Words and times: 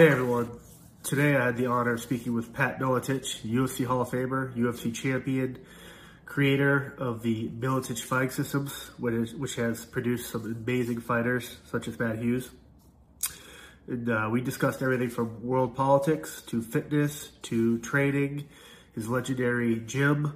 Hey 0.00 0.08
everyone. 0.08 0.48
Today 1.02 1.36
I 1.36 1.44
had 1.44 1.58
the 1.58 1.66
honor 1.66 1.92
of 1.92 2.00
speaking 2.00 2.32
with 2.32 2.54
Pat 2.54 2.78
Miletich, 2.78 3.42
UFC 3.42 3.84
Hall 3.84 4.00
of 4.00 4.08
Famer, 4.08 4.56
UFC 4.56 4.94
champion, 4.94 5.58
creator 6.24 6.94
of 6.96 7.20
the 7.20 7.50
Miletich 7.50 8.00
Fighting 8.02 8.30
Systems, 8.30 8.72
which 8.96 9.56
has 9.56 9.84
produced 9.84 10.30
some 10.30 10.46
amazing 10.46 11.02
fighters 11.02 11.58
such 11.66 11.86
as 11.86 11.98
Matt 11.98 12.16
Hughes. 12.16 12.48
And 13.88 14.08
uh, 14.08 14.30
we 14.32 14.40
discussed 14.40 14.80
everything 14.80 15.10
from 15.10 15.46
world 15.46 15.76
politics 15.76 16.40
to 16.46 16.62
fitness 16.62 17.32
to 17.42 17.78
training, 17.80 18.48
his 18.94 19.06
legendary 19.06 19.80
gym, 19.80 20.32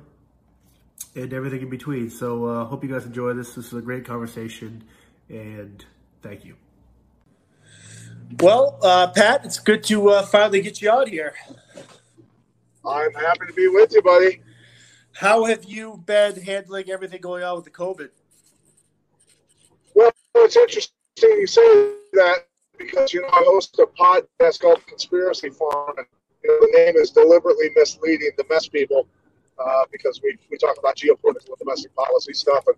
and 1.17 1.33
everything 1.33 1.63
in 1.63 1.71
between. 1.71 2.11
So 2.11 2.45
uh, 2.45 2.65
hope 2.67 2.85
you 2.85 2.91
guys 2.91 3.07
enjoy 3.07 3.33
this. 3.33 3.55
This 3.55 3.69
is 3.69 3.73
a 3.73 3.81
great 3.81 4.05
conversation, 4.05 4.85
and 5.31 5.83
thank 6.21 6.45
you. 6.45 6.55
Well, 8.41 8.79
uh, 8.83 9.09
Pat, 9.09 9.45
it's 9.45 9.59
good 9.59 9.85
to 9.85 10.11
uh, 10.11 10.23
finally 10.27 10.61
get 10.61 10.81
you 10.83 10.91
out 10.91 11.09
here. 11.09 11.35
I'm 12.85 13.13
happy 13.15 13.47
to 13.47 13.53
be 13.53 13.69
with 13.69 13.93
you, 13.93 14.03
buddy. 14.03 14.43
How 15.13 15.45
have 15.45 15.65
you 15.65 16.03
been 16.05 16.41
handling 16.43 16.91
everything 16.91 17.21
going 17.21 17.45
on 17.45 17.57
with 17.57 17.65
the 17.65 17.71
COVID? 17.71 18.09
Well, 19.95 20.11
it's 20.37 20.57
interesting 20.57 20.93
you 21.23 21.47
say 21.47 21.63
that 22.15 22.47
because 22.77 23.15
you 23.15 23.23
know 23.23 23.29
I 23.29 23.45
host 23.47 23.79
a 23.79 23.87
podcast 23.87 24.61
called 24.61 24.85
Conspiracy 24.87 25.51
Farm, 25.51 25.95
and 25.99 26.07
you 26.43 26.51
know, 26.51 26.67
the 26.67 26.73
name 26.77 26.97
is 26.97 27.11
deliberately 27.11 27.71
misleading 27.77 28.33
the 28.37 28.45
mess 28.51 28.67
people 28.67 29.07
uh, 29.59 29.85
because 29.93 30.21
we, 30.23 30.37
we 30.51 30.59
talk 30.59 30.77
about 30.79 30.97
geopolitical 30.97 31.49
and 31.49 31.59
domestic 31.59 31.95
policy 31.95 32.33
stuff 32.33 32.65
and 32.67 32.77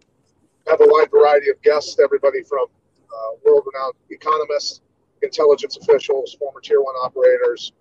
have 0.68 0.80
a 0.80 0.86
wide 0.86 1.10
variety 1.10 1.48
of 1.48 1.60
guests, 1.62 1.98
everybody 2.02 2.42
from 2.42 2.66
uh, 3.10 3.36
world-renowned 3.44 3.94
economists 4.10 4.80
intelligence 5.26 5.76
officials, 5.76 6.34
former 6.38 6.60
tier 6.60 6.80
one 6.80 6.94
operators, 6.94 7.72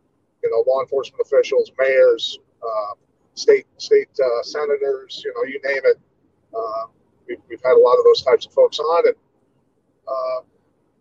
you 0.44 0.50
know, 0.50 0.64
law 0.70 0.82
enforcement 0.82 1.22
officials, 1.24 1.72
mayors, 1.80 2.40
uh, 2.62 2.94
state 3.36 3.66
state 3.78 4.10
uh, 4.20 4.44
senators, 4.44 5.22
you 5.24 5.34
know, 5.36 5.44
you 5.44 5.60
name 5.64 5.82
it. 5.86 6.00
Uh, 6.54 6.88
we've, 7.28 7.42
we've 7.50 7.62
had 7.64 7.74
a 7.74 7.80
lot 7.80 7.96
of 7.98 8.04
those 8.06 8.22
types 8.22 8.46
of 8.46 8.54
folks 8.54 8.80
on, 8.80 9.08
and 9.08 9.16
uh, 10.08 10.42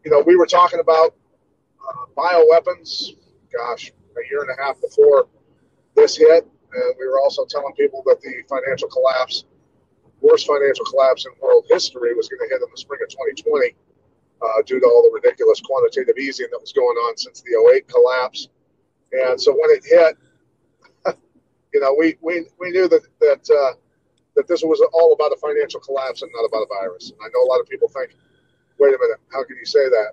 you 0.04 0.10
know, 0.10 0.22
we 0.26 0.36
were 0.36 0.46
talking 0.46 0.80
about 0.80 1.14
uh, 1.80 2.04
bioweapons. 2.16 3.16
Gosh, 3.56 3.90
a 3.90 4.30
year 4.30 4.42
and 4.42 4.50
a 4.50 4.62
half 4.62 4.80
before 4.80 5.28
this 5.94 6.16
hit, 6.16 6.44
and 6.72 6.94
we 6.98 7.06
were 7.06 7.20
also 7.20 7.44
telling 7.44 7.72
people 7.74 8.02
that 8.06 8.20
the 8.20 8.42
financial 8.48 8.88
collapse, 8.88 9.44
worst 10.20 10.46
financial 10.46 10.84
collapse 10.84 11.24
in 11.24 11.32
world 11.40 11.64
history, 11.70 12.14
was 12.14 12.28
going 12.28 12.40
to 12.40 12.52
hit 12.52 12.60
in 12.60 12.68
the 12.70 12.76
spring 12.76 12.98
of 13.02 13.10
2020 13.10 13.76
uh, 14.44 14.62
due 14.66 14.80
to 14.80 14.86
all 14.86 15.02
the 15.02 15.10
ridiculous 15.14 15.60
quantitative 15.60 16.16
easing 16.18 16.46
that 16.50 16.60
was 16.60 16.72
going 16.72 16.96
on 17.08 17.16
since 17.16 17.40
the 17.40 17.56
08 17.74 17.88
collapse. 17.88 18.48
And 19.12 19.40
so 19.40 19.52
when 19.52 19.70
it 19.70 19.84
hit, 19.84 20.16
you 21.72 21.80
know, 21.80 21.94
we, 21.98 22.16
we, 22.20 22.46
we 22.60 22.70
knew 22.70 22.88
that, 22.88 23.02
that, 23.20 23.42
uh, 23.50 23.78
that 24.36 24.48
this 24.48 24.62
was 24.62 24.84
all 24.92 25.12
about 25.14 25.32
a 25.32 25.36
financial 25.36 25.80
collapse 25.80 26.22
and 26.22 26.30
not 26.34 26.44
about 26.44 26.62
a 26.62 26.68
virus. 26.68 27.10
And 27.10 27.18
I 27.24 27.28
know 27.32 27.44
a 27.44 27.48
lot 27.50 27.60
of 27.60 27.68
people 27.68 27.88
think, 27.88 28.16
wait 28.78 28.94
a 28.94 28.98
minute, 28.98 29.18
how 29.32 29.44
can 29.44 29.56
you 29.56 29.66
say 29.66 29.88
that? 29.88 30.12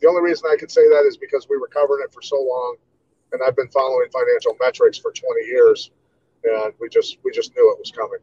The 0.00 0.08
only 0.08 0.22
reason 0.22 0.50
I 0.52 0.56
can 0.56 0.68
say 0.68 0.86
that 0.88 1.04
is 1.06 1.16
because 1.16 1.48
we 1.48 1.56
were 1.56 1.68
covering 1.68 2.04
it 2.04 2.12
for 2.12 2.20
so 2.20 2.36
long, 2.36 2.76
and 3.32 3.40
I've 3.46 3.56
been 3.56 3.68
following 3.68 4.08
financial 4.12 4.56
metrics 4.60 4.98
for 4.98 5.12
20 5.12 5.46
years, 5.46 5.90
and 6.44 6.74
we 6.78 6.88
just 6.88 7.18
we 7.24 7.30
just 7.30 7.54
knew 7.56 7.72
it 7.72 7.78
was 7.78 7.90
coming 7.90 8.18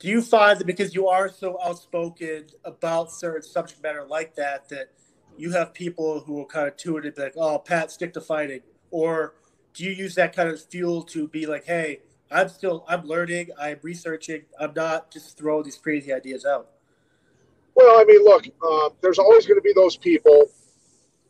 do 0.00 0.08
you 0.08 0.22
find 0.22 0.58
that 0.58 0.66
because 0.66 0.94
you 0.94 1.06
are 1.06 1.28
so 1.28 1.58
outspoken 1.62 2.46
about 2.64 3.12
certain 3.12 3.42
subject 3.42 3.80
matter 3.82 4.04
like 4.04 4.34
that 4.34 4.68
that 4.68 4.90
you 5.36 5.52
have 5.52 5.72
people 5.72 6.20
who 6.20 6.32
will 6.32 6.46
kind 6.46 6.66
of 6.66 6.76
be 7.14 7.22
like 7.22 7.34
oh 7.36 7.58
pat 7.58 7.92
stick 7.92 8.12
to 8.12 8.20
fighting 8.20 8.60
or 8.90 9.34
do 9.74 9.84
you 9.84 9.92
use 9.92 10.16
that 10.16 10.34
kind 10.34 10.48
of 10.48 10.60
fuel 10.64 11.02
to 11.02 11.28
be 11.28 11.46
like 11.46 11.64
hey 11.64 12.00
i'm 12.30 12.48
still 12.48 12.84
i'm 12.88 13.06
learning 13.06 13.48
i'm 13.60 13.78
researching 13.82 14.42
i'm 14.58 14.72
not 14.74 15.10
just 15.12 15.38
throwing 15.38 15.64
these 15.64 15.76
crazy 15.76 16.12
ideas 16.12 16.44
out 16.44 16.70
well 17.74 18.00
i 18.00 18.04
mean 18.04 18.24
look 18.24 18.46
uh, 18.46 18.88
there's 19.00 19.18
always 19.18 19.46
going 19.46 19.58
to 19.58 19.62
be 19.62 19.72
those 19.74 19.96
people 19.96 20.46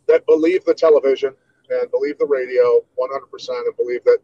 that 0.06 0.25
believe 0.26 0.64
the 0.64 0.75
television 0.75 1.34
and 1.70 1.91
believe 1.91 2.19
the 2.19 2.26
radio 2.26 2.80
100% 2.98 3.48
and 3.48 3.76
believe 3.76 4.03
that 4.04 4.19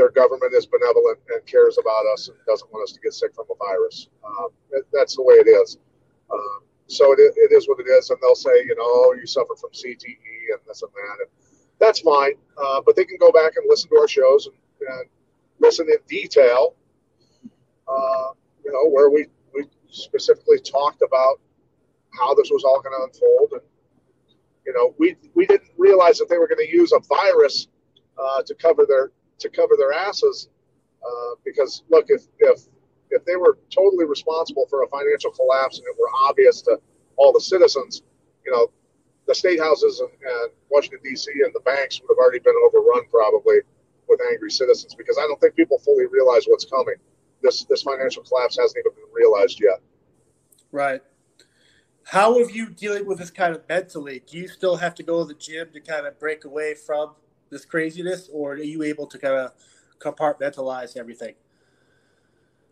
their 0.00 0.08
government 0.08 0.54
is 0.54 0.64
benevolent 0.64 1.18
and 1.28 1.44
cares 1.44 1.76
about 1.76 2.06
us 2.14 2.28
and 2.28 2.36
doesn't 2.46 2.72
want 2.72 2.82
us 2.82 2.92
to 2.92 3.00
get 3.00 3.12
sick 3.12 3.34
from 3.34 3.44
a 3.50 3.54
virus. 3.56 4.08
Um, 4.24 4.48
that's 4.94 5.14
the 5.14 5.22
way 5.22 5.34
it 5.34 5.46
is. 5.46 5.76
Um, 6.32 6.60
so 6.86 7.12
it, 7.12 7.18
it 7.18 7.52
is 7.52 7.68
what 7.68 7.78
it 7.80 7.88
is, 7.90 8.08
and 8.08 8.18
they'll 8.22 8.34
say, 8.34 8.64
you 8.64 8.74
know, 8.76 8.82
oh, 8.82 9.14
you 9.20 9.26
suffer 9.26 9.54
from 9.60 9.70
CTE 9.72 10.56
and 10.56 10.60
this 10.66 10.80
and 10.80 10.90
that, 10.90 11.16
and 11.20 11.28
that's 11.78 12.00
fine. 12.00 12.32
Uh, 12.56 12.80
but 12.84 12.96
they 12.96 13.04
can 13.04 13.18
go 13.18 13.30
back 13.30 13.56
and 13.56 13.66
listen 13.68 13.90
to 13.90 13.96
our 13.96 14.08
shows 14.08 14.46
and, 14.46 14.56
and 14.88 15.08
listen 15.58 15.86
in 15.86 15.98
detail. 16.08 16.74
Uh, 17.86 18.32
you 18.64 18.72
know, 18.72 18.88
where 18.88 19.10
we 19.10 19.26
we 19.54 19.64
specifically 19.90 20.60
talked 20.60 21.02
about 21.02 21.40
how 22.18 22.32
this 22.34 22.48
was 22.50 22.64
all 22.64 22.80
going 22.80 22.94
to 22.96 23.04
unfold, 23.04 23.52
and 23.52 23.62
you 24.64 24.72
know, 24.72 24.94
we 24.98 25.14
we 25.34 25.44
didn't 25.44 25.70
realize 25.76 26.16
that 26.18 26.30
they 26.30 26.38
were 26.38 26.48
going 26.48 26.66
to 26.66 26.72
use 26.74 26.92
a 26.92 27.00
virus 27.00 27.68
uh, 28.18 28.42
to 28.42 28.54
cover 28.54 28.86
their 28.88 29.10
to 29.40 29.48
cover 29.48 29.74
their 29.76 29.92
asses 29.92 30.48
uh, 31.04 31.34
because 31.44 31.82
look, 31.90 32.06
if 32.08 32.22
if 32.38 32.62
if 33.10 33.24
they 33.24 33.36
were 33.36 33.58
totally 33.74 34.04
responsible 34.04 34.66
for 34.68 34.82
a 34.82 34.88
financial 34.88 35.30
collapse 35.30 35.78
and 35.78 35.86
it 35.86 35.96
were 35.98 36.10
obvious 36.28 36.62
to 36.62 36.78
all 37.16 37.32
the 37.32 37.40
citizens, 37.40 38.02
you 38.44 38.52
know, 38.52 38.70
the 39.26 39.34
state 39.34 39.58
houses 39.58 40.00
and, 40.00 40.10
and 40.10 40.52
Washington 40.70 41.00
D.C. 41.02 41.30
and 41.44 41.52
the 41.54 41.60
banks 41.60 42.00
would 42.00 42.08
have 42.14 42.18
already 42.18 42.38
been 42.38 42.54
overrun 42.66 43.04
probably 43.10 43.58
with 44.08 44.20
angry 44.30 44.50
citizens 44.50 44.94
because 44.94 45.18
I 45.18 45.22
don't 45.22 45.40
think 45.40 45.56
people 45.56 45.78
fully 45.78 46.06
realize 46.06 46.44
what's 46.46 46.64
coming. 46.64 46.96
This 47.42 47.64
this 47.64 47.82
financial 47.82 48.22
collapse 48.22 48.58
hasn't 48.60 48.78
even 48.78 48.92
been 48.94 49.12
realized 49.12 49.60
yet. 49.60 49.80
Right. 50.70 51.02
How 52.04 52.38
have 52.38 52.50
you 52.50 52.70
dealing 52.70 53.06
with 53.06 53.18
this 53.18 53.30
kind 53.30 53.54
of 53.54 53.68
mentally? 53.68 54.22
Do 54.26 54.36
you 54.36 54.48
still 54.48 54.76
have 54.76 54.94
to 54.96 55.02
go 55.02 55.22
to 55.22 55.28
the 55.28 55.38
gym 55.38 55.68
to 55.72 55.80
kind 55.80 56.06
of 56.06 56.18
break 56.18 56.44
away 56.44 56.74
from 56.74 57.12
this 57.50 57.64
craziness, 57.64 58.28
or 58.32 58.52
are 58.52 58.58
you 58.58 58.82
able 58.82 59.06
to 59.06 59.18
kind 59.18 59.34
of 59.34 59.52
compartmentalize 59.98 60.96
everything? 60.96 61.34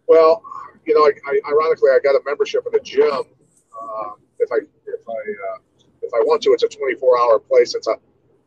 Well, 0.06 0.42
you 0.86 0.94
know, 0.94 1.04
I, 1.04 1.12
I, 1.30 1.52
ironically, 1.52 1.90
I 1.90 1.98
got 2.02 2.14
a 2.14 2.20
membership 2.24 2.64
in 2.66 2.74
a 2.74 2.82
gym. 2.82 3.04
Uh, 3.10 4.10
if 4.38 4.50
I 4.50 4.56
if 4.86 5.08
I 5.08 5.12
uh, 5.12 5.58
if 6.02 6.14
I 6.14 6.20
want 6.24 6.42
to, 6.42 6.50
it's 6.52 6.62
a 6.62 6.68
24 6.68 7.20
hour 7.20 7.38
place. 7.38 7.74
It's 7.74 7.86
a 7.86 7.96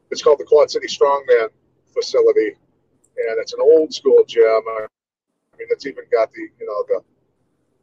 it's 0.09 0.21
called 0.21 0.39
the 0.39 0.45
Quad 0.45 0.71
City 0.71 0.87
Strongman 0.87 1.49
facility, 1.93 2.47
and 2.49 3.39
it's 3.39 3.53
an 3.53 3.59
old 3.61 3.93
school 3.93 4.23
gym. 4.27 4.43
I 4.43 4.87
mean, 5.57 5.67
it's 5.69 5.85
even 5.85 6.03
got 6.11 6.31
the 6.33 6.41
you 6.41 6.65
know 6.65 6.83
the 6.87 7.01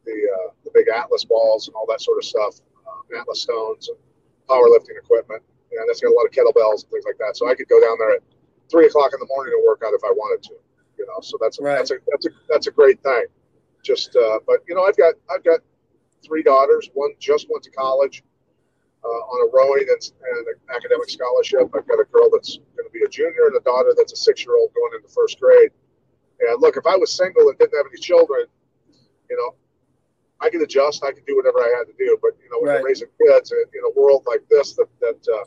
the 0.05 0.11
uh, 0.11 0.51
the 0.65 0.71
big 0.73 0.87
Atlas 0.89 1.23
balls 1.23 1.67
and 1.67 1.75
all 1.75 1.85
that 1.87 2.01
sort 2.01 2.17
of 2.17 2.25
stuff, 2.25 2.59
uh, 2.85 3.19
Atlas 3.19 3.41
stones 3.41 3.89
and 3.89 3.97
powerlifting 4.49 4.97
equipment, 4.97 5.41
and 5.71 5.89
it's 5.89 6.01
got 6.01 6.11
a 6.11 6.15
lot 6.15 6.25
of 6.25 6.31
kettlebells 6.31 6.83
and 6.83 6.91
things 6.91 7.05
like 7.05 7.17
that. 7.19 7.37
So 7.37 7.47
I 7.47 7.55
could 7.55 7.69
go 7.69 7.79
down 7.79 7.97
there 7.99 8.15
at 8.15 8.23
three 8.69 8.85
o'clock 8.85 9.11
in 9.13 9.19
the 9.19 9.27
morning 9.27 9.53
to 9.53 9.63
work 9.67 9.81
out 9.85 9.93
if 9.93 10.03
I 10.03 10.11
wanted 10.11 10.43
to. 10.49 10.55
You 10.97 11.05
know, 11.07 11.21
so 11.21 11.37
that's 11.39 11.59
a, 11.59 11.63
right. 11.63 11.77
that's 11.77 11.91
a 11.91 11.95
that's 12.11 12.25
a 12.25 12.29
that's 12.49 12.67
a 12.67 12.71
great 12.71 13.01
thing. 13.01 13.25
Just, 13.83 14.15
uh, 14.15 14.39
but 14.45 14.59
you 14.67 14.75
know, 14.75 14.83
I've 14.83 14.97
got 14.97 15.15
I've 15.33 15.43
got 15.43 15.61
three 16.25 16.43
daughters. 16.43 16.89
One 16.93 17.11
just 17.19 17.47
went 17.49 17.63
to 17.63 17.71
college 17.71 18.21
uh, 19.03 19.07
on 19.07 19.47
a 19.47 19.51
rowing 19.55 19.87
and, 19.87 20.01
and 20.01 20.47
an 20.47 20.55
academic 20.75 21.09
scholarship. 21.09 21.71
I've 21.73 21.87
got 21.87 21.99
a 21.99 22.07
girl 22.11 22.29
that's 22.31 22.59
going 22.75 22.87
to 22.87 22.91
be 22.91 23.03
a 23.05 23.07
junior 23.07 23.47
and 23.47 23.55
a 23.55 23.61
daughter 23.61 23.93
that's 23.95 24.11
a 24.11 24.17
six-year-old 24.17 24.73
going 24.73 24.91
into 24.95 25.07
first 25.07 25.39
grade. 25.39 25.71
And 26.41 26.61
look, 26.61 26.75
if 26.75 26.85
I 26.85 26.97
was 26.97 27.11
single 27.11 27.47
and 27.47 27.57
didn't 27.57 27.77
have 27.77 27.87
any 27.89 27.99
children, 27.99 28.45
you 29.29 29.37
know, 29.37 29.55
I 30.41 30.49
could 30.49 30.61
adjust. 30.61 31.03
I 31.03 31.11
could 31.11 31.25
do 31.25 31.35
whatever 31.35 31.59
I 31.59 31.73
had 31.77 31.87
to 31.87 31.95
do. 31.97 32.17
But 32.21 32.31
you 32.43 32.49
know, 32.49 32.59
when 32.59 32.69
right. 32.69 32.79
you're 32.79 32.87
raising 32.87 33.07
kids 33.15 33.51
in, 33.51 33.63
in 33.73 33.83
a 33.87 33.99
world 33.99 34.23
like 34.27 34.43
this, 34.49 34.73
that 34.73 34.87
that 34.99 35.19
uh, 35.31 35.43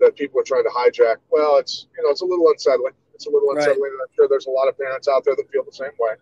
that 0.00 0.16
people 0.16 0.40
are 0.40 0.44
trying 0.44 0.64
to 0.64 0.70
hijack. 0.70 1.16
Well, 1.30 1.58
it's 1.58 1.86
you 1.96 2.02
know 2.02 2.10
it's 2.10 2.22
a 2.22 2.26
little 2.26 2.48
unsettling. 2.48 2.92
It's 3.14 3.26
a 3.26 3.30
little 3.30 3.50
unsettling, 3.50 3.80
right. 3.82 3.92
and 3.92 4.00
I'm 4.00 4.14
sure 4.14 4.28
there's 4.28 4.46
a 4.46 4.50
lot 4.50 4.68
of 4.68 4.78
parents 4.78 5.08
out 5.08 5.24
there 5.24 5.34
that 5.34 5.50
feel 5.50 5.64
the 5.64 5.72
same 5.72 5.90
way. 5.98 6.14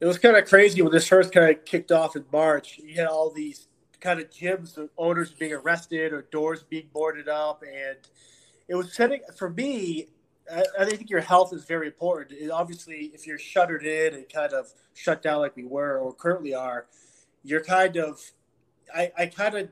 It 0.00 0.06
was 0.06 0.18
kind 0.18 0.36
of 0.36 0.46
crazy 0.46 0.82
when 0.82 0.92
this 0.92 1.08
first 1.08 1.32
kind 1.32 1.50
of 1.50 1.64
kicked 1.64 1.92
off 1.92 2.16
in 2.16 2.24
March. 2.32 2.78
You 2.78 2.94
had 2.94 3.06
all 3.06 3.30
these 3.30 3.68
kind 4.00 4.20
of 4.20 4.30
gyms 4.30 4.88
owners 4.96 5.32
being 5.32 5.52
arrested 5.52 6.12
or 6.12 6.22
doors 6.30 6.62
being 6.62 6.88
boarded 6.92 7.28
up, 7.28 7.62
and 7.62 7.98
it 8.68 8.74
was 8.74 8.94
setting 8.94 9.20
for 9.36 9.50
me. 9.50 10.08
I, 10.52 10.64
I 10.80 10.84
think 10.86 11.10
your 11.10 11.20
health 11.20 11.52
is 11.52 11.64
very 11.64 11.88
important. 11.88 12.38
It, 12.40 12.50
obviously, 12.50 13.10
if 13.14 13.26
you're 13.26 13.38
shuttered 13.38 13.84
in 13.84 14.14
and 14.14 14.28
kind 14.28 14.52
of 14.52 14.72
shut 14.94 15.22
down 15.22 15.40
like 15.40 15.56
we 15.56 15.64
were 15.64 15.98
or 15.98 16.14
currently 16.14 16.54
are, 16.54 16.86
you're 17.44 17.64
kind 17.64 17.96
of. 17.96 18.20
I, 18.94 19.12
I 19.18 19.26
kind 19.26 19.56
of. 19.56 19.68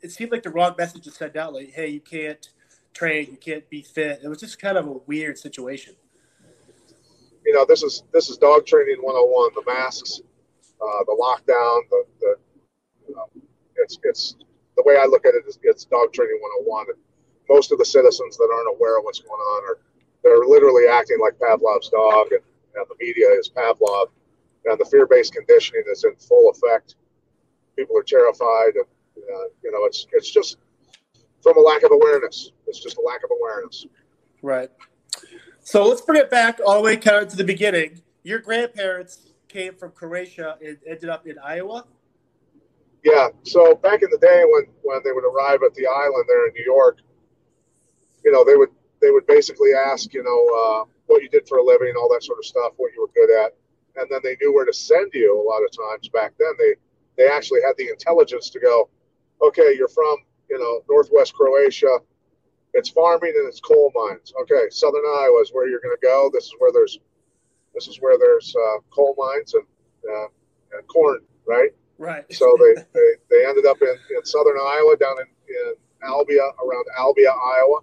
It 0.00 0.10
seemed 0.10 0.32
like 0.32 0.42
the 0.42 0.50
wrong 0.50 0.74
message 0.76 1.04
to 1.04 1.10
send 1.10 1.36
out. 1.36 1.54
Like, 1.54 1.72
hey, 1.72 1.88
you 1.88 2.00
can't 2.00 2.48
train, 2.92 3.28
you 3.30 3.36
can't 3.36 3.68
be 3.70 3.82
fit. 3.82 4.20
It 4.22 4.28
was 4.28 4.40
just 4.40 4.60
kind 4.60 4.76
of 4.76 4.86
a 4.86 4.92
weird 5.06 5.38
situation. 5.38 5.94
You 7.44 7.54
know, 7.54 7.64
this 7.66 7.82
is 7.82 8.04
this 8.12 8.30
is 8.30 8.38
dog 8.38 8.66
training 8.66 8.98
101. 9.00 9.50
The 9.54 9.72
masks, 9.72 10.20
uh, 10.80 11.04
the 11.06 11.16
lockdown, 11.20 11.80
the, 11.90 12.04
the 12.20 12.34
you 13.08 13.14
know, 13.14 13.28
it's 13.76 13.98
it's 14.04 14.36
the 14.76 14.82
way 14.86 14.96
I 14.96 15.06
look 15.06 15.26
at 15.26 15.34
it 15.34 15.44
is 15.46 15.58
it's 15.62 15.84
dog 15.84 16.12
training 16.12 16.38
101. 16.66 16.86
And 16.90 16.98
most 17.48 17.72
of 17.72 17.78
the 17.78 17.84
citizens 17.84 18.36
that 18.36 18.48
aren't 18.54 18.76
aware 18.76 18.98
of 18.98 19.04
what's 19.04 19.20
going 19.20 19.40
on 19.40 19.64
are 19.70 19.78
they're 20.22 20.46
literally 20.46 20.86
acting 20.86 21.18
like 21.20 21.34
Pavlov's 21.38 21.88
dog, 21.88 22.30
and, 22.30 22.42
and 22.76 22.86
the 22.88 22.94
media 23.00 23.26
is 23.38 23.50
Pavlov, 23.50 24.06
and 24.64 24.78
the 24.78 24.84
fear-based 24.84 25.34
conditioning 25.34 25.82
is 25.90 26.04
in 26.04 26.14
full 26.16 26.50
effect. 26.50 26.94
People 27.76 27.98
are 27.98 28.04
terrified, 28.04 28.74
and 28.76 28.86
uh, 29.16 29.48
you 29.62 29.72
know 29.72 29.84
it's 29.84 30.06
it's 30.12 30.30
just 30.30 30.58
from 31.42 31.58
a 31.58 31.60
lack 31.60 31.82
of 31.82 31.90
awareness. 31.92 32.52
It's 32.66 32.80
just 32.80 32.96
a 32.96 33.00
lack 33.00 33.22
of 33.24 33.30
awareness. 33.30 33.86
Right. 34.40 34.70
So 35.60 35.86
let's 35.86 36.00
bring 36.00 36.20
it 36.20 36.30
back 36.30 36.60
all 36.66 36.76
the 36.76 36.82
way 36.82 36.96
kind 36.96 37.22
of 37.22 37.28
to 37.30 37.36
the 37.36 37.44
beginning. 37.44 38.02
Your 38.22 38.38
grandparents 38.38 39.32
came 39.48 39.74
from 39.74 39.92
Croatia 39.92 40.56
and 40.64 40.78
ended 40.86 41.08
up 41.08 41.26
in 41.26 41.38
Iowa. 41.38 41.84
Yeah. 43.04 43.28
So 43.42 43.74
back 43.74 44.02
in 44.02 44.10
the 44.10 44.18
day 44.18 44.44
when 44.46 44.66
when 44.82 45.00
they 45.04 45.12
would 45.12 45.24
arrive 45.24 45.60
at 45.64 45.74
the 45.74 45.86
island 45.86 46.24
there 46.28 46.46
in 46.46 46.54
New 46.54 46.64
York, 46.64 46.98
you 48.24 48.32
know, 48.32 48.44
they 48.44 48.56
would 48.56 48.70
they 49.00 49.10
would 49.10 49.26
basically 49.26 49.70
ask, 49.74 50.14
you 50.14 50.22
know, 50.22 50.30
uh, 50.62 50.84
what 51.06 51.22
you 51.22 51.28
did 51.28 51.48
for 51.48 51.58
a 51.58 51.64
living, 51.64 51.94
all 51.98 52.08
that 52.12 52.22
sort 52.22 52.38
of 52.38 52.44
stuff, 52.44 52.72
what 52.76 52.92
you 52.94 53.02
were 53.02 53.10
good 53.14 53.44
at, 53.44 53.54
and 53.96 54.08
then 54.10 54.20
they 54.22 54.36
knew 54.40 54.54
where 54.54 54.64
to 54.64 54.72
send 54.72 55.10
you. 55.12 55.40
A 55.40 55.46
lot 55.46 55.62
of 55.62 55.70
times 55.76 56.08
back 56.08 56.32
then, 56.38 56.52
they 56.58 56.74
they 57.16 57.30
actually 57.30 57.60
had 57.66 57.74
the 57.76 57.88
intelligence 57.88 58.50
to 58.50 58.60
go, 58.60 58.88
okay, 59.42 59.74
you're 59.76 59.88
from 59.88 60.16
you 60.52 60.58
know 60.58 60.82
northwest 60.88 61.32
Croatia, 61.34 61.98
it's 62.74 62.90
farming 62.90 63.32
and 63.36 63.48
it's 63.48 63.60
coal 63.60 63.90
mines. 63.94 64.32
Okay, 64.42 64.68
southern 64.70 65.06
Iowa 65.18 65.40
is 65.40 65.50
where 65.52 65.66
you're 65.68 65.80
going 65.80 65.96
to 65.98 66.06
go. 66.06 66.30
This 66.32 66.44
is 66.44 66.54
where 66.58 66.72
there's 66.72 66.98
this 67.74 67.88
is 67.88 67.96
where 68.00 68.18
there's 68.18 68.54
uh, 68.54 68.80
coal 68.90 69.14
mines 69.16 69.54
and 69.54 69.64
uh, 70.12 70.28
and 70.76 70.86
corn, 70.88 71.20
right? 71.46 71.70
Right. 71.98 72.24
So 72.34 72.56
they, 72.58 72.82
they, 72.94 73.10
they 73.30 73.46
ended 73.46 73.64
up 73.64 73.80
in, 73.80 73.88
in 74.16 74.24
southern 74.24 74.56
Iowa, 74.58 74.96
down 74.96 75.16
in, 75.20 75.26
in 75.48 75.74
Albia, 76.02 76.50
around 76.58 76.86
Albia, 76.98 77.30
Iowa, 77.30 77.80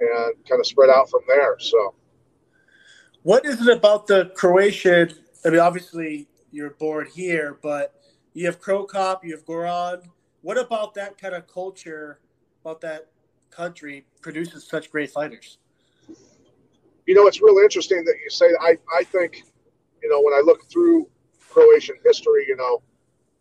and 0.00 0.48
kind 0.48 0.60
of 0.60 0.66
spread 0.66 0.88
out 0.88 1.10
from 1.10 1.20
there. 1.28 1.58
So, 1.58 1.94
what 3.22 3.44
is 3.44 3.66
it 3.66 3.76
about 3.76 4.06
the 4.06 4.32
Croatian? 4.34 5.12
I 5.44 5.50
mean, 5.50 5.60
obviously 5.60 6.28
you're 6.50 6.70
born 6.70 7.06
here, 7.14 7.58
but 7.62 8.00
you 8.32 8.46
have 8.46 8.60
Cro 8.60 8.84
Cop, 8.84 9.24
you 9.24 9.32
have 9.32 9.44
Goran. 9.44 10.08
What 10.42 10.58
about 10.58 10.94
that 10.94 11.18
kind 11.18 11.34
of 11.34 11.46
culture, 11.46 12.20
about 12.64 12.80
that 12.82 13.08
country, 13.50 14.06
produces 14.20 14.66
such 14.66 14.90
great 14.90 15.10
fighters? 15.10 15.58
You 17.06 17.14
know, 17.14 17.26
it's 17.26 17.40
really 17.40 17.64
interesting 17.64 18.04
that 18.04 18.14
you 18.22 18.30
say. 18.30 18.46
I 18.60 18.76
I 18.96 19.04
think, 19.04 19.42
you 20.02 20.08
know, 20.08 20.20
when 20.20 20.34
I 20.34 20.42
look 20.44 20.70
through 20.70 21.08
Croatian 21.48 21.96
history, 22.04 22.44
you 22.46 22.56
know, 22.56 22.82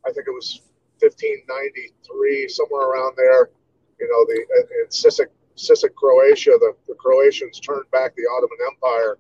I 0.06 0.12
think 0.12 0.28
it 0.28 0.32
was 0.32 0.62
1593, 1.00 2.48
somewhere 2.48 2.90
around 2.90 3.16
there. 3.18 3.50
You 4.00 4.08
know, 4.08 4.26
the 4.26 4.38
in 4.82 4.88
Sisak, 4.90 5.28
Sisak, 5.56 5.94
Croatia, 5.96 6.52
the, 6.60 6.74
the 6.88 6.96
Croatians 6.96 7.60
turned 7.60 7.90
back 7.92 8.16
the 8.16 8.24
Ottoman 8.38 8.58
Empire. 8.72 9.18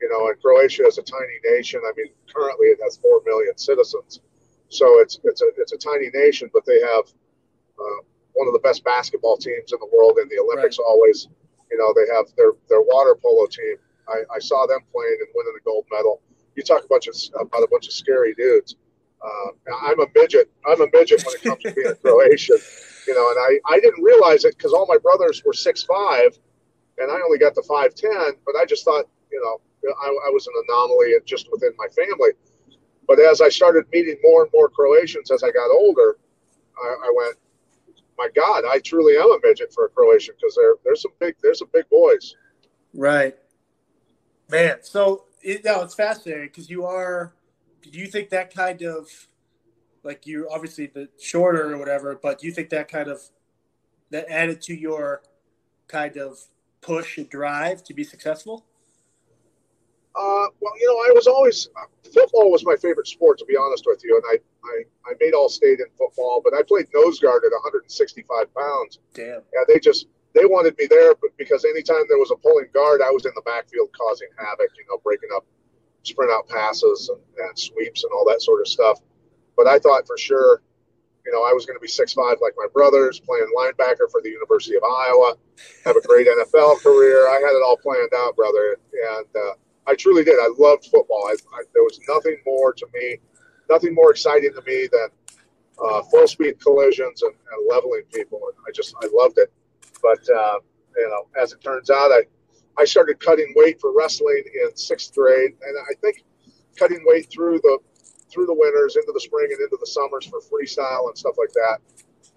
You 0.00 0.08
know, 0.08 0.28
and 0.28 0.40
Croatia 0.40 0.86
is 0.86 0.98
a 0.98 1.02
tiny 1.02 1.38
nation. 1.44 1.80
I 1.84 1.92
mean, 1.96 2.08
currently 2.34 2.68
it 2.68 2.80
has 2.82 2.96
four 2.96 3.20
million 3.24 3.56
citizens, 3.56 4.20
so 4.72 5.00
it's 5.00 5.18
it's 5.24 5.42
a 5.42 5.48
it's 5.58 5.72
a 5.72 5.78
tiny 5.78 6.08
nation, 6.14 6.50
but 6.52 6.64
they 6.66 6.80
have 6.80 7.04
uh, 7.78 8.00
one 8.34 8.46
of 8.48 8.54
the 8.54 8.60
best 8.62 8.84
basketball 8.84 9.36
teams 9.36 9.72
in 9.72 9.78
the 9.80 9.90
world 9.92 10.18
in 10.20 10.28
the 10.28 10.38
Olympics. 10.42 10.78
Right. 10.78 10.88
Always, 10.88 11.28
you 11.70 11.78
know, 11.78 11.94
they 11.94 12.12
have 12.14 12.26
their 12.36 12.52
their 12.68 12.82
water 12.82 13.16
polo 13.20 13.46
team. 13.46 13.76
I, 14.08 14.22
I 14.34 14.38
saw 14.40 14.66
them 14.66 14.80
playing 14.92 15.18
and 15.20 15.28
winning 15.34 15.54
a 15.58 15.64
gold 15.64 15.86
medal. 15.90 16.20
You 16.56 16.62
talk 16.62 16.84
a 16.84 16.88
bunch 16.88 17.06
of 17.08 17.14
about 17.40 17.62
a 17.62 17.68
bunch 17.70 17.86
of 17.86 17.92
scary 17.92 18.34
dudes 18.34 18.76
uh, 19.22 19.48
I'm 19.84 20.00
a 20.00 20.06
midget. 20.14 20.50
I'm 20.66 20.80
a 20.80 20.88
midget 20.92 21.22
when 21.24 21.34
it 21.36 21.42
comes 21.42 21.62
to 21.62 21.72
being 21.72 21.86
a 21.86 21.94
Croatian, 22.02 22.58
you 23.06 23.14
know. 23.14 23.30
And 23.30 23.38
I, 23.38 23.74
I 23.74 23.80
didn't 23.80 24.02
realize 24.02 24.44
it 24.44 24.56
because 24.56 24.72
all 24.72 24.86
my 24.86 24.98
brothers 24.98 25.42
were 25.44 25.52
six 25.52 25.82
five, 25.82 26.36
and 26.98 27.10
I 27.10 27.20
only 27.24 27.38
got 27.38 27.54
to 27.54 27.62
five 27.62 27.94
ten. 27.94 28.34
But 28.44 28.56
I 28.60 28.64
just 28.64 28.84
thought, 28.84 29.06
you 29.30 29.40
know, 29.40 29.92
I, 30.02 30.06
I 30.06 30.30
was 30.30 30.46
an 30.46 30.54
anomaly 30.68 31.14
just 31.24 31.48
within 31.52 31.72
my 31.78 31.86
family. 31.88 32.30
But 33.06 33.18
as 33.20 33.40
I 33.40 33.48
started 33.48 33.84
meeting 33.92 34.16
more 34.22 34.42
and 34.42 34.50
more 34.52 34.68
Croatians 34.68 35.30
as 35.30 35.42
I 35.42 35.50
got 35.50 35.70
older, 35.70 36.16
I, 36.80 36.86
I 36.86 37.12
went, 37.16 37.36
my 38.18 38.28
God, 38.34 38.64
I 38.70 38.78
truly 38.78 39.16
am 39.16 39.30
a 39.30 39.38
midget 39.42 39.72
for 39.72 39.86
a 39.86 39.88
Croatian 39.88 40.34
because 40.40 40.54
there 40.54 40.74
there's 40.84 41.02
some 41.02 41.12
big 41.18 41.34
there's 41.42 41.58
some 41.58 41.68
big 41.72 41.88
boys. 41.90 42.36
Right, 42.94 43.36
man. 44.50 44.78
So 44.82 45.24
it, 45.42 45.64
no, 45.64 45.82
it's 45.82 45.94
fascinating 45.94 46.46
because 46.46 46.70
you 46.70 46.84
are 46.84 47.34
do 47.82 47.98
you 47.98 48.06
think 48.06 48.30
that 48.30 48.54
kind 48.54 48.82
of 48.82 49.08
like 50.04 50.26
you 50.26 50.48
obviously 50.50 50.86
the 50.86 51.08
shorter 51.18 51.72
or 51.74 51.78
whatever, 51.78 52.18
but 52.20 52.40
do 52.40 52.46
you 52.46 52.52
think 52.52 52.70
that 52.70 52.88
kind 52.88 53.08
of 53.08 53.22
that 54.10 54.30
added 54.30 54.60
to 54.62 54.74
your 54.74 55.22
kind 55.88 56.16
of 56.16 56.38
push 56.80 57.18
and 57.18 57.28
drive 57.28 57.82
to 57.84 57.94
be 57.94 58.04
successful? 58.04 58.66
Uh, 60.14 60.46
well, 60.60 60.74
you 60.78 60.86
know, 60.86 61.10
I 61.10 61.12
was 61.14 61.26
always 61.26 61.68
football 62.12 62.50
was 62.50 62.64
my 62.64 62.76
favorite 62.76 63.06
sport 63.06 63.38
to 63.38 63.46
be 63.46 63.56
honest 63.56 63.84
with 63.86 64.02
you, 64.04 64.16
and 64.16 64.24
I 64.28 64.36
I, 64.64 65.10
I 65.10 65.14
made 65.20 65.32
all 65.32 65.48
state 65.48 65.80
in 65.80 65.86
football, 65.96 66.42
but 66.44 66.52
I 66.54 66.62
played 66.62 66.86
nose 66.94 67.18
guard 67.18 67.42
at 67.44 67.52
165 67.52 68.54
pounds. 68.54 68.98
Damn. 69.14 69.40
Yeah, 69.54 69.64
they 69.66 69.78
just 69.78 70.06
they 70.34 70.44
wanted 70.44 70.76
me 70.78 70.86
there, 70.88 71.14
but 71.14 71.30
because 71.36 71.64
anytime 71.64 72.04
there 72.08 72.18
was 72.18 72.30
a 72.30 72.36
pulling 72.36 72.68
guard, 72.72 73.00
I 73.02 73.10
was 73.10 73.24
in 73.24 73.32
the 73.34 73.42
backfield 73.42 73.90
causing 73.96 74.28
havoc, 74.38 74.70
you 74.76 74.84
know, 74.90 74.98
breaking 75.04 75.30
up 75.34 75.44
sprint 76.02 76.30
out 76.32 76.48
passes 76.48 77.08
and, 77.08 77.20
and 77.48 77.58
sweeps 77.58 78.04
and 78.04 78.12
all 78.12 78.24
that 78.28 78.42
sort 78.42 78.60
of 78.60 78.68
stuff. 78.68 78.98
But 79.56 79.66
I 79.66 79.78
thought 79.78 80.06
for 80.06 80.18
sure, 80.18 80.62
you 81.24 81.32
know, 81.32 81.44
I 81.44 81.52
was 81.52 81.66
going 81.66 81.76
to 81.76 81.80
be 81.80 81.88
six 81.88 82.12
five 82.12 82.38
like 82.42 82.54
my 82.56 82.66
brothers, 82.72 83.20
playing 83.20 83.46
linebacker 83.56 84.10
for 84.10 84.20
the 84.22 84.30
University 84.30 84.76
of 84.76 84.82
Iowa, 84.82 85.36
have 85.84 85.96
a 85.96 86.00
great 86.02 86.26
NFL 86.26 86.82
career. 86.82 87.28
I 87.28 87.34
had 87.34 87.54
it 87.54 87.62
all 87.64 87.76
planned 87.76 88.12
out, 88.16 88.34
brother, 88.36 88.76
and 88.92 89.26
uh, 89.36 89.54
I 89.86 89.94
truly 89.94 90.24
did. 90.24 90.34
I 90.34 90.48
loved 90.58 90.86
football. 90.86 91.24
I, 91.28 91.34
I, 91.54 91.62
there 91.74 91.82
was 91.82 91.98
nothing 92.08 92.36
more 92.46 92.72
to 92.72 92.86
me, 92.94 93.18
nothing 93.68 93.94
more 93.94 94.10
exciting 94.10 94.52
to 94.54 94.62
me 94.62 94.88
than 94.90 95.08
uh, 95.82 96.02
full 96.02 96.28
speed 96.28 96.60
collisions 96.60 97.22
and, 97.22 97.32
and, 97.32 97.68
leveling 97.68 98.02
people. 98.12 98.40
And 98.48 98.56
I 98.66 98.70
just 98.72 98.94
I 99.02 99.08
loved 99.12 99.38
it. 99.38 99.52
But 100.02 100.20
uh, 100.30 100.58
you 100.96 101.08
know, 101.08 101.26
as 101.40 101.52
it 101.52 101.62
turns 101.62 101.90
out, 101.90 102.10
I 102.12 102.22
I 102.78 102.84
started 102.84 103.20
cutting 103.20 103.52
weight 103.56 103.80
for 103.80 103.92
wrestling 103.96 104.42
in 104.62 104.76
sixth 104.76 105.14
grade, 105.14 105.52
and 105.62 105.76
I 105.90 105.94
think 106.00 106.24
cutting 106.76 107.04
weight 107.06 107.30
through 107.30 107.58
the 107.58 107.78
through 108.30 108.46
the 108.46 108.54
winters, 108.54 108.96
into 108.96 109.12
the 109.12 109.20
spring, 109.20 109.48
and 109.50 109.60
into 109.60 109.76
the 109.78 109.86
summers 109.86 110.26
for 110.26 110.40
freestyle 110.40 111.08
and 111.08 111.18
stuff 111.18 111.34
like 111.38 111.52
that. 111.52 111.78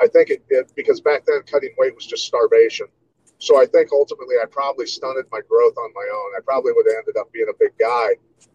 I 0.01 0.07
think 0.07 0.29
it, 0.29 0.43
it 0.49 0.71
because 0.75 0.99
back 0.99 1.25
then 1.25 1.41
cutting 1.43 1.73
weight 1.77 1.95
was 1.95 2.05
just 2.05 2.25
starvation. 2.25 2.87
So 3.45 3.61
I 3.61 3.67
think 3.67 3.91
ultimately 3.93 4.37
I 4.41 4.45
probably 4.49 4.87
stunted 4.87 5.25
my 5.31 5.39
growth 5.47 5.77
on 5.77 5.91
my 5.93 6.07
own. 6.11 6.31
I 6.35 6.41
probably 6.43 6.71
would 6.71 6.87
have 6.87 6.95
ended 6.97 7.15
up 7.15 7.31
being 7.31 7.45
a 7.47 7.53
big 7.59 7.77
guy, 7.77 8.07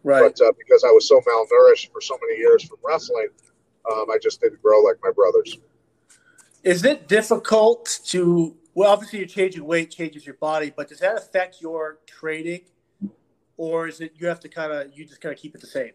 right? 0.03 0.35
But 0.37 0.45
uh, 0.45 0.51
because 0.59 0.83
I 0.83 0.91
was 0.91 1.07
so 1.07 1.21
malnourished 1.21 1.93
for 1.93 2.01
so 2.01 2.19
many 2.27 2.39
years 2.39 2.65
from 2.65 2.79
wrestling, 2.83 3.29
um, 3.89 4.07
I 4.11 4.19
just 4.21 4.41
didn't 4.41 4.61
grow 4.61 4.81
like 4.81 4.97
my 5.01 5.13
brothers. 5.13 5.59
Is 6.65 6.85
it 6.85 7.07
difficult 7.07 8.01
to 8.07 8.57
well, 8.75 8.91
obviously, 8.91 9.21
you're 9.21 9.29
changing 9.29 9.65
weight 9.65 9.93
changes 9.93 10.27
your 10.27 10.37
body, 10.37 10.73
but 10.77 10.89
does 10.89 10.99
that 10.99 11.17
affect 11.17 11.61
your 11.61 11.99
training, 12.07 12.63
or 13.57 13.87
is 13.87 14.01
it 14.01 14.15
you 14.17 14.27
have 14.27 14.41
to 14.41 14.49
kind 14.49 14.73
of 14.73 14.91
you 14.93 15.05
just 15.05 15.21
kind 15.21 15.33
of 15.33 15.41
keep 15.41 15.55
it 15.55 15.61
the 15.61 15.69
same? 15.69 15.93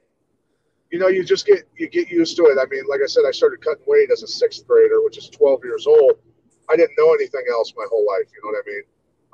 You 0.89 0.99
know, 0.99 1.07
you 1.07 1.25
just 1.25 1.45
get 1.45 1.63
you 1.75 1.89
get 1.89 2.09
used 2.09 2.37
to 2.37 2.43
it. 2.43 2.57
I 2.61 2.65
mean, 2.69 2.83
like 2.87 3.01
I 3.03 3.07
said, 3.07 3.23
I 3.27 3.31
started 3.31 3.59
cutting 3.59 3.83
weight 3.87 4.09
as 4.09 4.23
a 4.23 4.27
sixth 4.27 4.65
grader, 4.65 5.03
which 5.03 5.17
is 5.17 5.27
12 5.29 5.65
years 5.65 5.85
old. 5.85 6.19
I 6.69 6.75
didn't 6.75 6.95
know 6.97 7.13
anything 7.13 7.43
else 7.51 7.73
my 7.75 7.85
whole 7.89 8.05
life. 8.05 8.27
You 8.33 8.41
know 8.43 8.55
what 8.55 8.63
I 8.63 8.69
mean? 8.69 8.83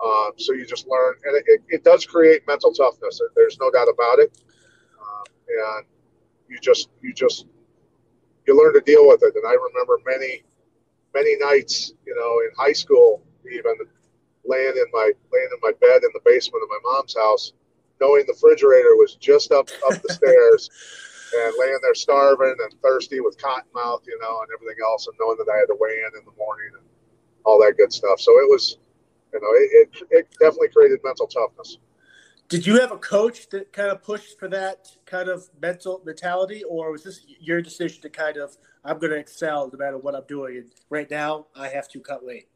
Um, 0.04 0.32
so 0.38 0.54
you 0.54 0.66
just 0.66 0.88
learn, 0.88 1.14
and 1.26 1.38
it, 1.38 1.44
it, 1.48 1.62
it, 1.70 1.84
does 1.84 2.06
create 2.06 2.42
mental 2.48 2.74
toughness. 2.74 3.22
There's 3.36 3.60
no 3.60 3.70
doubt 3.70 3.88
about 3.88 4.18
it. 4.18 4.36
Um, 5.00 5.24
and 5.48 5.86
you 6.50 6.58
just 6.60 6.90
you 7.02 7.14
just 7.14 7.46
you 8.48 8.58
learn 8.58 8.74
to 8.74 8.82
deal 8.82 9.08
with 9.08 9.22
it. 9.22 9.36
And 9.36 9.46
I 9.46 9.54
remember 9.54 10.00
many 10.06 10.44
many 11.14 11.36
nights, 11.38 11.94
you 12.06 12.16
know, 12.16 12.40
in 12.40 12.50
high 12.58 12.74
school 12.74 13.24
even 13.52 13.76
laying 14.46 14.76
in 14.76 14.86
my 14.92 15.12
laying 15.32 15.50
in 15.52 15.60
my 15.62 15.72
bed 15.80 16.04
in 16.04 16.10
the 16.14 16.22
basement 16.26 16.64
of 16.64 16.70
my 16.70 16.92
mom's 16.92 17.16
house, 17.16 17.54
knowing 18.00 18.26
the 18.26 18.34
refrigerator 18.34 18.96
was 18.96 19.16
just 19.16 19.52
up 19.52 19.70
up 19.90 20.02
the 20.02 20.14
stairs, 20.14 20.70
and 21.46 21.54
laying 21.60 21.80
there 21.82 21.96
starving 21.96 22.56
and 22.58 22.82
thirsty 22.82 23.20
with 23.20 23.38
cotton 23.42 23.70
mouth, 23.74 24.02
you 24.08 24.18
know, 24.22 24.42
and 24.42 24.50
everything 24.54 24.82
else, 24.84 25.08
and 25.08 25.16
knowing 25.20 25.38
that 25.38 25.52
I 25.52 25.58
had 25.58 25.70
to 25.70 25.78
weigh 25.80 26.02
in 26.02 26.18
in 26.18 26.26
the 26.26 26.38
morning 26.38 26.72
and 26.78 26.86
all 27.46 27.60
that 27.60 27.76
good 27.78 27.92
stuff. 27.92 28.20
So 28.20 28.32
it 28.40 28.50
was, 28.50 28.78
you 29.34 29.40
know, 29.40 29.48
it, 29.54 29.70
it, 29.72 30.08
it 30.12 30.28
definitely 30.40 30.70
created 30.70 31.00
mental 31.04 31.28
toughness. 31.28 31.78
Did 32.50 32.68
you 32.68 32.80
have 32.82 32.92
a 32.92 32.98
coach 32.98 33.48
that 33.50 33.72
kind 33.72 33.90
of 33.90 34.04
pushed 34.04 34.38
for 34.38 34.50
that 34.50 34.90
kind 35.06 35.30
of 35.30 35.50
mental 35.62 36.02
mentality, 36.06 36.64
or 36.66 36.92
was 36.92 37.04
this 37.04 37.26
your 37.40 37.62
decision 37.62 38.02
to 38.02 38.10
kind 38.10 38.38
of 38.38 38.58
I'm 38.84 39.00
going 39.00 39.12
to 39.12 39.18
excel 39.18 39.70
no 39.72 39.78
matter 39.78 39.98
what 39.98 40.16
I'm 40.16 40.26
doing, 40.28 40.58
and 40.58 40.72
right 40.90 41.10
now 41.10 41.48
I 41.56 41.70
have 41.70 41.88
to 41.90 42.02
cut 42.02 42.26
weight? 42.26 42.50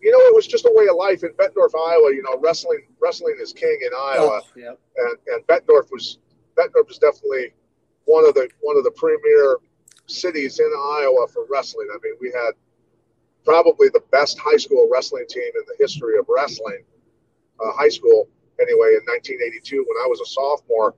you 0.00 0.10
know, 0.10 0.18
it 0.18 0.34
was 0.34 0.46
just 0.46 0.64
a 0.64 0.72
way 0.74 0.86
of 0.88 0.96
life 0.96 1.22
in 1.22 1.30
Bettendorf, 1.30 1.74
Iowa. 1.74 2.12
You 2.12 2.22
know, 2.22 2.38
wrestling 2.40 2.86
wrestling 3.00 3.36
is 3.40 3.52
king 3.52 3.76
in 3.82 3.90
oh, 3.94 4.12
Iowa, 4.14 4.42
oh, 4.44 4.76
and 4.96 5.16
and 5.26 5.46
Bettendorf 5.46 5.90
was 5.90 6.18
Bettendorf 6.56 6.88
was 6.88 6.98
definitely 6.98 7.52
one 8.04 8.26
of 8.26 8.34
the 8.34 8.48
one 8.60 8.76
of 8.76 8.84
the 8.84 8.90
premier 8.92 9.58
cities 10.06 10.58
in 10.58 10.70
Iowa 10.98 11.26
for 11.28 11.46
wrestling. 11.48 11.88
I 11.92 11.98
mean, 12.02 12.14
we 12.20 12.28
had 12.28 12.52
probably 13.44 13.88
the 13.88 14.02
best 14.12 14.38
high 14.38 14.56
school 14.56 14.88
wrestling 14.92 15.26
team 15.28 15.50
in 15.54 15.62
the 15.66 15.76
history 15.78 16.18
of 16.18 16.26
wrestling, 16.28 16.84
uh, 17.60 17.72
high 17.72 17.88
school 17.88 18.28
anyway, 18.60 18.94
in 18.94 19.02
1982 19.08 19.84
when 19.88 19.96
I 20.04 20.06
was 20.06 20.20
a 20.20 20.26
sophomore. 20.26 20.94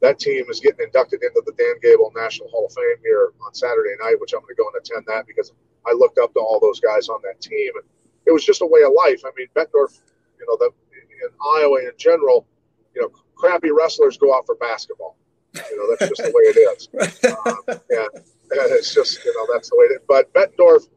That 0.00 0.20
team 0.20 0.44
is 0.48 0.60
getting 0.60 0.86
inducted 0.86 1.22
into 1.24 1.42
the 1.44 1.52
Dan 1.58 1.74
Gable 1.82 2.12
National 2.14 2.48
Hall 2.50 2.66
of 2.66 2.72
Fame 2.72 3.02
here 3.02 3.32
on 3.44 3.52
Saturday 3.52 3.96
night, 4.00 4.14
which 4.20 4.32
I'm 4.32 4.40
going 4.42 4.54
to 4.54 4.62
go 4.62 4.68
and 4.72 4.78
attend 4.78 5.04
that 5.08 5.26
because 5.26 5.52
I 5.86 5.92
looked 5.92 6.18
up 6.18 6.32
to 6.34 6.40
all 6.40 6.60
those 6.60 6.78
guys 6.78 7.08
on 7.08 7.20
that 7.24 7.40
team. 7.40 7.72
And 7.74 7.84
it 8.24 8.30
was 8.30 8.44
just 8.44 8.62
a 8.62 8.66
way 8.66 8.82
of 8.82 8.92
life. 8.96 9.22
I 9.24 9.30
mean, 9.36 9.48
Bettendorf, 9.56 9.98
you 10.38 10.46
know, 10.46 10.56
the, 10.56 10.70
in 10.94 11.30
Iowa 11.58 11.80
in 11.80 11.92
general, 11.98 12.46
you 12.94 13.02
know, 13.02 13.08
crappy 13.34 13.70
wrestlers 13.72 14.16
go 14.18 14.36
out 14.36 14.46
for 14.46 14.54
basketball. 14.56 15.16
You 15.54 15.76
know, 15.76 15.96
that's 15.98 16.08
just 16.10 16.22
the 16.22 16.34
way 16.34 16.44
it 16.44 16.58
is. 16.78 16.88
Um, 17.28 17.56
and, 17.68 18.60
and 18.60 18.72
it's 18.72 18.94
just, 18.94 19.24
you 19.24 19.34
know, 19.34 19.52
that's 19.52 19.70
the 19.70 19.76
way 19.76 19.86
it 19.86 19.92
is. 19.94 20.00
But 20.06 20.32
Bettendorf, 20.32 20.88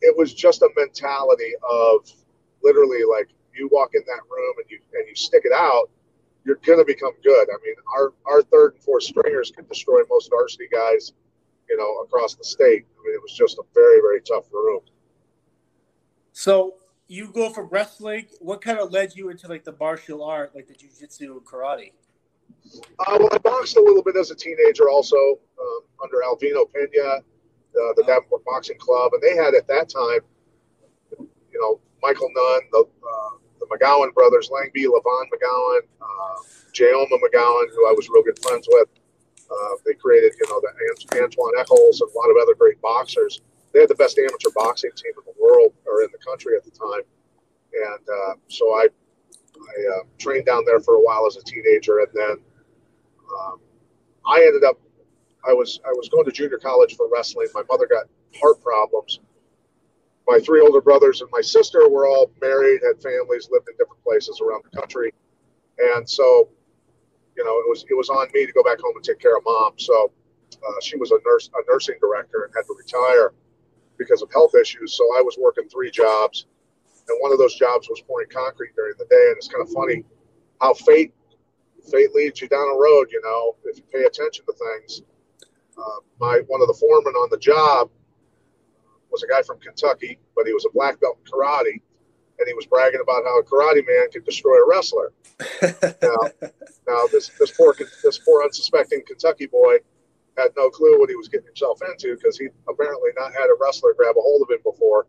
it 0.00 0.16
was 0.16 0.34
just 0.34 0.62
a 0.62 0.68
mentality 0.76 1.52
of 1.68 2.10
literally 2.62 3.00
like 3.08 3.28
you 3.54 3.68
walk 3.72 3.90
in 3.94 4.02
that 4.06 4.22
room 4.30 4.54
and 4.58 4.70
you 4.70 4.78
and 4.94 5.08
you 5.08 5.14
stick 5.14 5.42
it 5.44 5.52
out, 5.52 5.90
you're 6.44 6.60
gonna 6.64 6.84
become 6.84 7.12
good. 7.22 7.48
I 7.48 7.56
mean, 7.64 7.74
our 7.96 8.12
our 8.26 8.42
third 8.42 8.74
and 8.74 8.82
fourth 8.82 9.04
stringers 9.04 9.50
can 9.50 9.66
destroy 9.66 10.00
most 10.08 10.30
varsity 10.30 10.68
guys, 10.70 11.12
you 11.68 11.76
know, 11.76 12.02
across 12.02 12.34
the 12.34 12.44
state. 12.44 12.86
I 12.98 13.04
mean, 13.04 13.14
it 13.14 13.22
was 13.22 13.32
just 13.36 13.58
a 13.58 13.62
very 13.74 14.00
very 14.00 14.20
tough 14.20 14.46
room. 14.52 14.80
So 16.32 16.74
you 17.08 17.32
go 17.32 17.50
from 17.50 17.68
wrestling. 17.70 18.26
What 18.40 18.62
kind 18.62 18.78
of 18.78 18.92
led 18.92 19.16
you 19.16 19.30
into 19.30 19.48
like 19.48 19.64
the 19.64 19.74
martial 19.78 20.22
art, 20.22 20.54
like 20.54 20.68
the 20.68 20.74
jujitsu 20.74 21.32
and 21.32 21.44
karate? 21.44 21.92
Uh, 23.00 23.16
well, 23.18 23.28
I 23.32 23.38
boxed 23.38 23.76
a 23.76 23.80
little 23.80 24.02
bit 24.02 24.16
as 24.16 24.30
a 24.30 24.34
teenager, 24.34 24.88
also 24.88 25.16
um, 25.16 25.80
under 26.02 26.18
Alvino 26.18 26.66
Pena, 26.72 27.20
uh, 27.76 27.92
the 27.96 28.04
Davenport 28.06 28.44
Boxing 28.44 28.78
Club, 28.78 29.12
and 29.14 29.22
they 29.22 29.36
had 29.36 29.54
at 29.54 29.66
that 29.68 29.88
time, 29.88 30.20
you 31.18 31.60
know, 31.60 31.80
Michael 32.02 32.28
Nunn, 32.34 32.60
the 32.72 32.84
uh, 32.84 33.30
the 33.60 33.66
McGowan 33.66 34.12
brothers, 34.14 34.50
Langby, 34.50 34.86
Levon 34.86 35.26
McGowan, 35.28 35.80
uh, 36.00 36.36
Jayoma 36.72 37.18
McGowan, 37.20 37.66
who 37.74 37.88
I 37.88 37.92
was 37.92 38.08
real 38.08 38.22
good 38.22 38.38
friends 38.42 38.66
with. 38.70 38.88
Uh, 39.50 39.74
they 39.84 39.94
created, 39.94 40.32
you 40.40 40.46
know, 40.48 40.60
the 40.60 41.20
Antoine 41.20 41.52
Eccles 41.58 42.00
and 42.00 42.10
a 42.10 42.18
lot 42.18 42.30
of 42.30 42.36
other 42.40 42.54
great 42.54 42.80
boxers. 42.80 43.40
They 43.72 43.80
had 43.80 43.88
the 43.88 43.96
best 43.96 44.18
amateur 44.18 44.50
boxing 44.54 44.90
team 44.96 45.12
in 45.18 45.24
the 45.26 45.42
world 45.42 45.74
or 45.86 46.02
in 46.02 46.08
the 46.12 46.18
country 46.18 46.54
at 46.56 46.64
the 46.64 46.70
time, 46.70 47.02
and 47.72 48.04
uh, 48.08 48.34
so 48.48 48.64
I 48.74 48.86
I 49.60 49.98
uh, 49.98 50.02
trained 50.18 50.46
down 50.46 50.64
there 50.66 50.80
for 50.80 50.94
a 50.94 51.00
while 51.00 51.26
as 51.26 51.36
a 51.36 51.42
teenager, 51.42 52.00
and 52.00 52.08
then 52.14 52.36
um, 53.38 53.60
I 54.26 54.42
ended 54.46 54.64
up 54.64 54.78
I 55.48 55.52
was 55.52 55.80
I 55.86 55.92
was 55.92 56.08
going 56.08 56.24
to 56.26 56.32
junior 56.32 56.58
college 56.58 56.96
for 56.96 57.08
wrestling. 57.12 57.48
My 57.54 57.62
mother 57.70 57.86
got 57.86 58.06
heart 58.40 58.62
problems. 58.62 59.20
My 60.28 60.38
three 60.38 60.60
older 60.60 60.80
brothers 60.80 61.22
and 61.22 61.30
my 61.32 61.40
sister 61.40 61.88
were 61.88 62.06
all 62.06 62.30
married, 62.40 62.80
had 62.84 63.02
families, 63.02 63.48
lived 63.50 63.68
in 63.68 63.76
different 63.76 64.02
places 64.04 64.40
around 64.40 64.62
the 64.70 64.76
country, 64.76 65.12
and 65.78 66.08
so 66.08 66.48
you 67.36 67.44
know 67.44 67.58
it 67.58 67.68
was 67.68 67.84
it 67.88 67.96
was 67.96 68.10
on 68.10 68.28
me 68.34 68.46
to 68.46 68.52
go 68.52 68.62
back 68.62 68.80
home 68.80 68.92
and 68.94 69.04
take 69.04 69.18
care 69.18 69.36
of 69.36 69.42
mom. 69.44 69.72
So 69.78 70.12
uh, 70.52 70.80
she 70.82 70.96
was 70.96 71.10
a 71.10 71.18
nurse, 71.26 71.48
a 71.54 71.72
nursing 71.72 71.96
director, 72.00 72.44
and 72.44 72.54
had 72.54 72.62
to 72.62 72.74
retire 72.76 73.32
because 73.98 74.22
of 74.22 74.30
health 74.32 74.54
issues. 74.54 74.94
So 74.94 75.04
I 75.18 75.22
was 75.22 75.36
working 75.40 75.68
three 75.68 75.90
jobs, 75.90 76.46
and 77.08 77.18
one 77.20 77.32
of 77.32 77.38
those 77.38 77.54
jobs 77.54 77.88
was 77.88 78.00
pouring 78.02 78.28
concrete 78.30 78.74
during 78.76 78.94
the 78.98 79.06
day. 79.06 79.26
And 79.28 79.36
it's 79.36 79.48
kind 79.48 79.62
of 79.62 79.72
funny 79.72 80.04
how 80.60 80.74
fate 80.74 81.12
fate 81.90 82.12
leads 82.14 82.40
you 82.40 82.48
down 82.48 82.68
a 82.68 82.78
road. 82.78 83.08
You 83.10 83.20
know, 83.24 83.56
if 83.64 83.78
you 83.78 83.84
pay 83.92 84.04
attention 84.04 84.44
to 84.46 84.52
things. 84.52 85.02
Uh, 85.78 86.00
my 86.18 86.40
one 86.46 86.60
of 86.60 86.68
the 86.68 86.74
foremen 86.74 87.14
on 87.14 87.28
the 87.30 87.38
job 87.38 87.90
was 89.10 89.22
a 89.22 89.26
guy 89.26 89.42
from 89.42 89.58
Kentucky, 89.58 90.18
but 90.36 90.46
he 90.46 90.52
was 90.52 90.64
a 90.64 90.70
black 90.72 91.00
belt 91.00 91.18
in 91.24 91.32
karate, 91.32 91.80
and 92.38 92.46
he 92.46 92.54
was 92.54 92.66
bragging 92.66 93.00
about 93.02 93.24
how 93.24 93.38
a 93.38 93.44
karate 93.44 93.86
man 93.86 94.10
could 94.12 94.24
destroy 94.24 94.56
a 94.56 94.68
wrestler. 94.68 95.12
now, 96.02 96.50
now 96.86 97.06
this 97.12 97.30
this 97.38 97.50
poor 97.52 97.74
this 98.02 98.18
poor 98.18 98.42
unsuspecting 98.42 99.02
Kentucky 99.06 99.46
boy 99.46 99.76
had 100.36 100.50
no 100.56 100.70
clue 100.70 100.98
what 100.98 101.10
he 101.10 101.16
was 101.16 101.28
getting 101.28 101.46
himself 101.46 101.80
into 101.90 102.14
because 102.16 102.38
he 102.38 102.48
apparently 102.68 103.10
not 103.16 103.32
had 103.32 103.46
a 103.46 103.56
wrestler 103.60 103.94
grab 103.96 104.16
a 104.16 104.20
hold 104.20 104.42
of 104.42 104.50
him 104.50 104.62
before. 104.64 105.06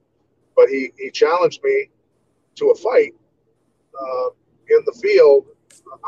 But 0.55 0.69
he 0.69 0.91
he 0.97 1.11
challenged 1.11 1.63
me 1.63 1.89
to 2.55 2.69
a 2.71 2.75
fight 2.75 3.13
uh, 3.99 4.29
in 4.69 4.83
the 4.85 4.97
field 5.01 5.45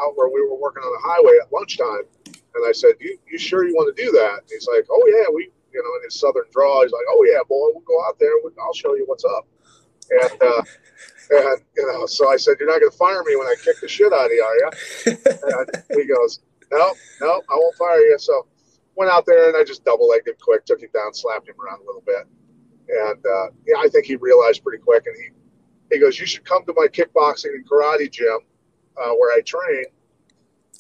out 0.02 0.14
where 0.16 0.30
we 0.30 0.42
were 0.42 0.56
working 0.56 0.84
on 0.84 0.92
the 0.92 1.08
highway 1.08 1.38
at 1.42 1.52
lunchtime. 1.52 2.33
And 2.56 2.66
I 2.68 2.72
said, 2.72 2.94
"You 3.00 3.18
you 3.30 3.38
sure 3.38 3.66
you 3.68 3.74
want 3.74 3.96
to 3.96 4.04
do 4.04 4.12
that?" 4.12 4.40
And 4.42 4.50
he's 4.50 4.68
like, 4.68 4.86
"Oh 4.90 5.04
yeah, 5.08 5.26
we 5.34 5.50
you 5.74 5.82
know 5.82 5.96
in 5.98 6.04
his 6.04 6.20
southern 6.20 6.46
draw, 6.52 6.84
he's 6.84 6.92
like, 6.92 7.06
"Oh 7.10 7.26
yeah, 7.26 7.40
boy, 7.48 7.74
we'll 7.74 7.88
go 7.88 8.00
out 8.06 8.20
there. 8.20 8.32
I'll 8.62 8.74
show 8.74 8.96
you 8.96 9.06
what's 9.08 9.26
up." 9.26 9.48
And 10.10 10.42
uh, 10.42 10.64
and 11.32 11.62
you 11.76 11.88
know, 11.92 12.06
so 12.06 12.30
I 12.30 12.38
said, 12.38 12.56
"You're 12.60 12.70
not 12.70 12.80
going 12.80 12.92
to 12.92 12.98
fire 12.98 13.24
me 13.24 13.36
when 13.36 13.48
I 13.48 13.56
kick 13.64 13.82
the 13.82 13.88
shit 13.88 14.14
out 14.14 14.26
of 14.26 14.32
you, 14.32 14.44
are 14.44 14.56
you?" 14.56 14.70
And 15.90 16.02
he 16.02 16.08
goes, 16.08 16.42
"No, 16.72 16.94
no, 17.22 17.42
I 17.50 17.56
won't 17.56 17.76
fire 17.76 18.00
you." 18.00 18.18
So 18.20 18.48
went 18.96 19.12
out 19.12 19.26
there 19.26 19.48
and 19.50 19.58
I 19.58 19.64
just 19.64 19.84
double 19.84 20.08
legged 20.08 20.28
him 20.28 20.36
quick, 20.40 20.66
took 20.66 20.82
him 20.82 20.90
down, 20.94 21.14
slapped 21.14 21.48
him 21.48 21.56
around 21.60 21.82
a 21.82 21.86
little 21.86 22.04
bit, 22.06 22.28
and 22.90 23.26
uh, 23.26 23.48
yeah, 23.66 23.78
I 23.80 23.88
think 23.90 24.06
he 24.06 24.16
realized 24.16 24.64
pretty 24.64 24.84
quick, 24.84 25.06
and 25.08 25.16
he 25.18 25.30
he 25.96 26.00
goes, 26.00 26.20
"You 26.20 26.26
should 26.26 26.46
come 26.46 26.66
to 26.66 26.74
my 26.76 26.88
kickboxing 26.88 27.54
and 27.54 27.68
karate 27.68 28.12
gym 28.12 28.40
uh, 28.98 29.12
where 29.12 29.36
I 29.36 29.42
train. 29.42 29.86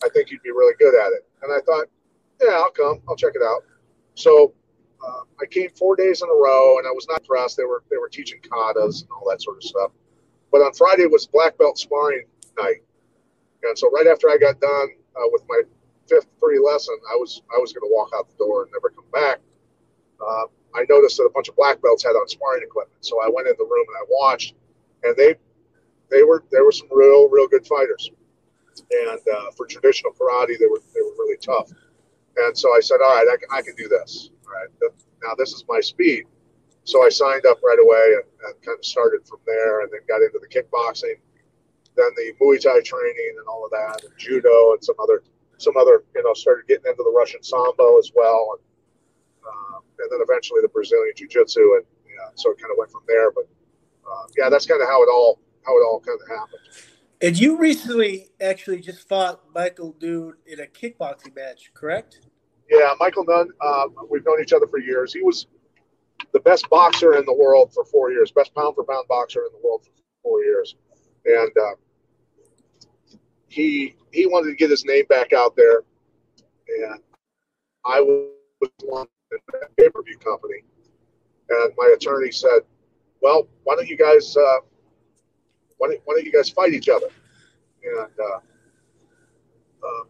I 0.03 0.09
think 0.09 0.31
you'd 0.31 0.43
be 0.43 0.51
really 0.51 0.75
good 0.79 0.95
at 0.95 1.11
it." 1.13 1.27
And 1.43 1.53
I 1.53 1.59
thought, 1.61 1.87
"Yeah, 2.41 2.53
I'll 2.53 2.71
come. 2.71 3.01
I'll 3.07 3.15
check 3.15 3.33
it 3.35 3.41
out." 3.43 3.63
So 4.15 4.53
uh, 5.05 5.21
I 5.41 5.45
came 5.45 5.69
four 5.71 5.95
days 5.95 6.21
in 6.21 6.29
a 6.29 6.33
row, 6.33 6.77
and 6.77 6.87
I 6.87 6.91
was 6.91 7.07
not 7.09 7.21
impressed. 7.21 7.57
They 7.57 7.63
were 7.63 7.83
they 7.89 7.97
were 7.97 8.09
teaching 8.09 8.39
katas 8.41 9.01
and 9.01 9.11
all 9.11 9.29
that 9.29 9.41
sort 9.41 9.57
of 9.57 9.63
stuff. 9.63 9.91
But 10.51 10.61
on 10.61 10.73
Friday 10.73 11.05
was 11.07 11.27
black 11.27 11.57
belt 11.57 11.77
sparring 11.77 12.25
night, 12.59 12.83
and 13.63 13.77
so 13.77 13.89
right 13.91 14.07
after 14.07 14.29
I 14.29 14.37
got 14.37 14.59
done 14.61 14.87
uh, 15.15 15.27
with 15.31 15.43
my 15.49 15.61
fifth 16.07 16.27
free 16.39 16.59
lesson, 16.59 16.95
I 17.11 17.15
was 17.15 17.41
I 17.53 17.59
was 17.59 17.73
going 17.73 17.89
to 17.89 17.93
walk 17.93 18.11
out 18.15 18.29
the 18.29 18.45
door 18.45 18.63
and 18.63 18.71
never 18.71 18.89
come 18.89 19.09
back. 19.11 19.39
Uh, 20.21 20.45
I 20.75 20.85
noticed 20.89 21.17
that 21.17 21.23
a 21.23 21.31
bunch 21.33 21.49
of 21.49 21.55
black 21.55 21.81
belts 21.81 22.03
had 22.03 22.11
on 22.11 22.27
sparring 22.27 22.63
equipment, 22.63 23.03
so 23.05 23.21
I 23.21 23.29
went 23.29 23.47
in 23.47 23.55
the 23.57 23.65
room 23.65 23.85
and 23.89 23.97
I 23.97 24.05
watched, 24.09 24.55
and 25.03 25.15
they 25.17 25.35
they 26.09 26.23
were 26.23 26.43
there 26.51 26.63
were 26.63 26.71
some 26.71 26.87
real 26.91 27.29
real 27.29 27.47
good 27.47 27.65
fighters, 27.65 28.11
and 28.79 29.19
uh, 29.35 29.51
for 29.55 29.65
traditional 29.65 30.13
karate 30.13 30.57
they 30.59 30.67
were 30.67 30.81
they 30.93 31.01
were 31.01 31.15
really 31.17 31.37
tough, 31.37 31.71
and 32.37 32.57
so 32.57 32.69
I 32.75 32.79
said, 32.81 32.97
all 33.03 33.15
right, 33.15 33.27
I 33.31 33.37
can, 33.37 33.49
I 33.51 33.61
can 33.61 33.75
do 33.75 33.87
this. 33.87 34.29
All 34.45 34.53
right, 34.53 34.69
now 35.23 35.33
this 35.37 35.53
is 35.53 35.63
my 35.67 35.79
speed. 35.79 36.25
So 36.85 37.05
I 37.05 37.09
signed 37.09 37.45
up 37.45 37.59
right 37.63 37.79
away 37.79 38.15
and, 38.15 38.25
and 38.45 38.61
kind 38.65 38.77
of 38.77 38.85
started 38.85 39.27
from 39.27 39.39
there, 39.45 39.81
and 39.81 39.89
then 39.91 40.01
got 40.07 40.21
into 40.21 40.39
the 40.39 40.47
kickboxing, 40.47 41.15
then 41.95 42.09
the 42.15 42.33
Muay 42.41 42.61
Thai 42.61 42.81
training 42.81 43.35
and 43.39 43.47
all 43.47 43.63
of 43.63 43.71
that, 43.71 44.03
and 44.03 44.11
judo 44.17 44.73
and 44.73 44.83
some 44.83 44.95
other 45.01 45.23
some 45.57 45.77
other, 45.77 46.03
you 46.15 46.23
know, 46.23 46.33
started 46.33 46.67
getting 46.67 46.85
into 46.89 47.03
the 47.03 47.13
Russian 47.15 47.41
Sambo 47.41 47.97
as 47.97 48.11
well. 48.15 48.57
And, 48.57 48.63
uh, 49.47 49.79
and 49.99 50.11
then 50.11 50.19
eventually 50.21 50.59
the 50.61 50.67
Brazilian 50.67 51.13
Jiu 51.15 51.27
Jitsu. 51.27 51.79
And 51.79 51.85
yeah, 52.05 52.29
so 52.35 52.51
it 52.51 52.59
kind 52.59 52.71
of 52.71 52.77
went 52.77 52.91
from 52.91 53.03
there. 53.07 53.31
But 53.31 53.47
uh, 54.03 54.25
yeah, 54.37 54.49
that's 54.49 54.65
kind 54.65 54.81
of 54.81 54.87
how 54.87 55.01
it 55.03 55.07
all, 55.07 55.39
how 55.65 55.71
it 55.77 55.83
all 55.85 56.01
kind 56.01 56.19
of 56.19 56.27
happened. 56.27 56.61
And 57.23 57.39
you 57.39 57.57
recently 57.57 58.27
actually 58.41 58.81
just 58.81 59.07
fought 59.07 59.39
Michael 59.55 59.95
Nunn 60.01 60.33
in 60.45 60.59
a 60.59 60.65
kickboxing 60.65 61.33
match, 61.33 61.71
correct? 61.73 62.19
Yeah, 62.69 62.89
Michael 62.99 63.23
Nunn. 63.23 63.47
Uh, 63.61 63.85
we've 64.09 64.25
known 64.25 64.41
each 64.41 64.51
other 64.51 64.67
for 64.67 64.77
years. 64.77 65.13
He 65.13 65.21
was 65.21 65.47
the 66.33 66.41
best 66.41 66.69
boxer 66.69 67.15
in 67.15 67.23
the 67.25 67.33
world 67.33 67.73
for 67.73 67.85
four 67.85 68.11
years, 68.11 68.33
best 68.33 68.53
pound 68.53 68.75
for 68.75 68.83
pound 68.83 69.07
boxer 69.07 69.39
in 69.39 69.53
the 69.53 69.65
world 69.65 69.85
for 69.85 69.91
four 70.21 70.43
years. 70.43 70.75
And 71.23 71.49
uh, 71.57 71.75
he 73.47 73.95
he 74.11 74.25
wanted 74.25 74.49
to 74.49 74.55
get 74.57 74.69
his 74.69 74.83
name 74.83 75.05
back 75.07 75.31
out 75.31 75.55
there, 75.55 75.83
and 76.67 76.99
I 77.85 78.01
was 78.01 78.69
one 78.83 79.07
in 79.31 79.37
that 79.61 79.73
pay 79.77 79.87
per 79.87 80.03
view 80.03 80.17
company, 80.17 80.65
and 81.49 81.73
my 81.77 81.93
attorney 81.95 82.31
said, 82.31 82.63
"Well, 83.21 83.47
why 83.63 83.75
don't 83.75 83.87
you 83.87 83.95
guys 83.95 84.35
uh, 84.35 84.57
why, 85.83 85.89
don't, 85.89 86.01
why 86.05 86.15
don't 86.15 86.25
you 86.25 86.31
guys 86.31 86.49
fight 86.49 86.73
each 86.73 86.87
other?" 86.87 87.07
And 87.83 88.13
uh, 88.19 88.39
uh, 89.83 90.03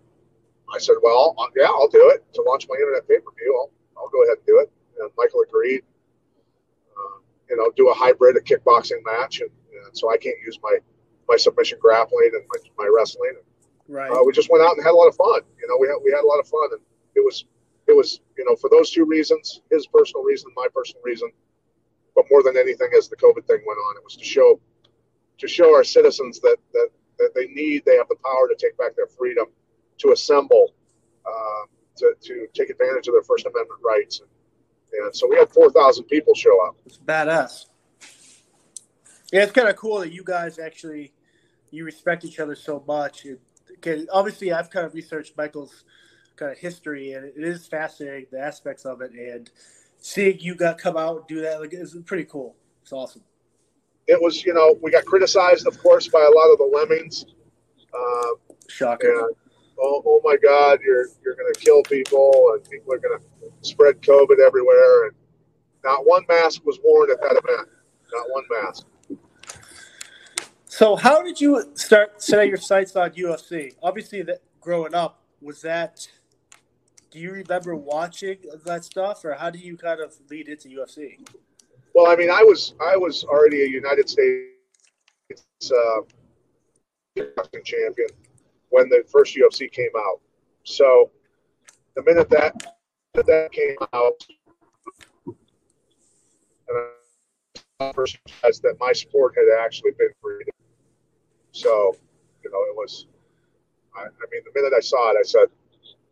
I 0.74 0.78
said, 0.78 0.96
"Well, 1.02 1.36
yeah, 1.56 1.66
I'll 1.66 1.88
do 1.88 2.12
it 2.14 2.24
to 2.34 2.44
launch 2.44 2.68
my 2.70 2.76
internet 2.76 3.08
pay 3.08 3.18
per 3.18 3.32
view. 3.38 3.58
I'll, 3.58 3.72
I'll 3.98 4.10
go 4.10 4.24
ahead 4.24 4.38
and 4.38 4.46
do 4.46 4.60
it." 4.60 4.72
And 5.00 5.10
Michael 5.18 5.42
agreed. 5.42 5.82
Uh, 6.96 7.18
you 7.50 7.58
know, 7.58 7.72
do 7.76 7.90
a 7.90 7.94
hybrid, 7.94 8.38
a 8.38 8.42
kickboxing 8.42 9.04
match, 9.04 9.42
and, 9.42 9.50
and 9.86 9.98
so 9.98 10.12
I 10.12 10.18
can't 10.18 10.38
use 10.46 10.60
my 10.62 10.78
my 11.28 11.38
submission 11.38 11.80
grappling 11.82 12.32
and 12.34 12.44
my, 12.50 12.84
my 12.86 12.92
wrestling. 12.96 13.34
Right. 13.88 14.12
Uh, 14.12 14.24
we 14.24 14.32
just 14.32 14.52
went 14.52 14.64
out 14.64 14.76
and 14.76 14.84
had 14.84 14.92
a 14.92 14.96
lot 14.96 15.08
of 15.08 15.16
fun. 15.16 15.42
You 15.60 15.68
know, 15.68 15.78
we 15.80 15.88
had 15.88 15.98
we 16.06 16.12
had 16.12 16.24
a 16.24 16.28
lot 16.28 16.40
of 16.40 16.48
fun, 16.48 16.70
and 16.72 16.82
it 17.16 17.26
was 17.26 17.46
it 17.88 17.96
was 17.96 18.22
you 18.38 18.46
know 18.46 18.56
for 18.56 18.70
those 18.70 18.92
two 18.92 19.06
reasons, 19.06 19.62
his 19.72 19.88
personal 19.88 20.24
reason, 20.24 20.52
my 20.56 20.68
personal 20.74 21.02
reason, 21.04 21.32
but 22.16 22.26
more 22.30 22.44
than 22.44 22.58
anything, 22.58 22.90
as 22.98 23.10
the 23.10 23.18
COVID 23.18 23.46
thing 23.48 23.62
went 23.66 23.80
on, 23.80 23.98
it 23.98 24.04
was 24.04 24.16
to 24.18 24.24
show 24.24 24.60
to 25.44 25.48
show 25.50 25.76
our 25.76 25.84
citizens 25.84 26.40
that 26.40 26.58
that 26.72 26.90
that 27.20 27.32
they 27.36 27.48
need 27.48 27.84
they 27.86 27.98
have 27.98 28.08
the 28.08 28.16
power 28.24 28.48
to 28.48 28.56
take 28.58 28.78
back 28.78 28.96
their 28.96 29.08
freedom 29.08 29.46
to 30.00 30.12
assemble, 30.12 30.74
uh, 31.26 31.66
to 31.98 32.14
to 32.22 32.48
take 32.54 32.70
advantage 32.70 33.08
of 33.08 33.14
their 33.14 33.24
First 33.24 33.46
Amendment 33.46 33.80
rights, 33.84 34.22
and 34.22 34.30
And 35.06 35.16
so 35.16 35.28
we 35.28 35.38
had 35.38 35.50
4,000 35.50 36.06
people 36.06 36.34
show 36.36 36.66
up. 36.68 36.76
It's 36.86 36.98
badass. 36.98 37.66
Yeah, 39.32 39.44
it's 39.44 39.52
kind 39.52 39.68
of 39.68 39.76
cool 39.76 40.00
that 40.00 40.14
you 40.14 40.24
guys 40.24 40.60
actually 40.60 41.12
you 41.72 41.84
respect 41.84 42.24
each 42.24 42.40
other 42.40 42.56
so 42.56 42.84
much. 42.88 43.26
It, 43.26 43.40
obviously, 44.12 44.54
I've 44.54 44.70
kind 44.70 44.86
of 44.86 44.94
researched 44.94 45.36
Michael's 45.36 45.84
kind 46.36 46.52
of 46.52 46.58
history, 46.58 47.14
and 47.14 47.26
it 47.26 47.44
is 47.44 47.68
fascinating 47.68 48.28
the 48.32 48.40
aspects 48.40 48.86
of 48.86 49.02
it. 49.02 49.12
And 49.12 49.50
seeing 49.98 50.40
you 50.40 50.56
got 50.56 50.78
come 50.78 50.98
out 50.98 51.18
and 51.18 51.28
do 51.28 51.42
that 51.42 51.60
like 51.60 51.74
is 51.74 51.98
pretty 52.06 52.26
cool. 52.26 52.56
It's 52.84 52.94
awesome. 52.94 53.24
It 54.08 54.22
was, 54.22 54.44
you 54.44 54.54
know, 54.54 54.78
we 54.82 54.92
got 54.92 55.06
criticized, 55.06 55.66
of 55.68 55.78
course, 55.80 56.08
by 56.08 56.20
a 56.20 56.30
lot 56.30 56.52
of 56.52 56.58
the 56.58 56.70
lemmings. 56.74 57.26
Uh, 57.94 58.56
Shocking. 58.68 59.10
And, 59.10 59.36
oh, 59.80 60.04
oh 60.06 60.22
my 60.24 60.36
God, 60.44 60.80
you're 60.84 61.08
you're 61.24 61.36
going 61.36 61.54
to 61.54 61.60
kill 61.60 61.84
people, 61.84 62.54
and 62.54 62.70
people 62.70 62.94
are 62.94 63.00
going 63.00 63.20
to 63.20 63.52
spread 63.62 64.02
COVID 64.02 64.40
everywhere. 64.46 65.06
And 65.06 65.16
not 65.84 66.06
one 66.06 66.24
mask 66.28 66.66
was 66.66 66.80
worn 66.84 67.12
at 67.12 67.22
that 67.22 67.32
event. 67.32 67.70
Not 68.12 68.26
one 68.30 68.44
mask. 68.64 68.86
So, 70.66 70.96
how 70.96 71.22
did 71.22 71.40
you 71.40 71.72
start 71.76 72.22
setting 72.22 72.50
your 72.50 72.58
sights 72.58 72.96
on 72.96 73.12
UFC? 73.12 73.76
Obviously, 73.82 74.22
that 74.24 74.42
growing 74.60 74.94
up 74.94 75.22
was 75.42 75.62
that. 75.62 76.08
Do 77.12 77.20
you 77.20 77.32
remember 77.32 77.76
watching 77.76 78.38
that 78.66 78.84
stuff, 78.84 79.24
or 79.24 79.36
how 79.36 79.52
do 79.52 79.60
you 79.60 79.78
kind 79.78 80.02
of 80.02 80.16
lead 80.32 80.48
into 80.48 80.70
UFC? 80.70 81.20
Well, 81.94 82.12
I 82.12 82.16
mean, 82.16 82.30
I 82.30 82.44
was 82.44 82.74
I 82.82 82.98
was 82.98 83.24
already 83.24 83.64
a 83.64 83.68
United 83.68 84.10
States 84.10 84.48
uh, 85.72 86.02
champion 87.64 88.08
when 88.70 88.90
the 88.90 89.04
first 89.12 89.36
UFC 89.36 89.72
came 89.72 89.92
out. 89.96 90.20
So 90.64 91.12
the 91.96 92.04
minute 92.04 92.30
that 92.30 92.76
that 93.14 93.52
came 93.52 93.76
out, 93.94 94.26
and 96.68 97.94
first 97.94 98.18
realized 98.28 98.64
that 98.64 98.76
my 98.80 98.92
sport 98.94 99.36
had 99.36 99.46
actually 99.64 99.92
been 99.92 100.10
created. 100.22 100.54
So, 101.52 101.96
you 102.44 102.50
know, 102.50 102.58
it 102.64 102.76
was, 102.76 103.08
I, 103.96 104.02
I 104.02 104.26
mean, 104.32 104.42
the 104.46 104.52
minute 104.60 104.74
I 104.76 104.80
saw 104.80 105.12
it, 105.12 105.18
I 105.20 105.24
said, 105.24 105.48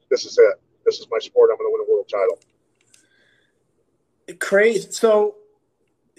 this 0.09 0.25
is 0.25 0.37
it. 0.37 0.61
This 0.85 0.99
is 0.99 1.07
my 1.09 1.19
sport. 1.19 1.49
I'm 1.51 1.57
going 1.57 1.69
to 1.69 1.73
win 1.73 1.87
a 1.87 1.91
world 1.91 2.09
title. 2.09 2.39
Crazy. 4.39 4.91
So, 4.91 5.35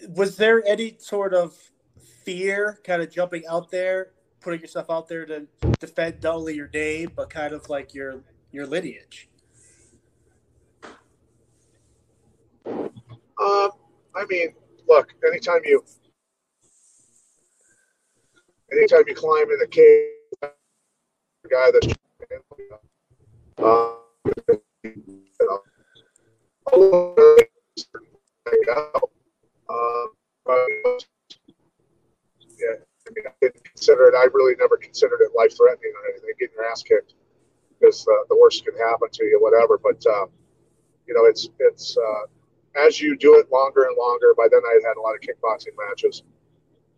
was 0.09 0.37
there 0.37 0.63
any 0.67 0.97
sort 0.99 1.35
of 1.35 1.57
fear 2.25 2.79
kind 2.85 3.03
of 3.03 3.11
jumping 3.11 3.43
out 3.49 3.71
there, 3.71 4.11
putting 4.41 4.61
yourself 4.61 4.91
out 4.91 5.09
there 5.09 5.27
to 5.27 5.47
defend 5.79 6.23
not 6.23 6.37
only 6.37 6.55
your 6.55 6.69
name, 6.69 7.13
but 7.15 7.29
kind 7.31 7.53
of 7.53 7.69
like 7.69 7.95
your 7.95 8.23
your 8.51 8.67
lineage? 8.67 9.29
Um, 12.67 13.71
I 14.15 14.25
mean, 14.29 14.55
look, 14.89 15.15
anytime 15.27 15.61
you 15.65 15.85
anytime 18.73 19.03
you 19.07 19.15
climb 19.15 19.51
in 19.51 19.59
a 19.63 19.67
cave, 19.67 20.09
the 20.41 20.51
guy 21.51 21.71
that's 21.73 21.95
uh, 23.59 23.95
you 24.85 25.03
know, 28.67 29.12
yeah, 32.59 32.79
I 32.79 33.11
mean, 33.15 33.25
I 33.27 33.33
didn't 33.41 33.65
consider 33.65 34.07
it. 34.09 34.15
I 34.15 34.27
really 34.33 34.55
never 34.59 34.77
considered 34.77 35.21
it 35.21 35.31
life 35.37 35.57
threatening 35.57 35.93
or 35.97 36.11
anything. 36.11 36.31
Getting 36.39 36.55
your 36.57 36.67
ass 36.67 36.83
kicked 36.83 37.15
because 37.79 38.07
uh, 38.07 38.25
the 38.29 38.37
worst 38.41 38.65
can 38.65 38.77
happen 38.77 39.09
to 39.13 39.25
you, 39.25 39.39
whatever. 39.41 39.79
But 39.79 40.05
uh, 40.07 40.27
you 41.07 41.15
know, 41.15 41.25
it's 41.25 41.49
it's 41.59 41.97
uh, 41.97 42.87
as 42.87 43.01
you 43.01 43.17
do 43.17 43.39
it 43.39 43.51
longer 43.51 43.85
and 43.85 43.97
longer. 43.97 44.35
By 44.37 44.49
then, 44.51 44.61
I 44.65 44.75
had 44.75 44.89
had 44.89 44.97
a 44.97 45.01
lot 45.01 45.15
of 45.15 45.21
kickboxing 45.21 45.75
matches, 45.89 46.23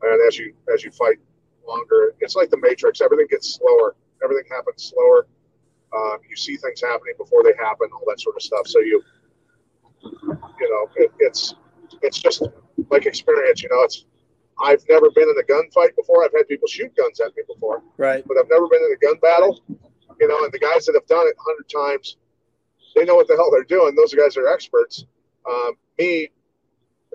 and 0.03 0.21
as 0.27 0.39
you 0.39 0.55
as 0.73 0.85
you 0.85 0.91
fight 0.91 1.19
longer. 1.67 2.15
It's 2.21 2.37
like 2.37 2.51
the 2.51 2.59
Matrix. 2.59 3.01
Everything 3.01 3.27
gets 3.31 3.55
slower. 3.55 3.97
Everything 4.23 4.45
happens 4.51 4.93
slower. 4.95 5.27
Um, 5.97 6.19
you 6.29 6.37
see 6.37 6.57
things 6.57 6.81
happening 6.81 7.15
before 7.19 7.43
they 7.43 7.53
happen, 7.59 7.89
all 7.93 8.03
that 8.09 8.21
sort 8.21 8.37
of 8.37 8.43
stuff. 8.43 8.67
So 8.67 8.81
you, 8.81 9.03
you 10.03 10.71
know, 10.71 10.89
it, 10.97 11.13
it's 11.21 11.55
it's 12.03 12.19
just 12.19 12.43
like 12.91 13.07
experience. 13.07 13.63
You 13.63 13.69
know, 13.71 13.83
it's 13.83 14.05
I've 14.63 14.85
never 14.89 15.11
been 15.11 15.29
in 15.29 15.37
a 15.39 15.43
gunfight 15.43 15.97
before. 15.97 16.25
I've 16.25 16.33
had 16.37 16.49
people 16.49 16.69
shoot 16.69 16.95
guns 16.97 17.21
at 17.21 17.35
me 17.37 17.43
before, 17.53 17.83
right? 17.97 18.25
But 18.27 18.39
I've 18.39 18.49
never 18.51 18.69
been 18.69 18.81
in 18.81 18.93
a 18.93 19.07
gun 19.07 19.19
battle. 19.21 19.61
You 20.21 20.29
know, 20.29 20.45
and 20.45 20.53
the 20.53 20.59
guys 20.59 20.87
that 20.87 20.95
have 20.95 21.07
done 21.07 21.27
it 21.27 21.35
a 21.37 21.43
hundred 21.43 21.69
times, 21.69 22.17
they 22.95 23.05
know 23.05 23.17
what 23.17 23.27
the 23.27 23.35
hell 23.35 23.51
they're 23.51 23.65
doing. 23.65 23.97
Those 23.97 24.15
guys 24.15 24.37
are 24.37 24.47
experts. 24.47 25.05
Um, 25.49 25.73
me 25.99 26.31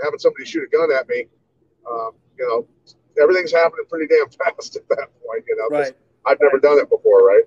having 0.03 0.19
somebody 0.19 0.45
shoot 0.45 0.63
a 0.63 0.77
gun 0.77 0.91
at 0.91 1.07
me, 1.07 1.25
um, 1.89 2.11
you 2.37 2.47
know, 2.47 2.67
everything's 3.21 3.51
happening 3.51 3.85
pretty 3.89 4.07
damn 4.07 4.29
fast 4.55 4.75
at 4.75 4.87
that 4.89 5.07
point, 5.25 5.43
you 5.47 5.55
know. 5.55 5.77
Right. 5.77 5.93
I've 6.25 6.39
never 6.41 6.57
right. 6.57 6.61
done 6.61 6.79
it 6.79 6.89
before, 6.89 7.25
right? 7.25 7.43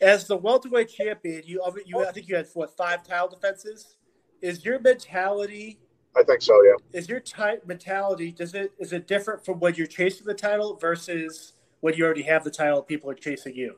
As 0.00 0.26
the 0.26 0.36
welterweight 0.36 0.88
champion, 0.88 1.42
you 1.44 1.62
you 1.84 2.04
I 2.04 2.12
think 2.12 2.28
you 2.28 2.36
had 2.36 2.46
what 2.54 2.74
five 2.76 3.02
title 3.02 3.28
defenses. 3.28 3.96
Is 4.40 4.64
your 4.64 4.80
mentality? 4.80 5.78
I 6.16 6.22
think 6.22 6.42
so. 6.42 6.60
Yeah. 6.64 6.98
Is 6.98 7.08
your 7.08 7.20
type 7.20 7.66
mentality? 7.66 8.32
Does 8.32 8.54
it 8.54 8.72
is 8.78 8.92
it 8.92 9.06
different 9.06 9.44
from 9.44 9.60
when 9.60 9.74
you're 9.74 9.86
chasing 9.86 10.26
the 10.26 10.34
title 10.34 10.76
versus 10.76 11.52
when 11.80 11.94
you 11.94 12.04
already 12.04 12.22
have 12.22 12.44
the 12.44 12.50
title? 12.50 12.82
People 12.82 13.10
are 13.10 13.14
chasing 13.14 13.54
you. 13.54 13.76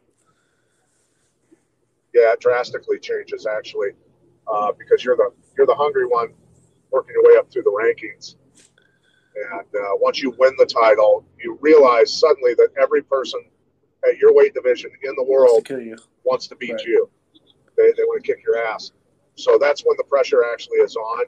Yeah, 2.14 2.32
it 2.32 2.40
drastically 2.40 2.98
changes 2.98 3.46
actually, 3.46 3.90
uh, 4.46 4.72
because 4.78 5.04
you're 5.04 5.16
the 5.16 5.30
you're 5.56 5.66
the 5.66 5.74
hungry 5.74 6.06
one, 6.06 6.32
working 6.90 7.14
your 7.14 7.32
way 7.32 7.38
up 7.38 7.50
through 7.50 7.62
the 7.62 7.70
rankings 7.70 8.36
and 9.34 9.66
uh, 9.74 9.96
once 9.96 10.22
you 10.22 10.34
win 10.38 10.54
the 10.58 10.66
title, 10.66 11.24
you 11.42 11.58
realize 11.60 12.18
suddenly 12.18 12.54
that 12.54 12.68
every 12.80 13.02
person 13.02 13.40
at 14.08 14.18
your 14.18 14.34
weight 14.34 14.54
division 14.54 14.90
in 15.02 15.14
the 15.16 15.24
world 15.24 15.66
wants 15.68 15.68
to, 15.68 15.96
wants 16.24 16.46
to 16.48 16.56
beat 16.56 16.72
right. 16.72 16.84
you. 16.84 17.08
They, 17.76 17.92
they 17.96 18.02
want 18.04 18.24
to 18.24 18.32
kick 18.32 18.42
your 18.44 18.58
ass. 18.58 18.92
So 19.36 19.58
that's 19.60 19.82
when 19.82 19.96
the 19.96 20.04
pressure 20.04 20.44
actually 20.52 20.78
is 20.78 20.96
on 20.96 21.24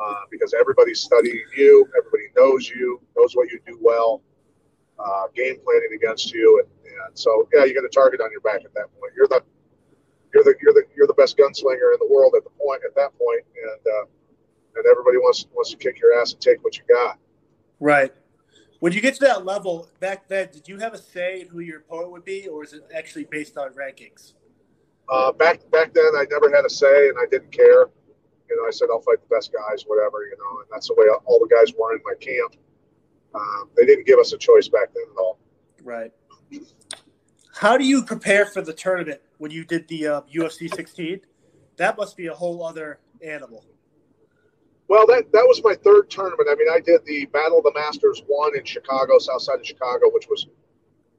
uh, 0.00 0.14
because 0.30 0.54
everybody's 0.58 1.00
studying 1.00 1.44
you, 1.56 1.88
everybody 1.96 2.24
knows 2.36 2.68
you, 2.68 3.00
knows 3.16 3.34
what 3.34 3.50
you 3.50 3.60
do 3.66 3.78
well, 3.80 4.22
uh, 4.98 5.26
game 5.34 5.56
planning 5.64 5.90
against 5.94 6.32
you. 6.32 6.62
And, 6.62 6.92
and 7.06 7.18
so, 7.18 7.48
yeah, 7.54 7.64
you 7.64 7.74
get 7.74 7.84
a 7.84 7.88
target 7.88 8.20
on 8.20 8.30
your 8.30 8.40
back 8.40 8.64
at 8.64 8.74
that 8.74 8.86
point. 8.98 9.12
You're 9.16 9.28
the 9.28 9.42
you're 10.32 10.44
the 10.44 10.54
you're 10.60 10.72
the 10.72 10.82
you're 10.96 11.06
the 11.06 11.14
best 11.14 11.36
gunslinger 11.38 11.92
in 11.92 11.98
the 12.00 12.08
world 12.10 12.34
at 12.36 12.44
the 12.44 12.50
point 12.50 12.82
at 12.84 12.94
that 12.96 13.16
point, 13.16 13.44
and 13.62 13.94
uh, 13.94 14.06
and 14.76 14.86
everybody 14.90 15.18
wants 15.18 15.46
wants 15.54 15.70
to 15.70 15.76
kick 15.76 16.00
your 16.00 16.20
ass 16.20 16.32
and 16.32 16.40
take 16.40 16.62
what 16.64 16.76
you 16.76 16.82
got. 16.88 17.18
Right. 17.78 18.12
When 18.80 18.92
you 18.92 19.00
get 19.00 19.14
to 19.14 19.20
that 19.20 19.44
level, 19.44 19.88
back 20.00 20.28
then, 20.28 20.50
did 20.52 20.68
you 20.68 20.78
have 20.78 20.92
a 20.92 20.98
say 20.98 21.40
in 21.40 21.48
who 21.48 21.60
your 21.60 21.78
opponent 21.78 22.10
would 22.12 22.24
be, 22.24 22.48
or 22.48 22.64
is 22.64 22.74
it 22.74 22.82
actually 22.94 23.24
based 23.24 23.56
on 23.56 23.72
rankings? 23.72 24.34
Uh, 25.08 25.32
back 25.32 25.60
back 25.70 25.92
then, 25.92 26.10
I 26.16 26.26
never 26.30 26.54
had 26.54 26.64
a 26.64 26.70
say, 26.70 27.08
and 27.08 27.18
I 27.18 27.26
didn't 27.30 27.52
care. 27.52 27.86
You 28.48 28.56
know, 28.56 28.66
I 28.66 28.70
said 28.70 28.88
I'll 28.90 29.00
fight 29.00 29.18
the 29.20 29.34
best 29.34 29.52
guys, 29.52 29.84
whatever. 29.86 30.24
You 30.24 30.36
know, 30.38 30.60
and 30.60 30.68
that's 30.70 30.88
the 30.88 30.94
way 30.94 31.06
all 31.24 31.38
the 31.38 31.54
guys 31.54 31.74
were 31.78 31.94
in 31.94 32.00
my 32.04 32.14
camp. 32.20 32.56
Um, 33.34 33.70
they 33.76 33.84
didn't 33.84 34.06
give 34.06 34.18
us 34.18 34.32
a 34.32 34.38
choice 34.38 34.68
back 34.68 34.94
then 34.94 35.04
at 35.10 35.18
all. 35.18 35.38
Right. 35.82 36.12
How 37.54 37.76
do 37.76 37.84
you 37.84 38.02
prepare 38.02 38.46
for 38.46 38.62
the 38.62 38.72
tournament 38.72 39.20
when 39.38 39.50
you 39.50 39.64
did 39.64 39.88
the 39.88 40.06
uh, 40.06 40.20
UFC 40.34 40.72
16? 40.74 41.20
That 41.76 41.96
must 41.96 42.16
be 42.16 42.26
a 42.28 42.34
whole 42.34 42.64
other 42.64 43.00
animal. 43.24 43.64
Well, 44.88 45.06
that 45.06 45.32
that 45.32 45.44
was 45.46 45.62
my 45.64 45.74
third 45.74 46.10
tournament. 46.10 46.48
I 46.50 46.54
mean, 46.54 46.68
I 46.70 46.80
did 46.80 47.04
the 47.06 47.26
Battle 47.26 47.58
of 47.58 47.64
the 47.64 47.72
Masters 47.74 48.22
one 48.26 48.56
in 48.56 48.64
Chicago, 48.64 49.18
south 49.18 49.42
side 49.42 49.60
of 49.60 49.66
Chicago, 49.66 50.10
which 50.12 50.28
was 50.28 50.46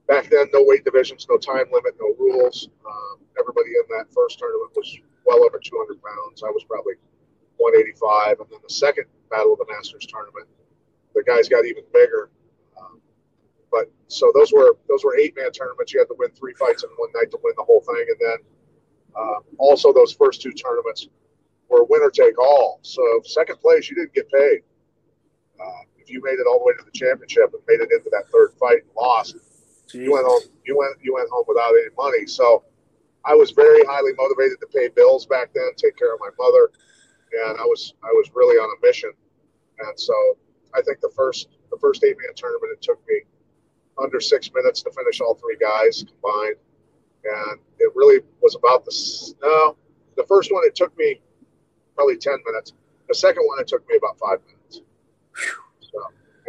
back 0.07 0.29
then 0.29 0.47
no 0.53 0.63
weight 0.63 0.85
divisions, 0.85 1.25
no 1.29 1.37
time 1.37 1.65
limit, 1.71 1.95
no 1.99 2.13
rules. 2.19 2.69
Um, 2.85 3.19
everybody 3.39 3.69
in 3.71 3.97
that 3.97 4.13
first 4.13 4.39
tournament 4.39 4.71
was 4.75 4.97
well 5.25 5.43
over 5.43 5.59
200 5.59 6.01
pounds. 6.01 6.43
I 6.43 6.49
was 6.49 6.63
probably 6.63 6.93
185, 7.57 8.39
and 8.39 8.49
then 8.49 8.59
the 8.61 8.73
second 8.73 9.05
Battle 9.29 9.53
of 9.53 9.59
the 9.59 9.65
Masters 9.69 10.05
tournament, 10.05 10.47
the 11.13 11.23
guys 11.23 11.49
got 11.49 11.65
even 11.65 11.83
bigger. 11.93 12.29
Um, 12.77 13.01
but 13.71 13.91
so 14.07 14.31
those 14.35 14.53
were 14.53 14.77
those 14.87 15.03
were 15.03 15.17
eight 15.17 15.35
man 15.35 15.51
tournaments. 15.51 15.93
You 15.93 15.99
had 15.99 16.07
to 16.09 16.15
win 16.17 16.31
three 16.31 16.53
fights 16.53 16.83
in 16.83 16.89
one 16.97 17.09
night 17.15 17.31
to 17.31 17.39
win 17.43 17.53
the 17.57 17.63
whole 17.63 17.81
thing, 17.81 18.05
and 18.07 18.19
then 18.19 18.37
uh, 19.15 19.39
also 19.57 19.93
those 19.93 20.13
first 20.13 20.41
two 20.41 20.51
tournaments 20.51 21.07
were 21.69 21.83
winner 21.85 22.11
take 22.11 22.37
all. 22.37 22.79
So 22.83 23.01
second 23.23 23.59
place, 23.59 23.89
you 23.89 23.95
didn't 23.95 24.13
get 24.13 24.29
paid. 24.29 24.61
Uh, 25.59 25.81
if 25.97 26.09
you 26.09 26.21
made 26.21 26.37
it 26.37 26.45
all 26.47 26.59
the 26.59 26.65
way 26.65 26.73
to 26.77 26.85
the 26.85 26.91
championship 26.91 27.53
and 27.53 27.61
made 27.67 27.81
it 27.81 27.89
into 27.91 28.09
that 28.11 28.29
third 28.29 28.53
fight 28.59 28.83
and 28.83 28.91
lost, 28.95 29.35
you 29.93 30.11
went 30.11 30.25
home. 30.25 30.41
You 30.65 30.77
went 30.77 30.97
you 31.01 31.13
went 31.13 31.29
home 31.29 31.45
without 31.47 31.69
any 31.69 31.93
money. 31.97 32.25
So 32.27 32.63
I 33.23 33.33
was 33.33 33.51
very 33.51 33.83
highly 33.85 34.11
motivated 34.17 34.59
to 34.61 34.67
pay 34.67 34.89
bills 34.89 35.25
back 35.25 35.49
then, 35.53 35.69
take 35.77 35.97
care 35.97 36.13
of 36.13 36.19
my 36.19 36.29
mother, 36.39 36.71
and 37.47 37.57
I 37.59 37.63
was 37.63 37.93
I 38.03 38.11
was 38.13 38.29
really 38.33 38.57
on 38.57 38.69
a 38.77 38.85
mission. 38.85 39.11
And 39.79 39.99
so 39.99 40.13
I 40.73 40.81
think 40.81 41.01
the 41.01 41.11
first 41.15 41.49
the 41.71 41.77
first 41.77 42.03
eight 42.03 42.17
man 42.17 42.33
tournament 42.35 42.71
it 42.73 42.81
took 42.81 42.99
me 43.07 43.21
under 44.01 44.19
six 44.19 44.49
minutes 44.53 44.81
to 44.83 44.91
finish 44.91 45.21
all 45.21 45.35
three 45.35 45.57
guys 45.59 46.03
combined, 46.03 46.55
and 47.23 47.59
it 47.79 47.91
really 47.95 48.21
was 48.41 48.55
about 48.55 48.85
the 48.85 49.33
no. 49.41 49.77
The 50.17 50.25
first 50.27 50.51
one 50.51 50.63
it 50.65 50.75
took 50.75 50.97
me 50.97 51.19
probably 51.95 52.17
10 52.17 52.33
minutes. 52.45 52.73
The 53.07 53.15
second 53.15 53.43
one, 53.45 53.59
it 53.59 53.67
took 53.67 53.87
me 53.87 53.97
about 53.97 54.19
five 54.19 54.39
minutes. 54.45 54.81
So, 55.81 55.99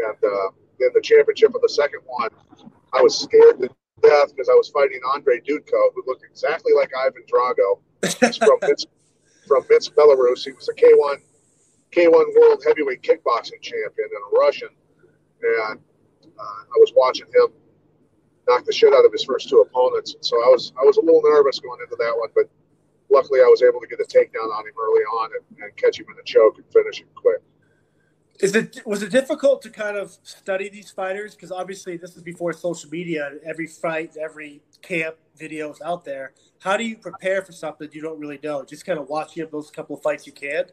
and 0.05 0.17
uh, 0.25 0.51
then 0.79 0.91
the 0.95 1.01
championship 1.01 1.55
of 1.55 1.63
the 1.63 1.69
second 1.69 2.01
one, 2.07 2.31
I 2.97 3.03
was 3.03 3.19
scared 3.19 3.61
to 3.61 3.69
death 4.03 4.31
because 4.35 4.49
I 4.49 4.55
was 4.55 4.69
fighting 4.69 5.01
Andre 5.13 5.41
Dudko, 5.41 5.95
who 5.95 6.03
looked 6.07 6.25
exactly 6.25 6.73
like 6.75 6.91
Ivan 6.97 7.23
Drago. 7.33 7.81
He's 8.21 8.37
from 8.37 8.59
Minsk, 8.63 8.89
from 9.47 9.65
Minsk, 9.69 9.95
Belarus. 9.95 10.45
He 10.45 10.53
was 10.53 10.69
a 10.69 10.75
K1 10.75 11.21
K1 11.93 12.13
World 12.13 12.63
Heavyweight 12.67 13.03
Kickboxing 13.03 13.61
Champion 13.63 14.09
and 14.13 14.25
a 14.33 14.39
Russian. 14.39 14.69
And 15.43 15.81
uh, 16.25 16.43
I 16.43 16.77
was 16.79 16.93
watching 16.97 17.27
him 17.27 17.49
knock 18.49 18.65
the 18.65 18.73
shit 18.73 18.93
out 18.93 19.05
of 19.05 19.13
his 19.13 19.25
first 19.25 19.49
two 19.49 19.61
opponents. 19.61 20.15
And 20.15 20.25
So 20.25 20.37
I 20.37 20.49
was 20.49 20.73
I 20.81 20.85
was 20.85 20.97
a 20.97 21.01
little 21.01 21.23
nervous 21.23 21.59
going 21.61 21.81
into 21.83 21.97
that 21.97 22.15
one, 22.17 22.29
but 22.35 22.49
luckily 23.11 23.41
I 23.41 23.49
was 23.49 23.63
able 23.63 23.81
to 23.81 23.87
get 23.87 24.01
a 24.01 24.05
takedown 24.05 24.53
on 24.53 24.67
him 24.67 24.75
early 24.79 25.03
on 25.03 25.31
and, 25.37 25.65
and 25.65 25.77
catch 25.77 25.99
him 25.99 26.07
in 26.11 26.19
a 26.19 26.25
choke 26.25 26.59
and 26.59 26.67
finish 26.73 27.01
him 27.01 27.09
quick. 27.15 27.41
Is 28.41 28.55
it 28.55 28.83
was 28.85 29.03
it 29.03 29.11
difficult 29.11 29.63
to 29.63 29.71
kind 29.71 29.97
of 29.97 30.17
study 30.23 30.69
these 30.69 30.91
fighters? 30.91 31.35
Because 31.35 31.51
obviously 31.51 31.97
this 31.97 32.17
is 32.17 32.23
before 32.23 32.53
social 32.53 32.91
media. 32.91 33.33
Every 33.45 33.67
fight, 33.67 34.17
every 34.17 34.63
camp 34.83 35.17
videos 35.39 35.81
out 35.83 36.05
there. 36.05 36.33
How 36.61 36.77
do 36.77 36.85
you 36.85 36.97
prepare 36.97 37.43
for 37.43 37.53
something 37.53 37.89
you 37.93 38.03
don't 38.03 38.19
really 38.19 38.39
know? 38.43 38.65
Just 38.65 38.85
kind 38.85 38.99
of 38.99 39.09
watching 39.09 39.47
those 39.51 39.71
couple 39.71 39.97
of 39.97 40.03
fights 40.03 40.27
you 40.27 40.33
can. 40.33 40.65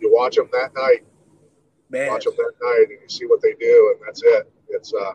You 0.00 0.12
watch 0.14 0.36
them 0.36 0.48
that 0.52 0.70
night. 0.74 1.04
Man. 1.90 2.08
Watch 2.08 2.24
them 2.24 2.34
that 2.36 2.52
night, 2.62 2.86
and 2.88 2.98
you 3.02 3.08
see 3.08 3.26
what 3.26 3.42
they 3.42 3.54
do, 3.60 3.94
and 3.94 4.06
that's 4.06 4.22
it. 4.24 4.50
It's 4.68 4.94
uh, 4.94 5.12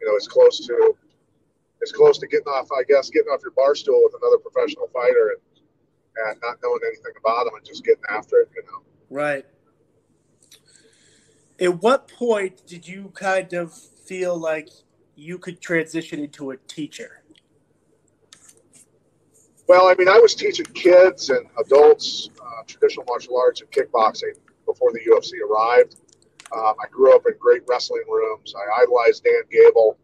you 0.00 0.06
know, 0.06 0.16
it's 0.16 0.28
close 0.28 0.64
to 0.66 0.96
it's 1.80 1.92
close 1.92 2.18
to 2.18 2.26
getting 2.26 2.46
off, 2.46 2.68
I 2.72 2.82
guess, 2.84 3.10
getting 3.10 3.28
off 3.28 3.40
your 3.42 3.52
bar 3.52 3.74
stool 3.74 4.00
with 4.04 4.14
another 4.20 4.38
professional 4.38 4.88
fighter 4.92 5.36
and, 5.36 6.28
and 6.28 6.40
not 6.42 6.56
knowing 6.62 6.80
anything 6.86 7.12
about 7.18 7.44
them 7.44 7.54
and 7.56 7.64
just 7.64 7.84
getting 7.84 8.04
after 8.08 8.40
it, 8.40 8.48
you 8.54 8.62
know. 8.62 8.82
Right. 9.10 9.44
At 11.60 11.82
what 11.82 12.08
point 12.08 12.66
did 12.66 12.86
you 12.86 13.12
kind 13.14 13.52
of 13.52 13.72
feel 13.72 14.36
like 14.36 14.70
you 15.14 15.38
could 15.38 15.60
transition 15.60 16.18
into 16.20 16.50
a 16.50 16.56
teacher? 16.56 17.22
Well, 19.68 19.86
I 19.86 19.94
mean, 19.94 20.08
I 20.08 20.18
was 20.18 20.34
teaching 20.34 20.66
kids 20.66 21.30
and 21.30 21.46
adults 21.64 22.28
uh, 22.40 22.62
traditional 22.66 23.06
martial 23.06 23.38
arts 23.38 23.62
and 23.62 23.70
kickboxing 23.70 24.34
before 24.66 24.92
the 24.92 25.00
UFC 25.00 25.40
arrived. 25.48 25.96
Um, 26.54 26.74
I 26.82 26.88
grew 26.90 27.14
up 27.14 27.22
in 27.26 27.34
great 27.38 27.62
wrestling 27.68 28.04
rooms. 28.08 28.54
I 28.54 28.82
idolized 28.82 29.24
Dan 29.24 29.42
Gable. 29.50 29.96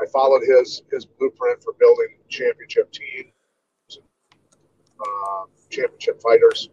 I 0.00 0.06
followed 0.06 0.42
his 0.42 0.82
his 0.90 1.04
blueprint 1.04 1.62
for 1.62 1.72
building 1.74 2.18
championship 2.28 2.90
teams, 2.92 4.00
uh, 5.00 5.44
championship 5.70 6.20
fighters. 6.20 6.70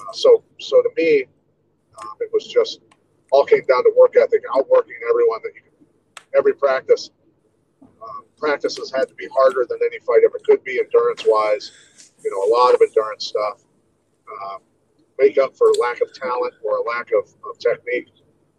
Uh, 0.00 0.12
so, 0.12 0.42
so 0.58 0.80
to 0.82 0.88
me, 0.96 1.26
um, 2.00 2.14
it 2.20 2.30
was 2.32 2.46
just 2.46 2.80
all 3.30 3.44
came 3.44 3.64
down 3.68 3.84
to 3.84 3.92
work 3.96 4.14
ethic, 4.16 4.42
outworking 4.56 4.96
everyone 5.08 5.40
that 5.42 5.52
you 5.54 5.62
could, 5.62 6.28
every 6.36 6.54
practice. 6.54 7.10
Um, 7.82 8.24
practices 8.36 8.92
had 8.94 9.08
to 9.08 9.14
be 9.14 9.28
harder 9.34 9.66
than 9.68 9.78
any 9.84 9.98
fight 10.00 10.22
ever 10.24 10.40
could 10.44 10.62
be, 10.64 10.78
endurance 10.78 11.24
wise. 11.26 11.72
You 12.24 12.30
know, 12.30 12.42
a 12.46 12.50
lot 12.56 12.74
of 12.74 12.80
endurance 12.80 13.26
stuff. 13.26 13.62
Uh, 14.28 14.58
make 15.18 15.38
up 15.38 15.56
for 15.56 15.66
lack 15.80 16.00
of 16.00 16.12
talent 16.14 16.54
or 16.62 16.78
a 16.78 16.82
lack 16.82 17.10
of, 17.12 17.28
of 17.48 17.58
technique 17.58 18.08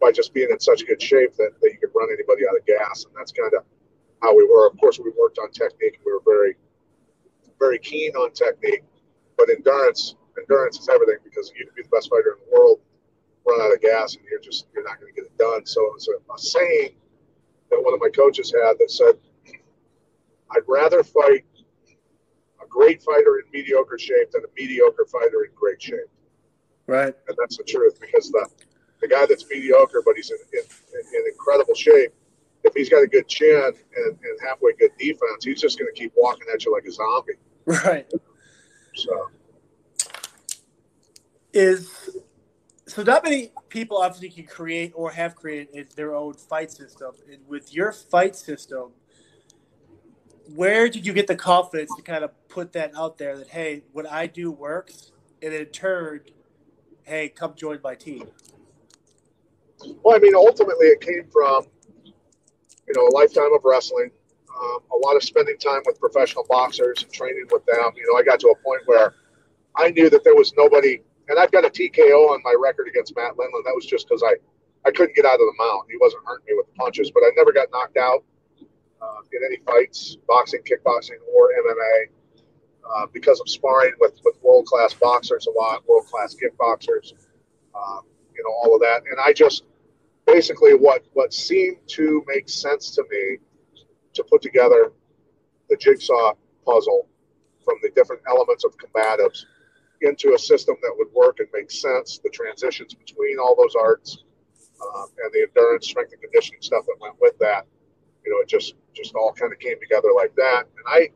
by 0.02 0.12
just 0.12 0.34
being 0.34 0.50
in 0.52 0.60
such 0.60 0.86
good 0.88 1.02
shape 1.02 1.36
that, 1.38 1.52
that 1.62 1.72
you 1.72 1.78
could 1.80 1.92
run 1.96 2.10
anybody 2.12 2.48
out 2.48 2.56
of 2.56 2.66
gas. 2.66 3.06
And 3.06 3.14
that's 3.16 3.32
kind 3.32 3.54
of 3.54 3.64
how 4.22 4.36
we 4.36 4.44
were. 4.44 4.68
Of 4.68 4.78
course, 4.78 5.00
we 5.00 5.12
worked 5.18 5.40
on 5.40 5.52
technique 5.52 6.00
we 6.06 6.12
were 6.12 6.22
very, 6.26 6.56
very 7.60 7.80
keen 7.80 8.14
on 8.16 8.32
technique. 8.32 8.84
But 9.38 9.50
endurance, 9.50 10.16
endurance 10.38 10.80
is 10.80 10.90
everything 10.90 11.18
because 11.24 11.52
you 11.58 11.66
can 11.66 11.74
be 11.76 11.84
the 11.84 11.90
best 11.90 12.10
fighter 12.10 12.38
in 12.38 12.46
the 12.46 12.58
world, 12.60 12.80
run 13.46 13.62
out 13.62 13.74
of 13.74 13.82
gas, 13.82 14.16
and 14.16 14.24
you're 14.30 14.40
just 14.40 14.68
you're 14.74 14.84
not 14.84 15.00
going 15.00 15.14
to 15.14 15.22
get 15.22 15.26
it 15.26 15.38
done. 15.38 15.66
So 15.66 15.82
it's 15.96 16.08
a, 16.08 16.34
a 16.34 16.38
saying 16.38 16.92
that 17.70 17.84
one 17.84 17.94
of 17.94 18.00
my 18.00 18.10
coaches 18.10 18.54
had 18.54 18.78
that 18.80 18.92
said, 18.92 19.16
"I'd 20.52 20.64
rather 20.68 21.04
fight 21.04 21.46
a 22.62 22.68
great 22.68 23.02
fighter 23.02 23.40
in 23.40 23.52
mediocre 23.52 23.98
shape 23.98 24.32
than 24.32 24.44
a 24.44 24.48
mediocre 24.56 25.06
fighter 25.12 25.44
in 25.44 25.52
great 25.56 25.82
shape." 25.82 26.10
Right. 26.88 27.14
And 27.28 27.38
that's 27.40 27.58
the 27.58 27.64
truth 27.64 28.00
because 28.00 28.32
the 28.32 28.48
the 29.02 29.08
guy 29.08 29.26
that's 29.28 29.46
mediocre 29.50 30.02
but 30.06 30.16
he's 30.16 30.32
in, 30.32 30.38
in, 30.54 30.66
in 31.00 31.32
incredible 31.32 31.74
shape, 31.74 32.12
if 32.64 32.74
he's 32.74 32.90
got 32.90 33.02
a 33.02 33.08
good 33.08 33.28
chin 33.28 33.72
and, 33.96 34.08
and 34.08 34.40
halfway 34.46 34.74
good 34.74 34.92
defense, 35.00 35.46
he's 35.46 35.62
just 35.62 35.80
going 35.80 35.90
to 35.94 36.00
keep 36.00 36.12
walking 36.18 36.48
at 36.54 36.66
you 36.66 36.74
like 36.74 36.86
a 36.86 36.92
zombie. 36.92 37.34
Right. 37.66 38.12
So 38.96 39.30
is 41.54 42.18
so 42.90 43.04
not 43.04 43.24
many 43.24 43.52
people 43.70 43.98
obviously 43.98 44.30
can 44.30 44.46
create 44.46 44.92
or 44.96 45.12
have 45.12 45.36
created 45.36 45.92
their 45.96 46.16
own 46.16 46.34
fight 46.34 46.72
system. 46.72 47.12
And 47.32 47.40
with 47.48 47.74
your 47.74 47.92
fight 47.92 48.36
system, 48.36 48.92
where 50.56 50.90
did 50.90 51.06
you 51.06 51.14
get 51.14 51.28
the 51.28 51.36
confidence 51.36 51.92
to 51.96 52.02
kind 52.02 52.24
of 52.24 52.32
put 52.48 52.74
that 52.74 52.92
out 52.96 53.18
there 53.18 53.38
that 53.38 53.50
hey, 53.50 53.84
what 53.92 54.10
I 54.10 54.28
do 54.28 54.52
works, 54.52 55.12
and 55.42 55.54
in 55.54 55.66
turn, 55.68 56.22
hey, 57.04 57.30
come 57.30 57.54
join 57.56 57.80
my 57.84 57.96
team? 57.96 58.28
Well, 60.04 60.16
I 60.16 60.20
mean, 60.20 60.36
ultimately, 60.36 60.88
it 60.88 61.02
came 61.02 61.26
from 61.32 61.66
you 62.04 62.94
know 62.96 63.08
a 63.08 63.14
lifetime 63.14 63.54
of 63.54 63.62
wrestling, 63.64 64.10
um, 64.60 64.80
a 64.92 64.98
lot 65.06 65.16
of 65.16 65.24
spending 65.24 65.58
time 65.58 65.82
with 65.86 66.00
professional 66.00 66.46
boxers 66.50 67.04
and 67.04 67.12
training 67.12 67.46
with 67.52 67.66
them. 67.66 67.92
You 67.96 68.12
know, 68.12 68.18
I 68.18 68.24
got 68.24 68.40
to 68.40 68.48
a 68.48 68.64
point 68.64 68.82
where 68.86 69.14
I 69.76 69.92
knew 69.92 70.10
that 70.10 70.24
there 70.24 70.36
was 70.36 70.54
nobody, 70.58 71.00
and 71.30 71.40
I've 71.40 71.52
got 71.52 71.66
a 71.66 71.70
TKO 71.70 72.30
on 72.30 72.42
my 72.44 72.56
record 72.60 72.88
against 72.88 73.16
Matt 73.16 73.34
Lindland. 73.34 73.64
That 73.66 73.76
was 73.76 73.86
just 73.86 74.08
because 74.08 74.24
I 74.24 74.36
I 74.86 74.92
couldn't 74.92 75.16
get 75.16 75.26
out 75.26 75.34
of 75.34 75.40
the 75.40 75.56
mount. 75.58 75.88
He 75.90 75.98
wasn't 76.00 76.24
hurting 76.26 76.46
me 76.48 76.54
with 76.56 76.68
the 76.68 76.74
punches, 76.74 77.12
but 77.12 77.22
I 77.22 77.32
never 77.36 77.52
got 77.52 77.68
knocked 77.72 77.98
out 77.98 78.24
uh, 79.02 79.22
in 79.32 79.42
any 79.46 79.58
fights, 79.66 80.18
boxing, 80.28 80.62
kickboxing, 80.62 81.20
or 81.34 81.50
MMA. 81.50 82.10
Uh, 82.96 83.06
because 83.14 83.40
of 83.40 83.48
sparring 83.48 83.92
with, 84.00 84.14
with 84.26 84.36
world 84.42 84.66
class 84.66 84.96
boxers 84.96 85.46
a 85.46 85.52
lot, 85.52 85.88
world 85.88 86.08
class 86.08 86.34
kickboxers, 86.34 87.14
um, 87.76 88.02
you 88.34 88.42
know, 88.44 88.50
all 88.50 88.74
of 88.74 88.82
that. 88.82 89.04
And 89.12 89.20
I 89.24 89.32
just, 89.32 89.64
basically 90.32 90.74
what 90.74 91.04
what 91.14 91.34
seemed 91.34 91.78
to 91.88 92.24
make 92.28 92.50
sense 92.50 92.92
to 92.92 93.04
me 93.10 93.38
to 94.14 94.24
put 94.24 94.42
together 94.42 94.92
the 95.70 95.78
jigsaw 95.78 96.34
puzzle 96.66 97.08
from 97.64 97.76
the 97.82 97.90
different 97.96 98.22
elements 98.28 98.64
of 98.64 98.76
combatives 98.78 99.46
into 100.02 100.34
a 100.34 100.40
system 100.40 100.76
that 100.82 100.94
would 100.98 101.12
work 101.14 101.40
and 101.40 101.48
make 101.54 101.72
sense 101.72 102.20
the 102.24 102.30
transitions 102.30 102.94
between 102.94 103.38
all 103.40 103.56
those 103.56 103.76
arts 103.76 104.24
um, 104.82 105.08
and 105.24 105.34
the 105.34 105.42
endurance 105.48 105.88
strength 105.88 106.14
and 106.14 106.22
conditioning 106.22 106.62
stuff 106.62 106.86
that 106.86 106.96
went 107.00 107.16
with 107.22 107.38
that 107.40 107.66
you 108.26 108.32
know 108.32 108.40
it 108.42 108.48
just 108.48 108.76
just 108.96 109.14
all 109.16 109.34
kind 109.34 109.52
of 109.52 109.60
came 109.60 109.80
together 109.80 110.10
like 110.16 110.34
that 110.36 110.64
and 110.64 110.86
i 110.88 111.10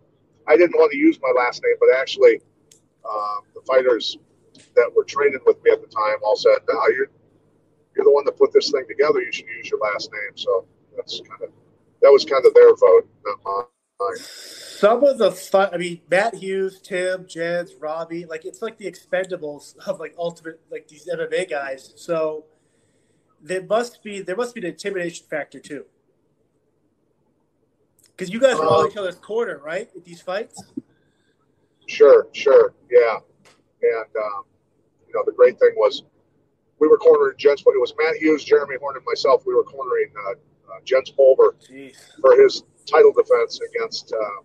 i 0.52 0.58
didn't 0.58 0.78
want 0.78 0.92
to 0.92 0.98
use 0.98 1.18
my 1.22 1.32
last 1.42 1.62
name 1.64 1.76
but 1.80 1.90
actually 1.98 2.42
um, 3.10 3.42
the 3.54 3.62
fighters 3.68 4.18
that 4.76 4.92
were 4.96 5.04
training 5.04 5.40
with 5.46 5.62
me 5.64 5.72
at 5.72 5.82
the 5.82 5.88
time 5.88 6.18
all 6.24 6.36
said 6.36 6.58
no 6.70 6.88
you're 6.90 7.08
you're 7.96 8.06
the 8.06 8.12
one 8.12 8.26
that 8.26 8.38
put 8.38 8.52
this 8.54 8.72
thing 8.72 8.86
together. 8.88 9.22
You 9.22 9.32
should 9.32 9.48
use 9.48 9.70
your 9.70 9.80
last 9.80 10.12
name. 10.12 10.36
So 10.36 10.66
that's 10.96 11.22
kind 11.22 11.44
of 11.44 11.50
that 12.02 12.12
was 12.12 12.26
kind 12.26 12.46
of 12.46 12.54
their 12.54 12.76
vote, 12.76 13.08
not 13.26 13.40
mine. 13.46 13.73
Some 14.16 15.04
of 15.04 15.18
the 15.18 15.32
fun, 15.32 15.70
I 15.74 15.78
mean, 15.78 16.02
Matt 16.10 16.36
Hughes, 16.36 16.80
Tim, 16.82 17.26
Jens, 17.28 17.74
Robbie, 17.80 18.26
like 18.26 18.46
it's 18.46 18.62
like 18.62 18.78
the 18.78 18.90
expendables 18.92 19.78
of 19.88 20.00
like 20.00 20.14
ultimate, 20.18 20.60
like 20.70 20.88
these 20.88 21.08
MMA 21.08 21.50
guys. 21.50 21.94
So 21.96 22.46
there 23.42 23.64
must 23.64 24.04
be 24.04 24.22
there 24.22 24.36
must 24.36 24.56
be 24.56 24.62
an 24.62 24.68
intimidation 24.68 25.26
factor 25.30 25.60
too, 25.60 25.86
because 28.12 28.34
you 28.34 28.40
guys 28.40 28.60
are 28.60 28.66
all 28.66 28.82
um, 28.82 28.92
each 28.92 28.98
other's 28.98 29.16
corner, 29.16 29.60
right? 29.64 29.90
At 29.96 30.04
these 30.04 30.22
fights. 30.22 30.62
Sure, 31.88 32.28
sure, 32.34 32.74
yeah, 32.90 33.20
and 33.82 34.16
um, 34.18 34.44
you 35.08 35.14
know 35.14 35.24
the 35.26 35.34
great 35.34 35.60
thing 35.60 35.72
was 35.76 36.04
we 36.80 36.88
were 36.88 36.98
cornering 36.98 37.36
Jens, 37.38 37.62
but 37.62 37.74
it 37.74 37.80
was 37.80 37.94
Matt 37.98 38.18
Hughes, 38.18 38.44
Jeremy 38.44 38.76
Horn, 38.82 38.98
and 38.98 39.06
myself. 39.06 39.44
We 39.46 39.56
were 39.56 39.64
cornering 39.64 40.12
uh, 40.28 40.32
uh, 40.32 40.80
Jens 40.84 41.10
Pulver 41.12 41.56
Jeez. 41.66 41.96
for 42.20 42.36
his 42.42 42.64
title 42.84 43.12
defense 43.12 43.60
against, 43.70 44.14
uh, 44.14 44.42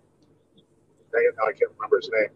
I 1.14 1.52
can't 1.52 1.70
remember 1.76 1.98
his 1.98 2.10
name. 2.12 2.30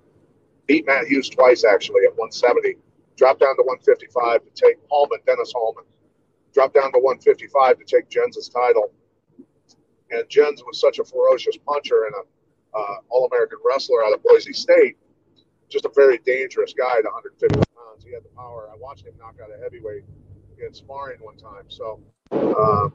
Beat 0.66 0.86
Matt 0.86 1.06
Hughes 1.06 1.28
twice, 1.28 1.64
actually, 1.64 2.04
at 2.04 2.16
170. 2.16 2.76
Dropped 3.16 3.40
down 3.40 3.56
to 3.56 3.62
155 3.62 4.42
to 4.44 4.50
take 4.54 4.78
Hallman, 4.90 5.18
Dennis 5.26 5.52
Hallman. 5.54 5.84
Dropped 6.54 6.74
down 6.74 6.92
to 6.92 6.98
155 6.98 7.78
to 7.78 7.84
take 7.84 8.08
Jens's 8.08 8.48
title. 8.48 8.92
And 10.10 10.28
Jens 10.28 10.62
was 10.64 10.80
such 10.80 10.98
a 10.98 11.04
ferocious 11.04 11.56
puncher 11.66 12.04
and 12.06 12.14
a 12.14 12.22
uh, 12.74 12.96
All-American 13.10 13.58
wrestler 13.64 14.04
out 14.04 14.14
of 14.14 14.22
Boise 14.22 14.52
State, 14.52 14.96
just 15.68 15.84
a 15.84 15.90
very 15.94 16.18
dangerous 16.18 16.72
guy 16.72 16.98
at 16.98 17.04
150 17.04 17.54
pounds. 17.54 18.04
He 18.04 18.12
had 18.12 18.24
the 18.24 18.28
power. 18.36 18.68
I 18.72 18.76
watched 18.78 19.06
him 19.06 19.14
knock 19.18 19.36
out 19.42 19.50
a 19.56 19.62
heavyweight 19.62 20.04
in 20.64 20.74
sparring 20.74 21.18
one 21.20 21.36
time. 21.36 21.64
So 21.68 22.00
um, 22.32 22.92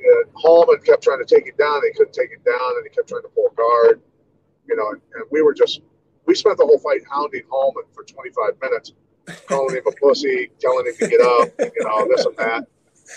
yeah, 0.00 0.30
Hallman 0.34 0.80
kept 0.80 1.02
trying 1.02 1.24
to 1.24 1.24
take 1.24 1.46
it 1.46 1.56
down. 1.58 1.80
They 1.82 1.92
couldn't 1.92 2.14
take 2.14 2.30
it 2.32 2.44
down, 2.44 2.76
and 2.76 2.84
he 2.84 2.90
kept 2.90 3.08
trying 3.08 3.22
to 3.22 3.28
pull 3.28 3.50
guard. 3.56 4.00
You 4.68 4.76
know, 4.76 4.90
and, 4.90 5.00
and 5.14 5.24
we 5.30 5.42
were 5.42 5.54
just 5.54 5.80
we 6.26 6.34
spent 6.34 6.58
the 6.58 6.64
whole 6.64 6.78
fight 6.78 7.02
hounding 7.10 7.42
Hallman 7.50 7.84
for 7.92 8.04
25 8.04 8.54
minutes, 8.62 8.92
calling 9.46 9.76
him 9.76 9.82
a 9.86 9.92
pussy, 9.92 10.50
telling 10.60 10.86
him 10.86 10.94
to 10.98 11.08
get 11.08 11.20
up, 11.20 11.48
you 11.58 11.84
know, 11.84 12.08
this 12.08 12.24
and 12.24 12.36
that. 12.36 12.66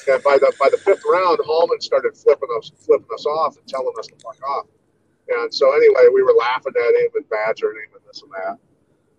And 0.08 0.24
by 0.24 0.38
the 0.38 0.52
by 0.60 0.69
the 0.69 0.78
fifth 0.78 1.04
round, 1.06 1.39
Hallman 1.46 1.80
started 1.80 2.17
flipping 2.17 2.50
us 2.58 2.72
flipping 2.80 3.08
us 3.13 3.26
off 3.26 3.58
and 3.58 3.67
telling 3.67 3.93
us 4.00 4.08
to 4.08 4.15
fuck 4.24 4.41
off. 4.48 4.65
And 5.30 5.54
so 5.54 5.74
anyway, 5.74 6.10
we 6.13 6.24
were 6.24 6.34
laughing 6.34 6.74
at 6.76 7.02
him 7.02 7.12
and 7.15 7.30
badgering 7.30 7.78
him 7.78 7.96
and 7.96 8.04
this 8.08 8.22
and 8.22 8.32
that. 8.32 8.58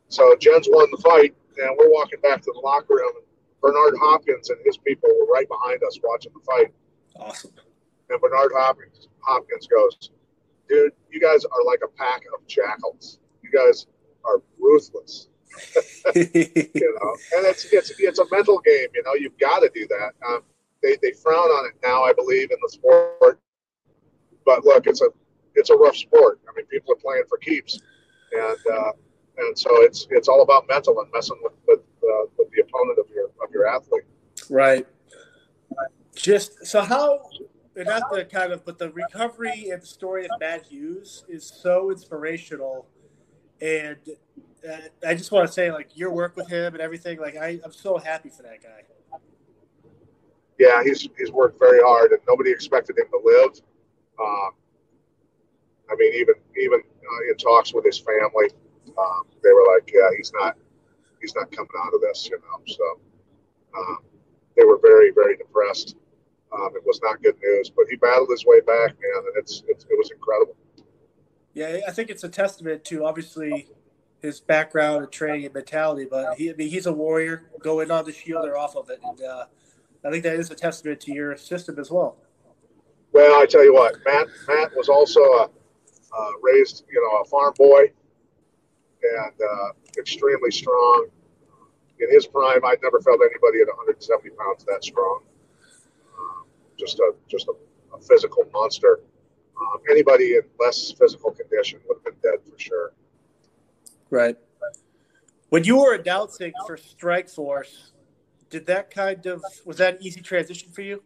So 0.08 0.34
Jens 0.36 0.68
won 0.70 0.90
the 0.90 0.98
fight, 0.98 1.34
and 1.56 1.76
we're 1.78 1.90
walking 1.90 2.20
back 2.20 2.42
to 2.42 2.52
the 2.52 2.60
locker 2.60 2.94
room. 2.94 3.12
And 3.16 3.26
Bernard 3.60 3.94
Hopkins 3.98 4.50
and 4.50 4.58
his 4.64 4.76
people 4.76 5.08
were 5.08 5.32
right 5.32 5.48
behind 5.48 5.82
us 5.84 5.98
watching 6.02 6.32
the 6.34 6.44
fight. 6.44 6.72
Awesome. 7.16 7.52
And 8.10 8.20
Bernard 8.20 8.52
Hopkins 8.54 9.08
Hopkins 9.20 9.66
goes, 9.66 10.10
"Dude, 10.68 10.92
you 11.10 11.20
guys 11.20 11.44
are 11.44 11.64
like 11.64 11.80
a 11.84 11.88
pack 11.88 12.22
of 12.34 12.46
jackals. 12.46 13.18
You 13.42 13.50
guys 13.50 13.86
are 14.24 14.42
ruthless." 14.58 15.28
you 16.14 16.98
know, 17.00 17.10
and 17.36 17.46
it's 17.46 17.64
it's 17.66 17.92
it's 17.98 18.18
a 18.18 18.24
mental 18.30 18.58
game. 18.60 18.88
You 18.94 19.02
know, 19.04 19.14
you've 19.14 19.38
got 19.38 19.60
to 19.60 19.70
do 19.74 19.86
that. 19.88 20.12
Um, 20.26 20.40
they 20.82 20.96
they 21.02 21.12
frown 21.12 21.48
on 21.48 21.66
it 21.66 21.74
now, 21.82 22.02
I 22.02 22.12
believe, 22.12 22.50
in 22.50 22.58
the 22.60 22.68
sport. 22.68 23.40
But 24.44 24.64
look, 24.64 24.86
it's 24.86 25.00
a 25.00 25.08
it's 25.54 25.70
a 25.70 25.76
rough 25.76 25.96
sport. 25.96 26.40
I 26.48 26.52
mean, 26.56 26.66
people 26.66 26.92
are 26.92 26.96
playing 26.96 27.24
for 27.28 27.38
keeps, 27.38 27.80
and 28.32 28.58
uh, 28.72 28.92
and 29.38 29.58
so 29.58 29.70
it's 29.82 30.06
it's 30.10 30.28
all 30.28 30.42
about 30.42 30.66
mental 30.68 31.00
and 31.00 31.10
messing 31.12 31.38
with 31.42 31.52
with, 31.66 31.80
uh, 31.80 32.26
with 32.36 32.48
the 32.50 32.62
opponent 32.62 32.98
of 32.98 33.06
your 33.14 33.26
of 33.42 33.50
your 33.52 33.66
athlete. 33.66 34.04
Right. 34.50 34.86
Just 36.14 36.66
so 36.66 36.82
how 36.82 37.20
and 37.76 37.86
not 37.86 38.02
the 38.12 38.24
kind 38.24 38.52
of 38.52 38.64
but 38.64 38.78
the 38.78 38.90
recovery 38.90 39.70
and 39.70 39.82
the 39.82 39.86
story 39.86 40.24
of 40.24 40.30
Matt 40.40 40.66
Hughes 40.66 41.24
is 41.28 41.44
so 41.44 41.90
inspirational, 41.90 42.86
and 43.60 43.98
uh, 44.68 44.76
I 45.06 45.14
just 45.14 45.32
want 45.32 45.46
to 45.46 45.52
say 45.52 45.72
like 45.72 45.90
your 45.94 46.12
work 46.12 46.36
with 46.36 46.48
him 46.48 46.74
and 46.74 46.82
everything. 46.82 47.18
Like 47.18 47.36
I, 47.36 47.60
I'm 47.64 47.72
so 47.72 47.98
happy 47.98 48.30
for 48.30 48.42
that 48.42 48.62
guy. 48.62 49.18
Yeah, 50.58 50.82
he's 50.84 51.08
he's 51.18 51.32
worked 51.32 51.58
very 51.58 51.80
hard, 51.82 52.12
and 52.12 52.20
nobody 52.28 52.50
expected 52.50 52.96
him 52.96 53.06
to 53.10 53.20
live. 53.24 53.60
Um, 54.20 54.50
I 55.90 55.96
mean, 55.96 56.14
even 56.14 56.34
even 56.56 56.80
uh, 56.80 57.30
in 57.30 57.36
talks 57.36 57.74
with 57.74 57.84
his 57.84 57.98
family, 57.98 58.50
um, 58.96 59.24
they 59.42 59.52
were 59.52 59.66
like, 59.74 59.90
"Yeah, 59.92 60.08
he's 60.16 60.32
not 60.32 60.56
he's 61.20 61.34
not 61.34 61.50
coming 61.50 61.70
out 61.84 61.92
of 61.92 62.00
this," 62.00 62.28
you 62.30 62.38
know. 62.38 62.62
So 62.66 63.00
um, 63.76 63.98
they 64.56 64.64
were 64.64 64.78
very 64.80 65.10
very 65.10 65.36
depressed. 65.36 65.96
Um, 66.54 66.70
it 66.74 66.82
was 66.86 67.00
not 67.02 67.22
good 67.22 67.36
news, 67.42 67.70
but 67.70 67.86
he 67.90 67.96
battled 67.96 68.28
his 68.30 68.44
way 68.46 68.60
back, 68.60 68.90
man, 68.90 69.24
and 69.26 69.36
it's, 69.36 69.62
it's 69.66 69.84
it 69.84 69.98
was 69.98 70.10
incredible. 70.10 70.56
Yeah, 71.52 71.80
I 71.86 71.90
think 71.90 72.10
it's 72.10 72.24
a 72.24 72.28
testament 72.28 72.84
to 72.86 73.04
obviously 73.04 73.68
his 74.20 74.40
background 74.40 75.02
and 75.02 75.12
training 75.12 75.46
and 75.46 75.54
mentality, 75.54 76.06
but 76.08 76.36
he 76.36 76.50
I 76.50 76.54
mean 76.54 76.68
he's 76.68 76.86
a 76.86 76.92
warrior 76.92 77.44
going 77.60 77.90
on 77.90 78.04
the 78.04 78.12
shield 78.12 78.46
or 78.46 78.56
off 78.56 78.76
of 78.76 78.88
it, 78.90 79.00
and 79.02 79.20
uh, 79.22 79.46
I 80.04 80.10
think 80.10 80.22
that 80.24 80.36
is 80.36 80.50
a 80.50 80.54
testament 80.54 81.00
to 81.02 81.12
your 81.12 81.36
system 81.36 81.78
as 81.78 81.90
well. 81.90 82.16
Well, 83.12 83.40
I 83.40 83.46
tell 83.46 83.64
you 83.64 83.74
what, 83.74 83.96
Matt 84.04 84.28
Matt 84.48 84.70
was 84.76 84.88
also 84.88 85.20
a 85.20 85.50
uh, 86.16 86.30
raised, 86.42 86.84
you 86.90 87.00
know, 87.00 87.20
a 87.20 87.24
farm 87.24 87.54
boy 87.56 87.90
and 89.02 89.34
uh, 89.40 89.68
extremely 89.98 90.50
strong. 90.50 91.08
In 92.00 92.10
his 92.10 92.26
prime, 92.26 92.64
I'd 92.64 92.82
never 92.82 93.00
felt 93.00 93.20
anybody 93.20 93.60
at 93.62 93.68
170 93.68 94.30
pounds 94.30 94.64
that 94.64 94.82
strong. 94.82 95.22
Just 96.84 96.98
a 96.98 97.12
just 97.28 97.48
a, 97.48 97.52
a 97.96 98.00
physical 98.00 98.44
monster. 98.52 99.00
Um, 99.58 99.80
anybody 99.90 100.34
in 100.34 100.42
less 100.60 100.92
physical 100.92 101.30
condition 101.30 101.80
would 101.88 101.98
have 101.98 102.04
been 102.04 102.30
dead 102.30 102.40
for 102.44 102.58
sure. 102.58 102.92
Right. 104.10 104.36
When 105.48 105.64
you 105.64 105.78
were 105.78 105.94
a 105.94 106.00
announcing 106.00 106.52
for 106.66 106.76
Strikeforce, 106.76 107.92
did 108.50 108.66
that 108.66 108.90
kind 108.90 109.24
of 109.26 109.42
was 109.64 109.78
that 109.78 109.94
an 109.94 110.02
easy 110.02 110.20
transition 110.20 110.70
for 110.72 110.82
you? 110.82 111.02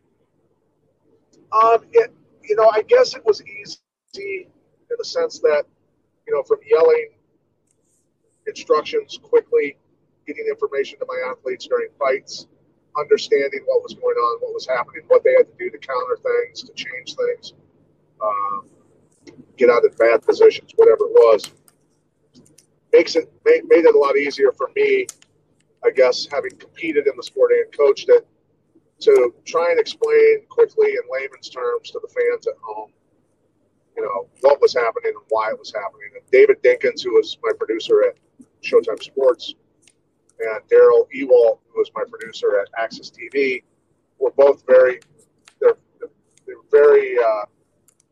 Um, 1.53 1.85
it, 1.93 2.13
you 2.43 2.57
know, 2.57 2.69
I 2.71 2.83
guess 2.83 3.15
it 3.15 3.25
was 3.25 3.43
easy 3.43 3.79
in 4.17 4.97
the 4.99 5.05
sense 5.05 5.39
that, 5.41 5.65
you 6.27 6.35
know, 6.35 6.43
from 6.43 6.59
yelling 6.69 7.11
instructions 8.47 9.19
quickly, 9.23 9.77
getting 10.27 10.47
information 10.49 10.99
to 10.99 11.07
my 11.07 11.31
athletes 11.31 11.67
during 11.67 11.89
fights, 11.99 12.47
understanding 12.99 13.61
what 13.67 13.83
was 13.83 13.95
going 13.95 14.17
on, 14.17 14.41
what 14.41 14.55
was 14.55 14.67
happening, 14.67 15.03
what 15.09 15.23
they 15.25 15.33
had 15.33 15.47
to 15.47 15.53
do 15.59 15.71
to 15.71 15.79
counter 15.79 16.19
things, 16.23 16.63
to 16.63 16.73
change 16.75 17.15
things, 17.15 17.55
um, 18.23 18.69
get 19.57 19.71
out 19.71 19.85
of 19.85 19.97
bad 19.97 20.23
positions, 20.23 20.73
whatever 20.77 21.05
it 21.05 21.13
was, 21.13 21.53
makes 22.93 23.17
it 23.17 23.31
made, 23.45 23.63
made 23.69 23.85
it 23.85 23.95
a 23.95 23.99
lot 23.99 24.17
easier 24.17 24.53
for 24.53 24.71
me, 24.75 25.07
I 25.85 25.91
guess, 25.91 26.27
having 26.31 26.57
competed 26.59 27.07
in 27.07 27.15
the 27.17 27.23
sport 27.23 27.53
and 27.53 27.77
coached 27.77 28.09
it, 28.09 28.27
to 29.01 29.33
try 29.47 29.71
and 29.71 29.79
explain 29.79 30.45
quickly 30.49 30.89
in 30.89 31.01
layman's 31.09 31.49
terms 31.49 31.93
to 31.93 32.01
the 32.03 32.09
fans 32.09 32.49
at 32.49 32.55
home 32.61 32.91
you 33.99 34.05
know, 34.05 34.29
what 34.43 34.61
was 34.61 34.73
happening 34.73 35.13
and 35.13 35.25
why 35.29 35.51
it 35.51 35.59
was 35.59 35.73
happening. 35.75 36.09
And 36.15 36.23
David 36.31 36.63
Dinkins, 36.63 37.03
who 37.03 37.15
was 37.15 37.37
my 37.43 37.51
producer 37.59 38.05
at 38.05 38.17
Showtime 38.63 39.03
Sports, 39.03 39.55
and 40.41 40.61
Daryl 40.71 41.07
Ewald, 41.13 41.59
who 41.73 41.81
was 41.81 41.91
my 41.95 42.05
producer 42.09 42.61
at 42.61 42.91
AXS 42.91 43.13
TV, 43.13 43.63
were 44.19 44.33
both 44.37 44.65
very, 44.67 45.01
they're, 45.61 45.77
they're 46.47 46.57
very, 46.71 47.17
uh, 47.19 47.45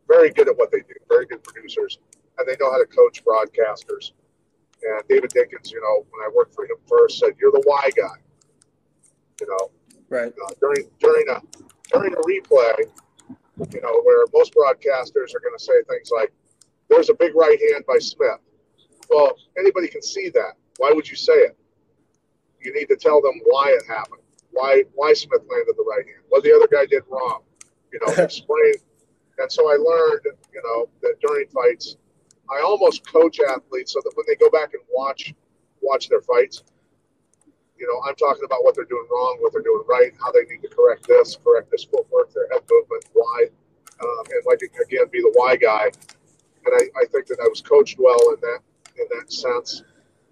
very 0.08 0.30
good 0.30 0.48
at 0.48 0.56
what 0.56 0.70
they 0.70 0.78
do, 0.78 0.94
very 1.08 1.26
good 1.26 1.42
producers, 1.42 1.98
and 2.38 2.48
they 2.48 2.56
know 2.60 2.70
how 2.70 2.78
to 2.78 2.86
coach 2.86 3.24
broadcasters. 3.24 4.12
And 4.82 5.02
David 5.08 5.30
Dinkins, 5.30 5.72
you 5.72 5.80
know, 5.80 6.06
when 6.10 6.22
I 6.24 6.30
worked 6.34 6.54
for 6.54 6.64
him 6.64 6.76
first, 6.86 7.18
said, 7.18 7.30
"You're 7.40 7.50
the 7.50 7.62
why 7.64 7.88
guy." 7.96 8.20
You 9.40 9.46
know, 9.48 9.70
right? 10.10 10.32
Uh, 10.32 10.52
during 10.60 10.88
during 11.00 11.28
a 11.30 11.40
during 11.90 12.12
a 12.12 12.18
replay, 12.18 12.84
you 13.72 13.80
know, 13.80 14.02
where 14.02 14.26
most 14.34 14.54
broadcasters 14.54 15.34
are 15.34 15.40
going 15.40 15.56
to 15.56 15.64
say 15.64 15.72
things 15.88 16.10
like, 16.14 16.32
there's 16.88 17.08
a 17.10 17.14
big 17.14 17.34
right 17.34 17.58
hand 17.72 17.84
by 17.86 17.98
Smith. 17.98 18.38
Well, 19.08 19.36
anybody 19.58 19.88
can 19.88 20.02
see 20.02 20.28
that. 20.30 20.52
Why 20.78 20.92
would 20.92 21.08
you 21.08 21.16
say 21.16 21.32
it? 21.32 21.56
You 22.66 22.74
need 22.74 22.87
to 22.87 22.96
tell 22.96 23.22
them 23.22 23.40
why 23.44 23.68
it 23.79 23.85
happened, 23.87 24.22
why 24.50 24.83
why 24.94 25.12
Smith 25.12 25.42
landed 25.48 25.76
the 25.76 25.85
right 25.88 26.05
hand, 26.05 26.24
what 26.31 26.42
the 26.42 26.52
other 26.52 26.66
guy 26.66 26.85
did 26.85 27.05
wrong. 27.09 27.42
You 27.92 28.00
know, 28.02 28.12
explain. 28.24 28.74
And 29.38 29.52
so 29.52 29.70
I 29.70 29.76
learned, 29.76 30.26
you 30.52 30.62
know, 30.64 30.88
that 31.02 31.14
during 31.20 31.46
fights, 31.46 31.96
I 32.50 32.61
almost 32.62 33.07
coach 33.07 33.38
athletes 33.38 33.92
so 33.92 34.00
that 34.02 34.11
when 34.16 34.26
they 34.26 34.35
go 34.35 34.50
back 34.50 34.74
and 34.74 34.83
watch 34.90 35.33
watch 35.81 36.09
their 36.09 36.22
fights, 36.22 36.64
you 37.79 37.87
know, 37.87 38.02
I'm 38.09 38.16
talking 38.16 38.42
about 38.44 38.64
what 38.64 38.74
they're 38.74 38.90
doing 38.90 39.07
wrong, 39.12 39.37
what 39.38 39.52
they're 39.52 39.62
doing 39.62 39.85
right, 39.87 40.11
how 40.18 40.33
they 40.33 40.42
need 40.50 40.62
to 40.62 40.68
correct 40.68 41.07
this, 41.07 41.38
correct 41.44 41.70
this 41.70 41.85
footwork, 41.85 42.35
their 42.35 42.48
head 42.50 42.62
movement, 42.68 43.05
why, 43.12 43.46
um, 44.02 44.24
and 44.31 44.42
like 44.44 44.59
again, 44.62 45.07
be 45.12 45.20
the 45.20 45.31
why 45.35 45.55
guy. 45.55 45.87
And 46.64 46.74
I, 46.74 46.83
I 46.98 47.05
think 47.12 47.26
that 47.26 47.38
I 47.38 47.46
was 47.46 47.62
coached 47.62 48.00
well 48.00 48.18
in 48.35 48.40
that 48.40 48.59
in 48.98 49.07
that 49.14 49.33
sense, 49.33 49.85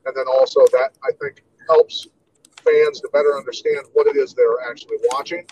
and 0.04 0.16
then 0.16 0.24
also 0.26 0.66
that 0.72 0.90
I 1.04 1.12
think 1.20 1.44
helps 1.68 2.08
fans 2.64 3.00
to 3.00 3.08
better 3.12 3.36
understand 3.36 3.86
what 3.92 4.06
it 4.06 4.16
is 4.16 4.34
they're 4.34 4.68
actually 4.68 4.96
watching, 5.12 5.46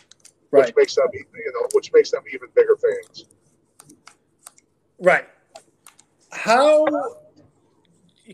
right. 0.50 0.66
which 0.66 0.74
makes 0.76 0.94
them 0.94 1.06
you 1.12 1.52
know 1.54 1.68
which 1.72 1.90
makes 1.92 2.10
them 2.10 2.22
even 2.32 2.48
bigger 2.54 2.76
fans. 2.76 3.26
Right. 4.98 5.28
How 6.30 6.86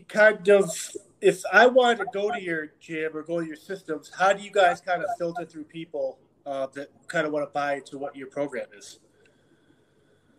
kind 0.07 0.47
of 0.49 0.71
if 1.21 1.43
I 1.51 1.67
wanted 1.67 1.99
to 1.99 2.05
go 2.13 2.31
to 2.31 2.41
your 2.41 2.71
gym 2.79 3.15
or 3.15 3.23
go 3.23 3.41
to 3.41 3.45
your 3.45 3.55
systems, 3.55 4.11
how 4.17 4.33
do 4.33 4.41
you 4.41 4.51
guys 4.51 4.79
kind 4.79 5.03
of 5.03 5.09
filter 5.17 5.45
through 5.45 5.65
people 5.65 6.19
uh, 6.45 6.67
that 6.73 6.89
kind 7.07 7.27
of 7.27 7.33
want 7.33 7.47
to 7.47 7.51
buy 7.51 7.75
into 7.75 7.97
what 7.97 8.15
your 8.15 8.27
program 8.27 8.67
is? 8.77 8.99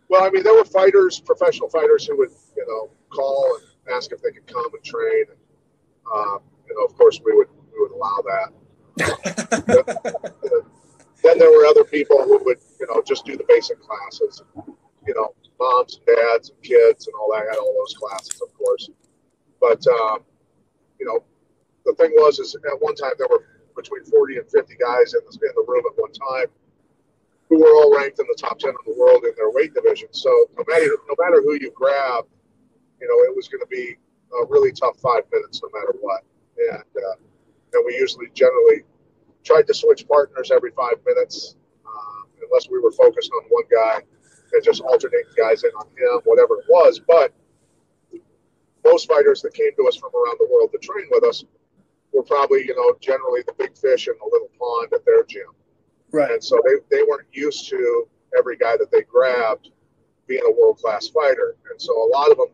Well, 0.09 0.23
I 0.23 0.29
mean, 0.29 0.43
there 0.43 0.53
were 0.53 0.65
fighters, 0.65 1.19
professional 1.19 1.69
fighters, 1.69 2.05
who 2.05 2.17
would 2.17 2.31
you 2.57 2.65
know 2.67 2.89
call 3.09 3.57
and 3.57 3.95
ask 3.95 4.11
if 4.11 4.21
they 4.21 4.31
could 4.31 4.47
come 4.47 4.73
and 4.73 4.83
train. 4.83 5.25
And, 5.29 5.37
um, 6.13 6.39
you 6.67 6.75
know, 6.75 6.85
of 6.85 6.95
course, 6.97 7.21
we 7.23 7.33
would 7.33 7.47
we 7.71 7.79
would 7.81 7.91
allow 7.91 8.21
that. 8.31 8.53
then 11.23 11.37
there 11.39 11.51
were 11.51 11.65
other 11.65 11.83
people 11.83 12.23
who 12.23 12.43
would 12.43 12.57
you 12.79 12.87
know 12.87 13.01
just 13.07 13.25
do 13.25 13.37
the 13.37 13.45
basic 13.47 13.79
classes. 13.81 14.43
You 15.07 15.15
know, 15.15 15.33
moms 15.59 15.97
and 15.97 16.17
dads 16.17 16.49
and 16.49 16.61
kids 16.61 17.07
and 17.07 17.15
all 17.19 17.31
that 17.33 17.47
had 17.49 17.57
all 17.57 17.73
those 17.77 17.95
classes, 17.95 18.41
of 18.41 18.53
course. 18.57 18.89
But 19.59 19.85
um, 19.87 20.19
you 20.99 21.05
know, 21.05 21.23
the 21.85 21.93
thing 21.93 22.11
was 22.11 22.39
is 22.39 22.55
at 22.55 22.81
one 22.81 22.95
time 22.95 23.13
there 23.17 23.27
were 23.29 23.45
between 23.75 24.03
40 24.05 24.37
and 24.37 24.51
50 24.51 24.75
guys 24.75 25.13
in 25.13 25.21
the, 25.25 25.47
in 25.47 25.53
the 25.55 25.65
room 25.67 25.83
at 25.89 25.97
one 25.97 26.11
time 26.11 26.47
who 27.49 27.59
were 27.59 27.73
all 27.75 27.95
ranked 27.95 28.19
in 28.19 28.25
the 28.27 28.37
top 28.39 28.59
10 28.59 28.69
in 28.69 28.93
the 28.93 28.99
world 28.99 29.23
in 29.23 29.31
their 29.35 29.51
weight 29.51 29.73
division. 29.73 30.07
So 30.11 30.29
no 30.57 30.63
matter 30.67 30.87
no 31.07 31.15
matter 31.19 31.41
who 31.41 31.53
you 31.55 31.71
grab, 31.75 32.25
you 32.99 33.07
know, 33.07 33.17
it 33.29 33.35
was 33.35 33.47
going 33.47 33.61
to 33.61 33.67
be 33.67 33.97
a 34.41 34.45
really 34.47 34.71
tough 34.71 34.97
five 34.99 35.23
minutes 35.31 35.61
no 35.61 35.69
matter 35.73 35.95
what. 35.99 36.23
And 36.57 36.83
uh, 36.95 37.15
and 37.73 37.83
we 37.85 37.95
usually 37.95 38.27
generally 38.33 38.83
tried 39.43 39.67
to 39.67 39.73
switch 39.73 40.07
partners 40.07 40.51
every 40.51 40.71
five 40.71 40.95
minutes, 41.05 41.55
um, 41.85 42.25
unless 42.43 42.69
we 42.69 42.79
were 42.79 42.91
focused 42.91 43.31
on 43.31 43.43
one 43.49 43.63
guy 43.71 44.01
and 44.53 44.63
just 44.63 44.81
alternating 44.81 45.31
guys 45.37 45.63
in 45.63 45.71
on 45.71 45.87
him, 45.87 46.21
whatever 46.25 46.59
it 46.59 46.65
was. 46.69 46.99
But 46.99 47.33
most 48.83 49.07
fighters 49.07 49.41
that 49.41 49.53
came 49.53 49.71
to 49.77 49.87
us 49.87 49.95
from 49.95 50.11
around 50.13 50.37
the 50.39 50.47
world 50.51 50.71
to 50.71 50.77
train 50.79 51.05
with 51.11 51.23
us 51.23 51.43
were 52.11 52.23
probably, 52.23 52.65
you 52.65 52.75
know, 52.75 52.95
generally 52.99 53.41
the 53.47 53.53
big 53.57 53.77
fish 53.77 54.07
in 54.07 54.13
the 54.19 54.29
little 54.31 54.49
pond 54.59 54.91
at 54.93 55.05
their 55.05 55.23
gym. 55.23 55.47
Right. 56.11 56.31
And 56.31 56.43
so 56.43 56.61
they, 56.65 56.95
they 56.95 57.03
weren't 57.03 57.27
used 57.31 57.69
to 57.69 58.07
every 58.37 58.57
guy 58.57 58.75
that 58.77 58.91
they 58.91 59.03
grabbed 59.03 59.69
being 60.27 60.41
a 60.45 60.59
world 60.59 60.77
class 60.77 61.07
fighter. 61.07 61.55
And 61.69 61.81
so 61.81 61.93
a 61.93 62.09
lot 62.11 62.31
of 62.31 62.37
them, 62.37 62.49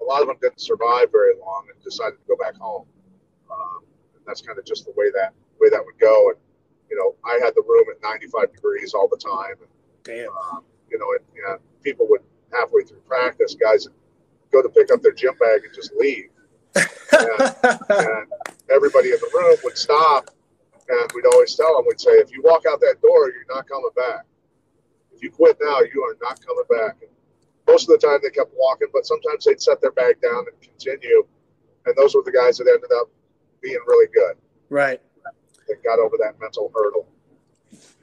a 0.00 0.04
lot 0.04 0.22
of 0.22 0.28
them 0.28 0.36
didn't 0.40 0.60
survive 0.60 1.08
very 1.12 1.34
long 1.38 1.66
and 1.72 1.82
decided 1.84 2.16
to 2.16 2.26
go 2.26 2.36
back 2.36 2.54
home. 2.56 2.86
Um, 3.50 3.81
that's 4.26 4.40
kind 4.40 4.58
of 4.58 4.64
just 4.64 4.84
the 4.84 4.92
way 4.96 5.10
that 5.14 5.32
way 5.60 5.68
that 5.70 5.84
would 5.84 5.98
go. 5.98 6.30
And 6.30 6.38
you 6.90 6.96
know, 6.96 7.14
I 7.24 7.40
had 7.42 7.54
the 7.54 7.62
room 7.66 7.86
at 7.90 8.02
95 8.02 8.52
degrees 8.52 8.94
all 8.94 9.08
the 9.08 9.16
time. 9.16 9.56
And, 9.60 9.70
Damn. 10.04 10.28
um, 10.28 10.64
you 10.90 10.98
know, 10.98 11.06
and, 11.16 11.52
and 11.52 11.60
people 11.82 12.06
would 12.10 12.20
halfway 12.52 12.82
through 12.82 13.00
practice, 13.08 13.54
guys 13.54 13.86
would 13.86 13.94
go 14.52 14.62
to 14.62 14.68
pick 14.68 14.92
up 14.92 15.00
their 15.00 15.12
gym 15.12 15.34
bag 15.40 15.64
and 15.64 15.74
just 15.74 15.92
leave. 15.94 16.28
and, 16.76 17.56
and 17.90 18.26
everybody 18.70 19.10
in 19.10 19.16
the 19.16 19.30
room 19.34 19.56
would 19.64 19.76
stop 19.76 20.30
and 20.88 21.12
we'd 21.14 21.26
always 21.26 21.54
tell 21.54 21.76
them, 21.76 21.86
we'd 21.88 22.00
say, 22.00 22.10
if 22.12 22.30
you 22.32 22.42
walk 22.42 22.64
out 22.68 22.80
that 22.80 23.00
door, 23.00 23.30
you're 23.30 23.48
not 23.48 23.68
coming 23.68 23.90
back. 23.96 24.24
If 25.14 25.22
you 25.22 25.30
quit 25.30 25.56
now, 25.60 25.80
you 25.80 26.02
are 26.02 26.16
not 26.20 26.44
coming 26.44 26.64
back. 26.68 26.96
And 27.00 27.10
most 27.66 27.88
of 27.88 27.98
the 27.98 28.06
time 28.06 28.18
they 28.22 28.30
kept 28.30 28.52
walking, 28.54 28.88
but 28.92 29.06
sometimes 29.06 29.44
they'd 29.44 29.60
set 29.60 29.80
their 29.80 29.92
bag 29.92 30.20
down 30.20 30.44
and 30.50 30.60
continue. 30.60 31.26
And 31.86 31.96
those 31.96 32.14
were 32.14 32.22
the 32.24 32.32
guys 32.32 32.58
that 32.58 32.68
ended 32.68 32.90
up 33.00 33.08
being 33.62 33.78
really 33.86 34.08
good. 34.12 34.36
right. 34.68 35.00
That 35.68 35.82
got 35.84 36.00
over 36.00 36.16
that 36.18 36.40
mental 36.40 36.72
hurdle. 36.74 37.06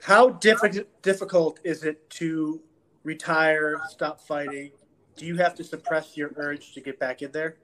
How 0.01 0.29
diffi- 0.29 0.85
difficult 1.01 1.59
is 1.63 1.83
it 1.83 2.09
to 2.11 2.61
retire, 3.03 3.81
stop 3.89 4.21
fighting? 4.21 4.71
Do 5.17 5.25
you 5.25 5.35
have 5.35 5.53
to 5.55 5.63
suppress 5.63 6.15
your 6.15 6.31
urge 6.37 6.73
to 6.73 6.81
get 6.81 6.97
back 6.99 7.21
in 7.21 7.31
there? 7.31 7.57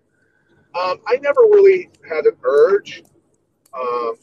Um, 0.80 1.00
I 1.08 1.16
never 1.22 1.42
really 1.42 1.90
had 2.08 2.26
an 2.26 2.36
urge 2.44 3.04
um, 3.74 4.16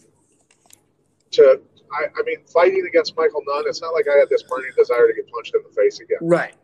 to. 1.33 1.63
I, 1.93 2.05
I 2.05 2.23
mean, 2.25 2.45
fighting 2.47 2.85
against 2.87 3.17
Michael 3.17 3.43
Nunn. 3.47 3.65
It's 3.67 3.81
not 3.81 3.95
like 3.95 4.07
I 4.09 4.19
had 4.19 4.29
this 4.29 4.43
burning 4.43 4.73
desire 4.77 5.07
to 5.09 5.15
get 5.15 5.31
punched 5.31 5.55
in 5.55 5.63
the 5.67 5.75
face 5.75 6.01
again. 6.01 6.19
Right. 6.21 6.55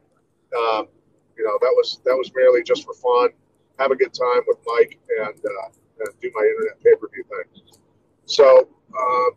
Um, 0.57 0.89
you 1.37 1.45
know, 1.45 1.59
that 1.61 1.73
was 1.77 2.01
that 2.05 2.15
was 2.15 2.31
merely 2.35 2.63
just 2.63 2.85
for 2.85 2.95
fun, 2.95 3.31
have 3.79 3.91
a 3.91 3.97
good 3.97 4.13
time 4.13 4.43
with 4.47 4.59
Mike, 4.67 4.99
and, 5.21 5.39
uh, 5.39 5.69
and 6.01 6.21
do 6.21 6.31
my 6.35 6.43
internet 6.43 6.83
pay 6.83 6.95
per 6.95 7.09
view 7.09 7.25
thing. 7.25 7.63
So, 8.27 8.69
um, 8.97 9.31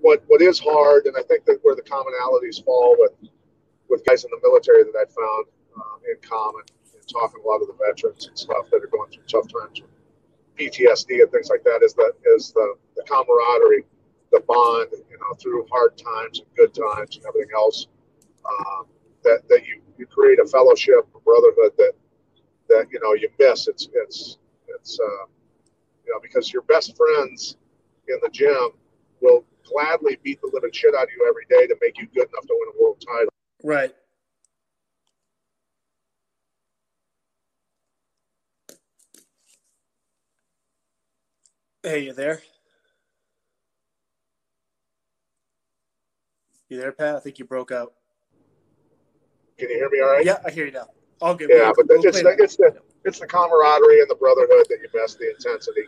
what 0.00 0.22
what 0.26 0.42
is 0.42 0.58
hard, 0.58 1.06
and 1.06 1.16
I 1.16 1.22
think 1.22 1.44
that 1.46 1.58
where 1.62 1.74
the 1.74 1.82
commonalities 1.82 2.64
fall 2.64 2.96
with 2.98 3.12
with 3.88 4.04
guys 4.04 4.24
in 4.24 4.30
the 4.30 4.40
military 4.42 4.84
that 4.84 4.96
I 4.96 5.04
found 5.04 5.46
um, 5.76 5.98
in 6.08 6.16
common, 6.28 6.62
and 6.92 7.02
talking 7.08 7.42
a 7.44 7.48
lot 7.48 7.62
of 7.62 7.68
the 7.68 7.76
veterans 7.84 8.26
and 8.26 8.38
stuff 8.38 8.70
that 8.70 8.82
are 8.82 8.88
going 8.88 9.10
through 9.10 9.24
tough 9.28 9.48
times 9.48 9.80
with 9.80 9.90
PTSD 10.56 11.22
and 11.22 11.30
things 11.30 11.48
like 11.50 11.64
that, 11.64 11.80
is 11.82 11.94
that 11.94 12.12
is 12.36 12.52
the, 12.52 12.74
the 12.96 13.02
camaraderie, 13.02 13.84
the 14.30 14.40
bond, 14.46 14.88
you 15.10 15.18
know, 15.18 15.34
through 15.40 15.66
hard 15.70 15.98
times 15.98 16.40
and 16.40 16.48
good 16.56 16.72
times 16.74 17.16
and 17.16 17.26
everything 17.26 17.50
else. 17.54 17.88
Um, 18.44 18.86
that, 19.24 19.40
that 19.48 19.66
you, 19.66 19.80
you 19.96 20.06
create 20.06 20.38
a 20.38 20.46
fellowship, 20.46 21.08
a 21.16 21.20
brotherhood 21.20 21.72
that 21.78 21.92
that 22.68 22.86
you 22.90 23.00
know 23.02 23.14
you 23.14 23.28
miss. 23.38 23.68
It's 23.68 23.88
it's 23.92 24.38
it's 24.68 24.98
uh, 25.00 25.26
know 26.14 26.20
because 26.22 26.52
your 26.52 26.62
best 26.62 26.96
friends 26.96 27.56
in 28.08 28.16
the 28.22 28.30
gym 28.30 28.70
will 29.20 29.44
gladly 29.70 30.18
beat 30.22 30.40
the 30.40 30.50
living 30.52 30.70
shit 30.72 30.94
out 30.94 31.04
of 31.04 31.08
you 31.16 31.26
every 31.28 31.44
day 31.48 31.66
to 31.66 31.76
make 31.80 31.98
you 31.98 32.06
good 32.14 32.28
enough 32.28 32.46
to 32.46 32.54
win 32.58 32.68
a 32.78 32.82
world 32.82 33.02
title. 33.06 33.32
Right. 33.62 33.94
Hey, 41.82 42.04
you 42.04 42.12
there? 42.12 42.40
You 46.68 46.78
there, 46.78 46.92
Pat? 46.92 47.16
I 47.16 47.20
think 47.20 47.38
you 47.38 47.44
broke 47.44 47.72
out. 47.72 47.92
Can 49.58 49.68
you 49.68 49.76
hear 49.76 49.90
me 49.90 50.00
all 50.00 50.10
right? 50.12 50.24
Yeah, 50.24 50.38
I 50.44 50.50
hear 50.50 50.66
you 50.66 50.72
now. 50.72 50.86
All 51.20 51.34
good. 51.34 51.50
Yeah, 51.50 51.66
We'll- 51.66 51.74
but 51.76 51.86
we'll 51.88 52.02
the, 52.02 52.36
it's 52.38 52.56
the 52.56 52.74
it's 53.04 53.20
the 53.20 53.26
camaraderie 53.26 54.00
and 54.00 54.08
the 54.10 54.14
brotherhood 54.14 54.66
that 54.70 54.78
you 54.82 54.88
miss, 54.94 55.14
the 55.14 55.30
intensity. 55.30 55.82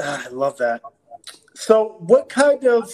Ah, 0.00 0.24
I 0.26 0.28
love 0.30 0.56
that. 0.58 0.82
So, 1.54 1.96
what 2.00 2.28
kind 2.28 2.64
of 2.64 2.90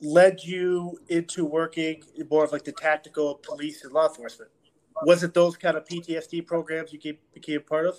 led 0.00 0.42
you 0.42 0.98
into 1.08 1.44
working 1.44 2.02
more 2.30 2.44
of 2.44 2.52
like 2.52 2.64
the 2.64 2.72
tactical 2.72 3.36
police 3.36 3.84
and 3.84 3.92
law 3.92 4.08
enforcement? 4.08 4.50
Was 5.02 5.22
it 5.22 5.34
those 5.34 5.56
kind 5.56 5.76
of 5.76 5.84
PTSD 5.84 6.46
programs 6.46 6.92
you 6.92 6.98
became, 6.98 7.18
became 7.32 7.62
part 7.62 7.86
of? 7.86 7.98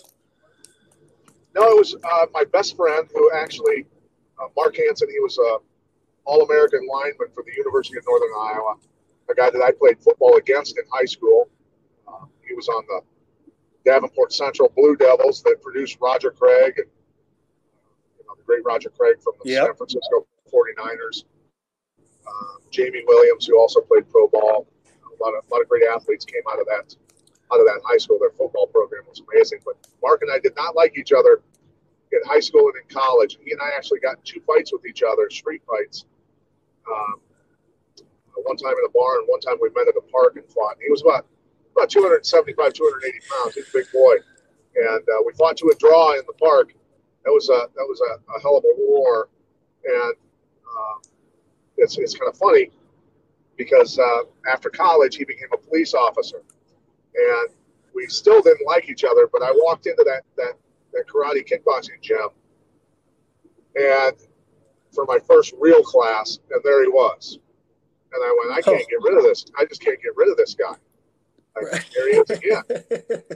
No, 1.54 1.64
it 1.70 1.78
was 1.78 1.96
uh, 1.96 2.26
my 2.34 2.44
best 2.46 2.76
friend 2.76 3.08
who 3.14 3.32
actually, 3.34 3.86
uh, 4.42 4.48
Mark 4.56 4.76
Hansen. 4.78 5.10
He 5.10 5.20
was 5.20 5.38
a 5.38 5.58
All-American 6.26 6.88
lineman 6.88 7.28
for 7.34 7.44
the 7.44 7.54
University 7.56 7.98
of 7.98 8.04
Northern 8.08 8.30
Iowa. 8.40 8.76
A 9.30 9.34
guy 9.34 9.50
that 9.50 9.62
I 9.62 9.72
played 9.72 10.00
football 10.00 10.38
against 10.38 10.78
in 10.78 10.84
high 10.92 11.06
school. 11.06 11.50
Uh, 12.08 12.26
he 12.48 12.54
was 12.54 12.68
on 12.68 12.84
the 12.88 13.02
Davenport 13.86 14.34
Central 14.34 14.72
Blue 14.76 14.96
Devils 14.96 15.42
that 15.44 15.62
produced 15.62 15.98
Roger 16.02 16.32
Craig 16.32 16.74
and 16.78 16.88
great 18.46 18.64
Roger 18.66 18.90
Craig 18.90 19.18
from 19.22 19.34
the 19.44 19.52
Yep. 19.52 19.66
San 19.66 19.76
Francisco 19.76 20.28
49ers. 20.52 21.26
Um, 22.28 22.58
Jamie 22.72 23.04
Williams, 23.08 23.46
who 23.46 23.60
also 23.60 23.82
played 23.82 24.10
pro 24.10 24.28
ball. 24.28 24.68
A 24.86 25.24
lot 25.24 25.34
of 25.38 25.46
a 25.50 25.54
lot 25.54 25.62
of 25.62 25.70
great 25.70 25.84
athletes 25.84 26.26
came 26.26 26.42
out 26.52 26.60
of 26.60 26.66
that 26.68 26.96
out 27.54 27.60
of 27.60 27.66
that 27.66 27.82
high 27.86 27.98
school. 27.98 28.18
Their 28.20 28.32
football 28.32 28.68
program 28.68 29.04
was 29.08 29.22
amazing. 29.32 29.60
But 29.64 29.76
Mark 30.02 30.22
and 30.22 30.32
I 30.32 30.40
did 30.40 30.56
not 30.56 30.76
like 30.76 30.98
each 30.98 31.12
other 31.14 31.42
in 32.12 32.20
high 32.26 32.40
school 32.40 32.68
and 32.68 32.76
in 32.82 32.88
college. 32.90 33.38
He 33.44 33.52
and 33.52 33.62
I 33.62 33.70
actually 33.76 34.00
got 34.00 34.24
two 34.26 34.42
fights 34.42 34.74
with 34.74 34.86
each 34.86 35.04
other, 35.04 35.30
street 35.30 35.62
fights. 35.68 36.06
Um, 36.88 37.22
one 38.44 38.58
time 38.58 38.74
in 38.74 38.86
a 38.86 38.92
bar 38.92 39.20
and 39.20 39.28
one 39.28 39.40
time 39.40 39.56
we 39.62 39.70
met 39.70 39.88
at 39.88 39.96
a 39.98 40.02
park 40.12 40.36
and 40.36 40.46
fought. 40.52 40.74
And 40.74 40.84
he 40.86 40.92
was 40.92 41.02
about 41.02 41.26
about 41.76 41.90
275, 41.90 42.74
280 42.74 43.20
pounds. 43.30 43.56
He's 43.56 43.68
a 43.70 43.72
big 43.74 43.92
boy, 43.92 44.16
and 44.76 45.02
uh, 45.04 45.24
we 45.26 45.34
fought 45.34 45.58
to 45.58 45.68
a 45.74 45.76
draw 45.76 46.14
in 46.14 46.22
the 46.28 46.34
park. 46.34 46.74
That 47.26 47.32
was 47.32 47.50
a 47.50 47.68
that 47.76 47.86
was 47.90 48.00
a, 48.02 48.38
a 48.38 48.42
hell 48.42 48.58
of 48.58 48.64
a 48.64 48.76
war, 48.78 49.30
and 49.84 50.14
um, 50.14 51.02
it's 51.78 51.98
it's 51.98 52.16
kind 52.16 52.30
of 52.30 52.38
funny 52.38 52.70
because 53.58 53.98
uh, 53.98 54.22
after 54.52 54.70
college 54.70 55.16
he 55.16 55.26
became 55.26 55.50
a 55.52 55.58
police 55.58 55.96
officer, 55.96 56.44
and 57.16 57.50
we 57.96 58.06
still 58.08 58.42
didn't 58.44 58.66
like 58.68 58.90
each 58.90 59.04
other. 59.04 59.28
But 59.32 59.42
I 59.42 59.52
walked 59.52 59.88
into 59.88 60.04
that 60.04 60.22
that 60.38 60.54
that 60.94 61.06
karate 61.08 61.44
kickboxing 61.48 62.00
gym, 62.02 62.30
and 63.76 64.16
for 64.94 65.06
my 65.06 65.18
first 65.28 65.56
real 65.60 65.82
class, 65.82 66.38
and 66.52 66.62
there 66.64 66.84
he 66.84 66.90
was, 66.90 67.40
and 68.14 68.24
I 68.24 68.36
went, 68.40 68.60
I 68.60 68.62
can't 68.62 68.88
get 68.88 69.02
rid 69.02 69.18
of 69.18 69.24
this. 69.24 69.46
I 69.58 69.66
just 69.66 69.82
can't 69.82 70.02
get 70.02 70.16
rid 70.16 70.30
of 70.30 70.38
this 70.38 70.54
guy. 70.54 70.76
Is 71.62 72.30
again. 72.30 72.64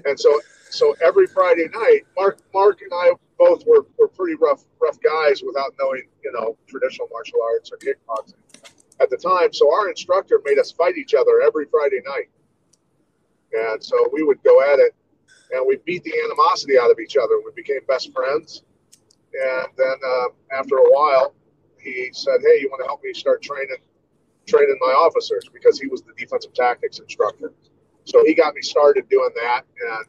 And 0.06 0.20
so, 0.20 0.40
so 0.70 0.96
every 1.04 1.28
Friday 1.28 1.68
night, 1.74 2.02
Mark, 2.18 2.40
Mark 2.54 2.82
and 2.82 2.92
I 2.94 3.14
both 3.38 3.66
were, 3.66 3.86
were 3.98 4.10
pretty 4.10 4.36
rough, 4.36 4.64
rough 4.82 5.00
guys 5.02 5.42
without 5.46 5.74
knowing, 5.80 6.04
you 6.24 6.32
know, 6.34 6.58
traditional 6.68 7.08
martial 7.12 7.40
arts 7.42 7.72
or 7.72 7.78
kickboxing 7.78 8.34
at 9.00 9.10
the 9.10 9.18
time. 9.18 9.54
So 9.54 9.74
our 9.74 9.90
instructor 9.90 10.42
made 10.46 10.60
us 10.60 10.72
fight 10.72 10.98
each 10.98 11.14
other 11.14 11.42
every 11.42 11.66
Friday 11.72 12.02
night. 12.06 12.30
And 13.54 13.84
so 13.84 14.10
we 14.12 14.24
would 14.24 14.44
go 14.44 14.62
at 14.62 14.80
it 14.80 14.94
and 15.52 15.66
we 15.66 15.78
beat 15.86 16.04
the 16.04 16.14
animosity 16.26 16.78
out 16.78 16.92
of 16.92 17.00
each 17.00 17.16
other. 17.18 17.40
We 17.44 17.52
became 17.56 17.80
best 17.88 18.14
friends. 18.14 18.64
And 19.34 19.68
then 19.78 19.96
uh, 20.06 20.26
after 20.52 20.76
a 20.76 20.90
while, 20.90 21.34
he 21.80 22.10
said, 22.14 22.42
Hey, 22.42 22.62
you 22.62 22.70
want 22.70 22.82
to 22.84 22.88
help 22.88 23.02
me 23.04 23.14
start 23.14 23.42
training, 23.42 23.78
training 24.46 24.78
my 24.82 24.92
officers 24.92 25.50
because 25.52 25.80
he 25.80 25.88
was 25.88 26.02
the 26.02 26.14
defensive 26.18 26.54
tactics 26.54 27.00
instructor. 27.00 27.54
So 28.06 28.24
he 28.26 28.34
got 28.34 28.56
me 28.56 28.62
started 28.62 29.08
doing 29.10 29.30
that. 29.36 29.62
And, 29.92 30.06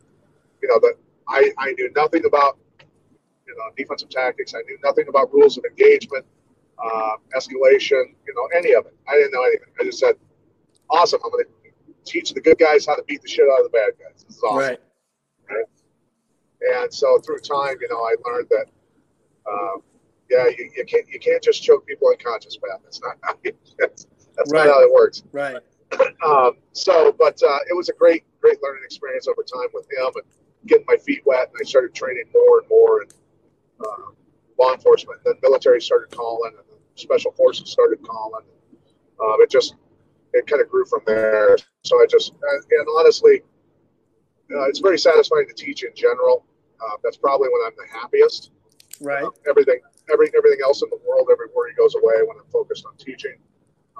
you 0.62 0.68
know, 0.68 0.78
that 0.80 0.95
I, 1.28 1.51
I 1.59 1.72
knew 1.72 1.91
nothing 1.95 2.24
about, 2.26 2.59
you 3.47 3.55
know, 3.57 3.64
defensive 3.76 4.09
tactics. 4.11 4.55
I 4.55 4.62
knew 4.66 4.78
nothing 4.82 5.07
about 5.09 5.32
rules 5.32 5.59
of 5.59 5.64
engagement, 5.64 6.24
uh, 6.82 7.12
escalation, 7.36 8.14
you 8.26 8.34
know, 8.34 8.49
any 8.57 8.74
of 8.74 8.86
it. 8.86 8.95
I 9.09 9.14
didn't 9.14 9.32
know 9.32 9.43
anything. 9.43 9.68
I 9.80 9.84
just 9.84 9.99
said, 9.99 10.14
awesome. 10.88 11.20
I'm 11.24 11.30
going 11.30 11.45
to 11.45 11.51
teach 12.05 12.32
the 12.32 12.41
good 12.41 12.59
guys 12.59 12.86
how 12.86 12.95
to 12.97 13.03
beat 13.05 13.22
the 13.22 13.28
shit 13.28 13.47
out 13.51 13.64
of 13.64 13.70
the 13.70 13.70
bad 13.70 13.93
guys. 13.99 14.24
This 14.26 14.36
is 14.36 14.43
awesome. 14.43 14.59
right. 14.59 14.78
And 16.62 16.93
so 16.93 17.18
through 17.20 17.38
time, 17.41 17.76
you 17.80 17.88
know, 17.88 17.97
I 18.01 18.14
learned 18.26 18.49
that, 18.51 18.66
um, 19.51 19.82
yeah, 20.30 20.47
you, 20.47 20.70
you 20.76 20.84
can't 20.84 21.09
you 21.09 21.18
can't 21.18 21.43
just 21.43 21.62
choke 21.62 21.86
people 21.86 22.09
unconscious, 22.09 22.59
man. 22.62 22.78
That's 22.84 23.01
not 23.01 23.16
that's, 23.78 24.07
that's 24.36 24.53
Right. 24.53 24.66
not 24.66 24.74
how 24.74 24.82
it 24.82 24.93
works. 24.93 25.22
Right. 25.32 25.57
Um, 26.22 26.59
so, 26.72 27.16
but 27.18 27.43
uh, 27.43 27.59
it 27.70 27.74
was 27.74 27.88
a 27.88 27.95
great 27.95 28.24
great 28.43 28.62
learning 28.62 28.82
experience 28.84 29.26
over 29.26 29.43
time 29.43 29.68
with 29.72 29.86
him 29.86 30.12
and 30.16 30.24
getting 30.68 30.84
my 30.86 30.99
feet 30.99 31.22
wet. 31.24 31.49
And 31.49 31.57
I 31.59 31.64
started 31.64 31.95
training 31.95 32.24
more 32.34 32.61
and 32.61 32.68
more 32.68 33.01
and 33.01 33.14
uh, 33.80 34.11
law 34.59 34.74
enforcement. 34.74 35.20
Then 35.24 35.34
military 35.43 35.80
started 35.80 36.14
calling, 36.14 36.53
and 36.57 36.78
special 36.95 37.32
forces 37.32 37.70
started 37.70 38.07
calling. 38.07 38.45
Um, 39.18 39.36
it 39.41 39.51
just 39.51 39.76
it 40.34 40.47
kind 40.47 40.61
of 40.61 40.68
grew 40.68 40.84
from 40.84 41.01
there. 41.07 41.57
So 41.84 41.97
I 41.97 42.07
just 42.07 42.32
and 42.32 42.64
and 42.70 42.86
honestly, 42.99 43.41
uh, 44.55 44.68
it's 44.68 44.80
very 44.80 44.99
satisfying 44.99 45.47
to 45.49 45.55
teach 45.55 45.84
in 45.84 45.91
general. 45.95 46.45
Uh, 46.80 46.97
that's 47.03 47.16
probably 47.16 47.49
when 47.49 47.62
I'm 47.66 47.72
the 47.76 47.99
happiest. 47.99 48.51
Right. 49.01 49.22
Uh, 49.22 49.30
everything, 49.49 49.80
every, 50.12 50.30
everything 50.36 50.59
else 50.64 50.82
in 50.82 50.91
the 50.91 50.99
world, 51.07 51.28
every 51.30 51.47
worry 51.55 51.72
goes 51.74 51.95
away 51.95 52.16
when 52.26 52.36
I'm 52.38 52.51
focused 52.53 52.84
on 52.86 52.97
teaching. 52.97 53.36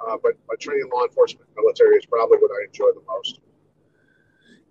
Uh, 0.07 0.17
but, 0.21 0.33
but 0.47 0.59
training 0.59 0.89
law 0.93 1.03
enforcement 1.03 1.47
military 1.55 1.97
is 1.97 2.05
probably 2.05 2.37
what 2.39 2.51
I 2.51 2.65
enjoy 2.65 2.91
the 2.93 3.03
most. 3.07 3.39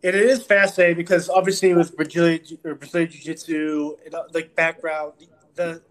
And 0.02 0.16
it 0.16 0.26
is 0.26 0.42
fascinating 0.42 0.96
because 0.96 1.28
obviously 1.28 1.74
with 1.74 1.94
Brazilian 1.94 2.40
Brazilian 2.62 3.10
Jiu 3.10 3.20
Jitsu, 3.20 3.96
like 4.32 4.54
background, 4.54 5.12
the 5.54 5.82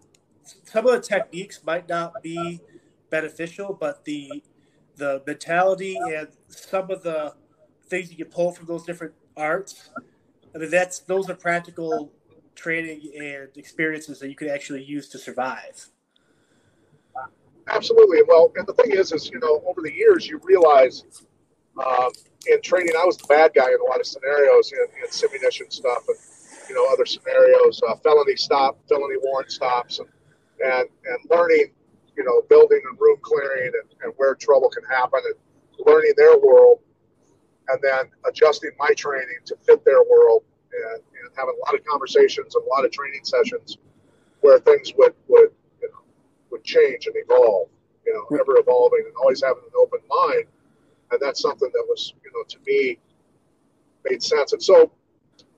some 0.64 0.86
of 0.86 0.92
the 0.92 1.00
techniques 1.00 1.60
might 1.64 1.88
not 1.88 2.20
be 2.22 2.60
beneficial, 3.08 3.72
but 3.72 4.04
the 4.04 4.42
the 4.96 5.22
mentality 5.26 5.96
and 5.96 6.28
some 6.48 6.90
of 6.90 7.02
the 7.02 7.34
things 7.86 8.10
you 8.10 8.16
can 8.16 8.26
pull 8.26 8.52
from 8.52 8.66
those 8.66 8.84
different 8.84 9.14
arts, 9.36 9.90
I 10.54 10.58
mean 10.58 10.70
that's 10.70 10.98
those 11.00 11.30
are 11.30 11.34
practical 11.34 12.12
training 12.56 13.12
and 13.16 13.48
experiences 13.56 14.18
that 14.18 14.28
you 14.28 14.34
can 14.34 14.48
actually 14.48 14.82
use 14.82 15.08
to 15.10 15.18
survive. 15.18 15.86
Absolutely. 17.70 18.18
Well, 18.26 18.52
and 18.56 18.66
the 18.66 18.74
thing 18.74 18.92
is, 18.92 19.12
is 19.12 19.30
you 19.30 19.38
know, 19.38 19.62
over 19.66 19.80
the 19.80 19.92
years 19.92 20.26
you 20.26 20.40
realize 20.42 21.04
um, 21.78 22.10
in 22.50 22.60
training, 22.62 22.94
I 22.98 23.04
was 23.04 23.16
the 23.16 23.26
bad 23.28 23.52
guy 23.54 23.68
in 23.68 23.80
a 23.80 23.84
lot 23.84 24.00
of 24.00 24.06
scenarios 24.06 24.72
in, 24.72 25.02
in 25.02 25.08
simunition 25.08 25.72
stuff 25.72 26.04
and 26.08 26.16
you 26.68 26.74
know 26.74 26.86
other 26.92 27.06
scenarios, 27.06 27.80
uh, 27.88 27.94
felony 27.96 28.36
stop, 28.36 28.78
felony 28.88 29.16
warrant 29.22 29.52
stops, 29.52 30.00
and 30.00 30.08
and 30.64 30.88
and 31.06 31.18
learning, 31.30 31.72
you 32.16 32.24
know, 32.24 32.42
building 32.48 32.80
and 32.90 32.98
room 33.00 33.18
clearing 33.22 33.72
and, 33.80 33.90
and 34.02 34.12
where 34.16 34.34
trouble 34.34 34.68
can 34.68 34.84
happen 34.84 35.20
and 35.24 35.86
learning 35.86 36.12
their 36.16 36.38
world, 36.38 36.80
and 37.68 37.80
then 37.82 38.10
adjusting 38.28 38.70
my 38.78 38.90
training 38.96 39.38
to 39.46 39.56
fit 39.66 39.84
their 39.84 40.02
world 40.10 40.42
and, 40.72 41.02
and 41.02 41.30
having 41.36 41.54
a 41.54 41.66
lot 41.66 41.78
of 41.78 41.84
conversations 41.86 42.54
and 42.54 42.64
a 42.64 42.68
lot 42.68 42.84
of 42.84 42.90
training 42.90 43.20
sessions 43.24 43.78
where 44.40 44.58
things 44.58 44.92
would 44.96 45.14
would 45.28 45.50
would 46.50 46.64
change 46.64 47.06
and 47.06 47.14
evolve, 47.16 47.68
you 48.06 48.12
know, 48.14 48.36
ever 48.38 48.58
evolving 48.58 49.04
and 49.06 49.14
always 49.16 49.42
having 49.42 49.62
an 49.64 49.72
open 49.78 50.00
mind 50.08 50.46
and 51.10 51.20
that's 51.20 51.40
something 51.40 51.70
that 51.72 51.84
was, 51.88 52.14
you 52.24 52.30
know, 52.32 52.44
to 52.48 52.58
me 52.66 52.98
made 54.08 54.22
sense. 54.22 54.52
And 54.52 54.62
so, 54.62 54.92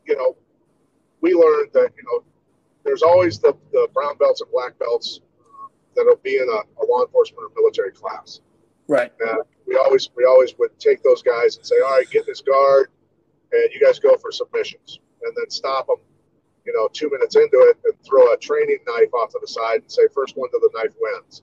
you 0.07 0.16
know, 0.16 0.36
we 1.20 1.34
learned 1.34 1.70
that, 1.74 1.90
you 1.97 2.03
know, 2.05 2.24
there's 2.84 3.03
always 3.03 3.38
the, 3.38 3.57
the 3.70 3.88
brown 3.95 4.16
belts 4.18 4.40
and 4.40 4.51
black 4.51 4.78
belts 4.78 5.20
uh, 5.40 5.68
that'll 5.95 6.16
be 6.16 6.36
in 6.36 6.49
a, 6.49 6.82
a, 6.82 6.84
law 6.86 7.03
enforcement 7.03 7.45
or 7.45 7.51
military 7.61 7.93
class. 7.93 8.40
Right. 8.88 9.12
And 9.20 9.43
we 9.66 9.76
always 9.76 10.11
we 10.16 10.24
always 10.24 10.59
would 10.59 10.76
take 10.80 11.03
those 11.03 11.22
guys 11.22 11.57
and 11.57 11.64
say, 11.64 11.76
all 11.84 11.93
right, 11.93 12.11
get 12.11 12.26
this 12.26 12.40
guard, 12.40 12.90
and 13.53 13.70
you 13.72 13.80
guys 13.80 14.01
go 14.01 14.16
for 14.16 14.32
submissions, 14.32 14.99
and 15.22 15.32
then 15.36 15.49
stop 15.49 15.86
them, 15.86 15.97
you 16.64 16.72
know, 16.72 16.88
two 16.92 17.10
minutes 17.10 17.36
into 17.36 17.58
it, 17.70 17.78
and 17.84 17.94
throw 18.04 18.32
a 18.32 18.36
training 18.36 18.78
knife 18.86 19.12
off 19.14 19.30
to 19.30 19.38
the 19.40 19.46
side 19.46 19.80
and 19.82 19.90
say, 19.90 20.02
first 20.14 20.36
one 20.36 20.50
to 20.50 20.60
the 20.60 20.70
knife 20.78 20.94
wins 21.00 21.42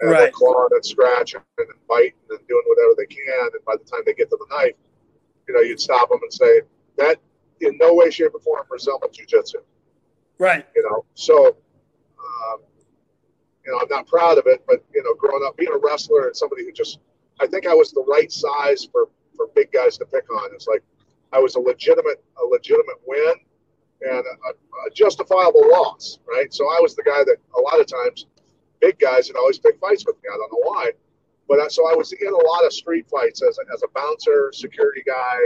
and 0.00 0.10
right. 0.10 0.18
they're 0.18 0.30
clawing 0.30 0.68
and 0.72 0.84
scratching 0.84 1.40
and 1.58 1.68
biting 1.88 2.12
and 2.30 2.46
doing 2.48 2.62
whatever 2.66 2.94
they 2.96 3.06
can. 3.06 3.50
And 3.54 3.64
by 3.64 3.76
the 3.76 3.84
time 3.84 4.00
they 4.04 4.14
get 4.14 4.30
to 4.30 4.38
the 4.38 4.56
knife, 4.56 4.74
you 5.48 5.54
know, 5.54 5.60
you'd 5.60 5.80
stop 5.80 6.08
them 6.08 6.18
and 6.22 6.32
say, 6.32 6.62
that 6.98 7.18
in 7.60 7.76
no 7.78 7.94
way, 7.94 8.10
shape, 8.10 8.34
or 8.34 8.40
form 8.40 8.66
resembles 8.70 9.16
jujitsu. 9.16 9.56
Right. 10.38 10.66
You 10.74 10.82
know, 10.82 11.04
so, 11.14 11.46
um, 11.46 12.60
you 13.64 13.72
know, 13.72 13.78
I'm 13.80 13.88
not 13.88 14.06
proud 14.06 14.38
of 14.38 14.46
it, 14.46 14.64
but, 14.66 14.84
you 14.94 15.02
know, 15.02 15.14
growing 15.14 15.44
up, 15.46 15.56
being 15.56 15.72
a 15.72 15.78
wrestler 15.78 16.26
and 16.26 16.36
somebody 16.36 16.64
who 16.64 16.72
just, 16.72 16.98
I 17.40 17.46
think 17.46 17.66
I 17.66 17.74
was 17.74 17.92
the 17.92 18.04
right 18.06 18.30
size 18.30 18.86
for, 18.90 19.08
for 19.34 19.48
big 19.54 19.72
guys 19.72 19.96
to 19.98 20.04
pick 20.04 20.30
on. 20.30 20.50
It's 20.54 20.66
like 20.66 20.82
I 21.32 21.38
was 21.38 21.54
a 21.56 21.60
legitimate, 21.60 22.22
a 22.42 22.46
legitimate 22.46 23.00
win 23.06 23.34
and 24.02 24.24
a, 24.24 24.50
a 24.86 24.90
justifiable 24.94 25.68
loss, 25.70 26.18
right? 26.28 26.52
So 26.52 26.64
I 26.64 26.78
was 26.80 26.94
the 26.94 27.02
guy 27.02 27.24
that 27.24 27.36
a 27.56 27.60
lot 27.60 27.80
of 27.80 27.86
times 27.86 28.26
big 28.80 28.98
guys 28.98 29.28
would 29.28 29.36
always 29.36 29.58
pick 29.58 29.78
fights 29.80 30.04
with 30.06 30.16
me. 30.16 30.28
I 30.32 30.36
don't 30.36 30.52
know 30.52 30.70
why. 30.70 30.90
But 31.48 31.60
I, 31.60 31.68
so 31.68 31.90
I 31.90 31.94
was 31.94 32.12
in 32.12 32.28
a 32.28 32.36
lot 32.36 32.64
of 32.64 32.72
street 32.72 33.06
fights 33.08 33.42
as 33.42 33.58
a, 33.58 33.72
as 33.72 33.82
a 33.82 33.88
bouncer, 33.94 34.50
security 34.52 35.02
guy, 35.06 35.38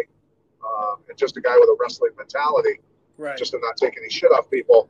um, 0.65 0.97
and 1.09 1.17
just 1.17 1.37
a 1.37 1.41
guy 1.41 1.57
with 1.59 1.69
a 1.69 1.77
wrestling 1.79 2.13
mentality, 2.17 2.81
right. 3.19 3.37
just 3.37 3.53
to 3.53 3.59
not 3.61 3.77
take 3.77 3.97
any 3.99 4.09
shit 4.09 4.33
off 4.33 4.51
people. 4.51 4.89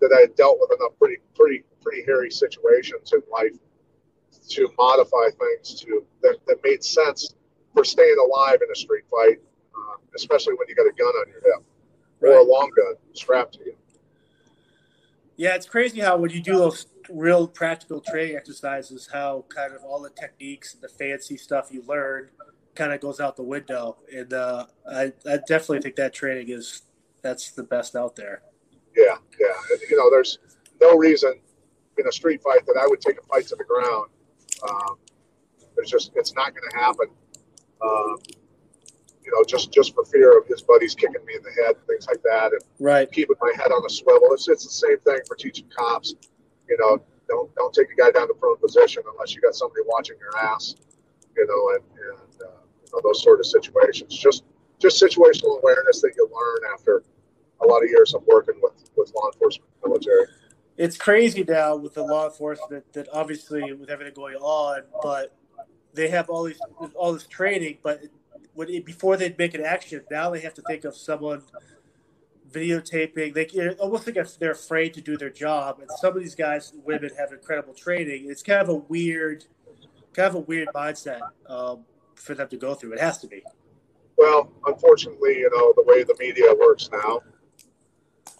That 0.00 0.12
I 0.16 0.22
had 0.22 0.34
dealt 0.34 0.58
with 0.60 0.70
enough 0.76 0.98
pretty, 0.98 1.18
pretty, 1.36 1.62
pretty 1.80 2.02
hairy 2.04 2.30
situations 2.30 3.12
in 3.12 3.22
life 3.30 3.52
to 4.48 4.68
modify 4.76 5.30
things 5.38 5.80
to 5.82 6.04
that, 6.22 6.38
that 6.48 6.56
made 6.64 6.82
sense 6.82 7.34
for 7.72 7.84
staying 7.84 8.16
alive 8.18 8.58
in 8.64 8.70
a 8.70 8.74
street 8.74 9.04
fight, 9.08 9.38
um, 9.76 9.98
especially 10.16 10.54
when 10.54 10.66
you 10.68 10.74
got 10.74 10.88
a 10.88 10.92
gun 10.92 11.06
on 11.06 11.28
your 11.28 11.40
hip 11.40 11.64
right. 12.22 12.32
or 12.32 12.38
a 12.38 12.44
long 12.44 12.70
gun 12.76 12.94
strapped 13.12 13.54
to 13.54 13.64
you. 13.64 13.76
Yeah, 15.36 15.54
it's 15.54 15.66
crazy 15.66 16.00
how 16.00 16.16
when 16.18 16.30
you 16.30 16.40
do 16.40 16.56
those 16.56 16.86
real 17.10 17.48
practical 17.48 18.00
training 18.00 18.36
exercises, 18.36 19.08
how 19.12 19.44
kind 19.48 19.74
of 19.74 19.82
all 19.82 20.00
the 20.00 20.10
techniques 20.10 20.74
and 20.74 20.82
the 20.82 20.88
fancy 20.88 21.36
stuff 21.36 21.68
you 21.70 21.82
learn 21.86 22.28
kind 22.74 22.92
of 22.92 23.00
goes 23.00 23.20
out 23.20 23.36
the 23.36 23.42
window. 23.42 23.96
And 24.14 24.32
uh, 24.32 24.66
I, 24.88 25.12
I 25.26 25.38
definitely 25.48 25.80
think 25.80 25.96
that 25.96 26.14
training 26.14 26.50
is 26.50 26.82
that's 27.22 27.52
the 27.52 27.62
best 27.62 27.96
out 27.96 28.16
there. 28.16 28.42
Yeah, 28.96 29.16
yeah. 29.40 29.76
You 29.88 29.96
know, 29.96 30.10
there's 30.10 30.38
no 30.80 30.96
reason 30.96 31.34
in 31.98 32.06
a 32.06 32.12
street 32.12 32.42
fight 32.42 32.64
that 32.66 32.78
I 32.80 32.86
would 32.86 33.00
take 33.00 33.18
a 33.18 33.22
fight 33.22 33.46
to 33.48 33.56
the 33.56 33.64
ground. 33.64 34.10
Um, 34.68 34.96
there's 35.74 35.90
just 35.90 36.12
it's 36.14 36.34
not 36.34 36.54
going 36.54 36.70
to 36.70 36.76
happen. 36.76 37.06
Um, 37.82 38.16
you 39.24 39.32
know, 39.32 39.44
just 39.44 39.72
just 39.72 39.94
for 39.94 40.04
fear 40.04 40.38
of 40.38 40.46
his 40.46 40.62
buddies 40.62 40.94
kicking 40.94 41.24
me 41.24 41.34
in 41.34 41.42
the 41.42 41.50
head 41.62 41.76
and 41.76 41.86
things 41.86 42.06
like 42.06 42.22
that, 42.22 42.52
and 42.52 42.60
right. 42.80 43.10
keeping 43.10 43.36
my 43.40 43.52
head 43.56 43.70
on 43.72 43.84
a 43.84 43.90
swivel. 43.90 44.32
It's 44.32 44.48
it's 44.48 44.64
the 44.64 44.70
same 44.70 44.98
thing 45.00 45.20
for 45.26 45.36
teaching 45.36 45.66
cops 45.76 46.14
you 46.72 46.78
know, 46.78 47.02
don't 47.28 47.54
don't 47.54 47.74
take 47.74 47.88
a 47.90 47.94
guy 47.94 48.10
down 48.10 48.28
to 48.28 48.34
prone 48.34 48.56
position 48.58 49.02
unless 49.12 49.34
you 49.34 49.40
got 49.40 49.54
somebody 49.54 49.82
watching 49.86 50.16
your 50.18 50.36
ass, 50.38 50.74
you 51.36 51.46
know, 51.46 51.76
and, 51.76 51.84
and 52.00 52.42
uh, 52.42 52.62
you 52.82 52.90
know, 52.92 53.00
those 53.04 53.22
sort 53.22 53.40
of 53.40 53.46
situations. 53.46 54.16
Just 54.16 54.44
just 54.78 55.00
situational 55.00 55.60
awareness 55.60 56.00
that 56.00 56.12
you 56.16 56.28
learn 56.32 56.72
after 56.72 57.02
a 57.62 57.66
lot 57.66 57.82
of 57.82 57.90
years 57.90 58.14
of 58.14 58.22
working 58.26 58.54
with 58.62 58.72
with 58.96 59.12
law 59.14 59.28
enforcement, 59.32 59.70
military. 59.84 60.26
It's 60.78 60.96
crazy 60.96 61.44
now 61.44 61.76
with 61.76 61.94
the 61.94 62.02
law 62.02 62.24
enforcement 62.24 62.90
that 62.94 63.06
obviously 63.12 63.72
with 63.74 63.90
everything 63.90 64.14
going 64.14 64.36
on, 64.36 64.82
but 65.02 65.36
they 65.92 66.08
have 66.08 66.30
all 66.30 66.44
these 66.44 66.60
all 66.94 67.12
this 67.12 67.26
training, 67.26 67.78
but 67.82 68.02
when 68.54 68.68
it, 68.68 68.84
before 68.84 69.16
they'd 69.16 69.38
make 69.38 69.54
an 69.54 69.64
action, 69.64 70.02
now 70.10 70.30
they 70.30 70.40
have 70.40 70.54
to 70.54 70.62
think 70.62 70.84
of 70.84 70.96
someone 70.96 71.42
videotaping. 72.50 73.34
They 73.34 73.70
almost 73.76 74.06
like 74.06 74.16
they're 74.38 74.52
afraid 74.52 74.94
to 74.94 75.00
do 75.00 75.16
their 75.16 75.30
job. 75.30 75.80
And 75.80 75.88
some 76.00 76.16
of 76.16 76.22
these 76.22 76.34
guys, 76.34 76.72
and 76.72 76.84
women, 76.84 77.10
have 77.18 77.32
incredible 77.32 77.74
training. 77.74 78.26
It's 78.28 78.42
kind 78.42 78.60
of 78.60 78.68
a 78.68 78.74
weird, 78.74 79.44
kind 80.12 80.28
of 80.28 80.34
a 80.34 80.40
weird 80.40 80.68
mindset 80.74 81.20
um, 81.48 81.84
for 82.14 82.34
them 82.34 82.48
to 82.48 82.56
go 82.56 82.74
through. 82.74 82.92
It 82.92 83.00
has 83.00 83.18
to 83.18 83.26
be. 83.26 83.42
Well, 84.18 84.52
unfortunately, 84.66 85.38
you 85.38 85.50
know 85.50 85.72
the 85.76 85.84
way 85.86 86.04
the 86.04 86.14
media 86.18 86.54
works 86.54 86.90
now. 86.92 87.20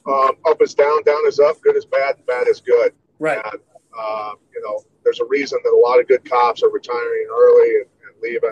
Um, 0.06 0.32
up 0.46 0.60
is 0.60 0.74
down, 0.74 1.02
down 1.04 1.26
is 1.26 1.38
up, 1.38 1.60
good 1.62 1.76
is 1.76 1.84
bad, 1.86 2.16
bad 2.26 2.48
is 2.48 2.60
good. 2.60 2.92
Right. 3.18 3.40
And, 3.44 3.60
uh, 3.96 4.32
you 4.52 4.60
know, 4.62 4.82
there's 5.04 5.20
a 5.20 5.24
reason 5.26 5.58
that 5.62 5.70
a 5.70 5.82
lot 5.88 6.00
of 6.00 6.08
good 6.08 6.28
cops 6.28 6.62
are 6.62 6.70
retiring 6.70 7.28
early 7.30 7.70
and, 7.76 7.86
and 8.02 8.22
leaving. 8.22 8.50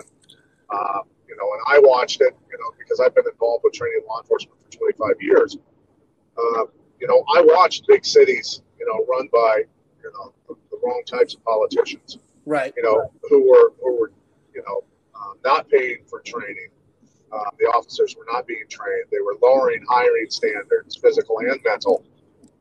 Uh, 0.69 0.99
you 1.31 1.37
know, 1.37 1.47
and 1.53 1.61
I 1.65 1.79
watched 1.79 2.19
it, 2.19 2.35
you 2.51 2.57
know, 2.57 2.71
because 2.77 2.99
I've 2.99 3.15
been 3.15 3.23
involved 3.31 3.63
with 3.63 3.73
training 3.73 4.01
law 4.07 4.19
enforcement 4.19 4.59
for 4.61 4.77
25 4.77 5.21
years. 5.21 5.57
Uh, 6.37 6.65
you 6.99 7.07
know, 7.07 7.23
I 7.33 7.41
watched 7.41 7.87
big 7.87 8.05
cities, 8.05 8.61
you 8.77 8.85
know, 8.85 9.05
run 9.05 9.29
by, 9.31 9.63
you 10.03 10.11
know, 10.11 10.33
the, 10.49 10.55
the 10.69 10.77
wrong 10.83 11.01
types 11.07 11.33
of 11.33 11.43
politicians. 11.45 12.17
Right. 12.45 12.73
You 12.75 12.83
know, 12.83 13.11
who 13.29 13.49
were, 13.49 13.73
who 13.81 13.97
were, 13.97 14.11
you 14.53 14.61
know, 14.67 14.83
um, 15.15 15.37
not 15.45 15.69
paying 15.69 15.99
for 16.09 16.19
training. 16.19 16.67
Um, 17.31 17.51
the 17.57 17.65
officers 17.67 18.13
were 18.17 18.25
not 18.29 18.45
being 18.45 18.65
trained. 18.67 19.05
They 19.09 19.21
were 19.21 19.37
lowering 19.41 19.85
hiring 19.87 20.29
standards, 20.29 20.97
physical 20.97 21.39
and 21.39 21.61
mental. 21.63 22.03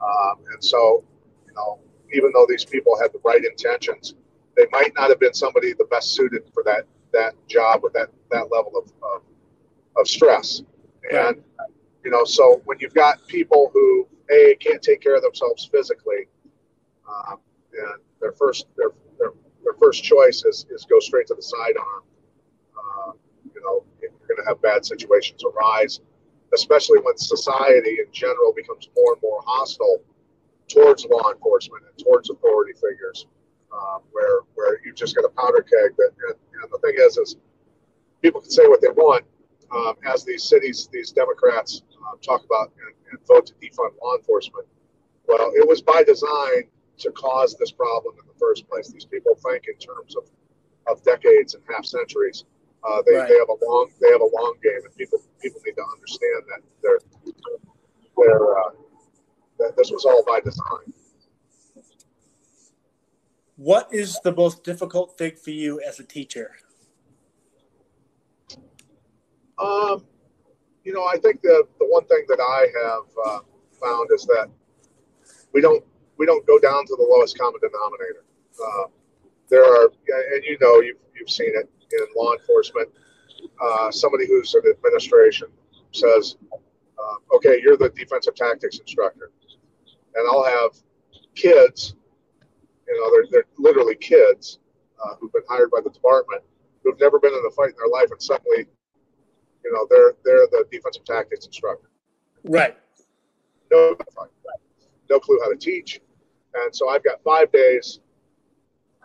Um, 0.01 0.45
and 0.53 0.65
so, 0.65 1.03
you 1.45 1.53
know, 1.55 1.81
even 2.13 2.31
though 2.33 2.47
these 2.49 2.65
people 2.65 2.97
had 3.01 3.13
the 3.13 3.19
right 3.25 3.45
intentions, 3.45 4.15
they 4.57 4.67
might 4.71 4.93
not 4.95 5.09
have 5.09 5.19
been 5.19 5.35
somebody 5.35 5.73
the 5.73 5.87
best 5.87 6.15
suited 6.15 6.45
for 6.55 6.63
that 6.65 6.85
that 7.13 7.35
job 7.49 7.83
with 7.83 7.93
that 7.95 8.11
that 8.31 8.51
level 8.51 8.73
of 8.77 8.93
of, 9.03 9.23
of 9.97 10.09
stress. 10.09 10.63
And. 11.13 11.43
You 12.03 12.11
know, 12.11 12.25
so 12.25 12.63
when 12.65 12.79
you've 12.81 12.95
got 12.95 13.27
people 13.27 13.71
who 13.75 14.09
a 14.31 14.57
can't 14.61 14.81
take 14.83 15.01
care 15.03 15.17
of 15.17 15.23
themselves 15.23 15.69
physically, 15.71 16.29
um, 17.09 17.39
and 17.73 18.01
their 18.21 18.33
first 18.33 18.67
their, 18.77 18.91
their 19.19 19.33
their 19.63 19.75
first 19.75 20.03
choice 20.03 20.45
is, 20.45 20.67
is 20.71 20.87
go 20.89 20.99
straight 21.01 21.27
to 21.27 21.35
the 21.35 21.43
sidearm. 21.43 22.03
Uh, 22.77 23.13
you 23.55 23.61
know, 23.61 23.85
you're 24.01 24.11
going 24.11 24.43
to 24.43 24.49
have 24.49 24.63
bad 24.63 24.85
situations 24.85 25.43
arise, 25.45 26.01
especially 26.55 26.99
when 27.01 27.17
society 27.17 27.99
in 28.01 28.07
general 28.13 28.53
becomes 28.55 28.89
more 28.97 29.13
and 29.13 29.23
more 29.23 29.43
hostile 29.45 30.03
towards 30.69 31.05
law 31.05 31.31
enforcement 31.33 31.85
and 31.85 32.05
towards 32.05 32.31
authority 32.31 32.73
figures, 32.75 33.27
um, 33.73 34.03
where 34.13 34.41
where 34.55 34.81
you've 34.85 34.97
just 34.97 35.15
got 35.17 35.25
a 35.25 35.31
powder 35.31 35.63
keg. 35.63 35.97
That 35.97 36.11
and, 36.29 36.37
and 36.63 36.73
the 36.73 36.79
thing 36.79 36.97
is, 36.99 37.17
is 37.17 37.37
people 38.23 38.41
can 38.41 38.51
say 38.51 38.67
what 38.67 38.81
they 38.81 38.89
want, 38.89 39.25
um, 39.73 39.95
as 40.07 40.25
these 40.25 40.45
cities, 40.45 40.89
these 40.93 41.13
Democrats 41.13 41.83
uh, 42.07 42.17
talk 42.23 42.45
about 42.45 42.73
and, 42.77 42.95
and 43.11 43.27
vote 43.27 43.47
to 43.47 43.55
defund 43.55 43.91
law 44.03 44.17
enforcement. 44.17 44.67
Well, 45.27 45.53
it 45.55 45.67
was 45.67 45.81
by 45.81 46.03
design 46.03 46.69
to 46.99 47.11
cause 47.13 47.57
this 47.59 47.71
problem 47.71 48.15
in 48.21 48.27
the 48.27 48.39
first 48.39 48.69
place. 48.69 48.91
These 48.93 49.07
people 49.07 49.35
think 49.37 49.65
in 49.69 49.79
terms 49.79 50.17
of, 50.17 50.25
of 50.87 51.03
decades 51.05 51.55
and 51.55 51.63
half 51.71 51.85
centuries. 51.85 52.45
Uh, 52.83 53.03
they, 53.07 53.15
right. 53.15 53.29
they 53.29 53.35
have 53.37 53.49
a 53.49 53.65
long 53.65 53.91
they 54.01 54.09
have 54.09 54.23
a 54.23 54.31
long 54.35 54.55
game, 54.63 54.81
and 54.85 54.95
people 54.97 55.21
people 55.43 55.61
need 55.67 55.75
to 55.75 55.85
understand 55.95 56.43
that 56.49 56.61
they're 56.83 56.99
they're 58.17 58.59
uh, 58.59 58.71
that 59.59 59.77
this 59.77 59.91
was 59.91 60.07
all 60.07 60.25
by 60.27 60.41
design. 60.41 60.93
What 63.61 63.93
is 63.93 64.19
the 64.25 64.35
most 64.35 64.65
difficult 64.65 65.19
thing 65.19 65.37
for 65.37 65.51
you 65.51 65.83
as 65.87 66.01
a 66.01 66.03
teacher? 66.03 66.53
Um, 69.59 70.07
you 70.83 70.95
know, 70.95 71.05
I 71.05 71.19
think 71.19 71.43
the 71.43 71.65
the 71.79 71.85
one 71.85 72.07
thing 72.07 72.25
that 72.29 72.41
I 72.41 72.61
have 72.81 73.05
uh, 73.27 73.41
found 73.79 74.09
is 74.15 74.25
that 74.25 74.49
we 75.53 75.61
don't 75.61 75.85
we 76.17 76.25
don't 76.25 76.47
go 76.47 76.59
down 76.59 76.87
to 76.87 76.97
the 76.97 77.07
lowest 77.07 77.39
common 77.39 77.61
denominator. 77.61 78.25
Uh, 78.59 78.85
there 79.51 79.63
are, 79.63 79.93
and 80.35 80.43
you 80.43 80.57
know, 80.59 80.81
you've 80.81 80.97
you've 81.15 81.29
seen 81.29 81.53
it 81.55 81.69
in 81.93 82.07
law 82.17 82.33
enforcement. 82.33 82.89
Uh, 83.63 83.91
somebody 83.91 84.27
who's 84.27 84.55
in 84.55 84.63
administration 84.71 85.49
says, 85.93 86.37
uh, 86.51 87.37
"Okay, 87.37 87.61
you're 87.63 87.77
the 87.77 87.91
defensive 87.91 88.35
tactics 88.35 88.79
instructor," 88.79 89.33
and 90.15 90.27
I'll 90.31 90.45
have 90.45 90.71
kids. 91.35 91.95
You 92.91 93.01
know, 93.01 93.11
they're, 93.11 93.27
they're 93.31 93.49
literally 93.59 93.95
kids 93.95 94.59
uh, 95.03 95.15
who've 95.19 95.33
been 95.33 95.43
hired 95.49 95.71
by 95.71 95.81
the 95.83 95.91
department 95.91 96.43
who've 96.83 96.99
never 96.99 97.19
been 97.19 97.33
in 97.33 97.43
a 97.47 97.51
fight 97.53 97.71
in 97.71 97.77
their 97.77 97.89
life, 97.89 98.11
and 98.11 98.21
suddenly 98.21 98.67
you 99.65 99.73
know, 99.73 99.87
they're 99.91 100.15
they're 100.25 100.47
the 100.51 100.65
defensive 100.71 101.05
tactics 101.05 101.47
instructor. 101.47 101.91
Right. 102.45 102.77
No, 103.71 103.97
no 105.09 105.21
clue 105.21 105.39
how 105.43 105.51
to 105.51 105.57
teach, 105.57 106.01
and 106.55 106.75
so 106.75 106.89
I've 106.89 107.05
got 107.05 107.23
five 107.23 107.53
days 107.53 108.01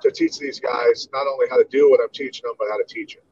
to 0.01 0.11
teach 0.11 0.39
these 0.39 0.59
guys 0.59 1.07
not 1.13 1.27
only 1.27 1.47
how 1.49 1.57
to 1.57 1.65
do 1.69 1.89
what 1.89 1.99
I'm 2.01 2.09
teaching 2.11 2.43
them, 2.45 2.55
but 2.57 2.67
how 2.69 2.77
to 2.77 2.85
teach 2.87 3.15
it. 3.15 3.23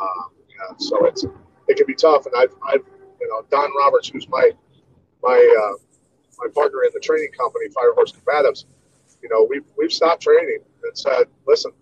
Um, 0.00 0.30
and 0.68 0.82
so 0.82 1.04
it's 1.06 1.24
it 1.68 1.76
can 1.76 1.86
be 1.86 1.94
tough, 1.94 2.26
and 2.26 2.34
I've, 2.36 2.54
I've 2.66 2.84
you 3.20 3.28
know 3.28 3.44
Don 3.50 3.70
Roberts, 3.78 4.08
who's 4.08 4.28
my 4.28 4.50
my 5.22 5.36
uh, 5.36 5.76
my 6.38 6.48
partner 6.54 6.84
in 6.84 6.90
the 6.94 7.00
training 7.00 7.32
company, 7.38 7.68
Fire 7.68 7.92
Horse 7.94 8.12
Combatives. 8.12 8.64
You 9.22 9.28
know, 9.28 9.46
we've 9.48 9.64
we've 9.76 9.92
stopped 9.92 10.22
training 10.22 10.58
and 10.82 10.98
said, 10.98 11.24
listen, 11.46 11.72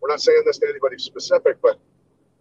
we're 0.00 0.10
not 0.10 0.20
saying 0.20 0.42
this 0.44 0.58
to 0.58 0.68
anybody 0.68 0.98
specific, 0.98 1.56
but 1.62 1.78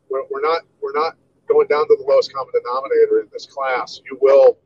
we're, 0.10 0.24
we're 0.30 0.42
not 0.42 0.64
we're 0.82 0.94
not 0.94 1.16
going 1.48 1.68
down 1.68 1.88
to 1.88 1.98
the 2.00 2.06
lowest 2.08 2.34
common 2.34 2.52
denominator 2.54 3.20
in 3.22 3.28
this 3.32 3.46
class, 3.46 4.02
you 4.06 4.18
will 4.22 4.58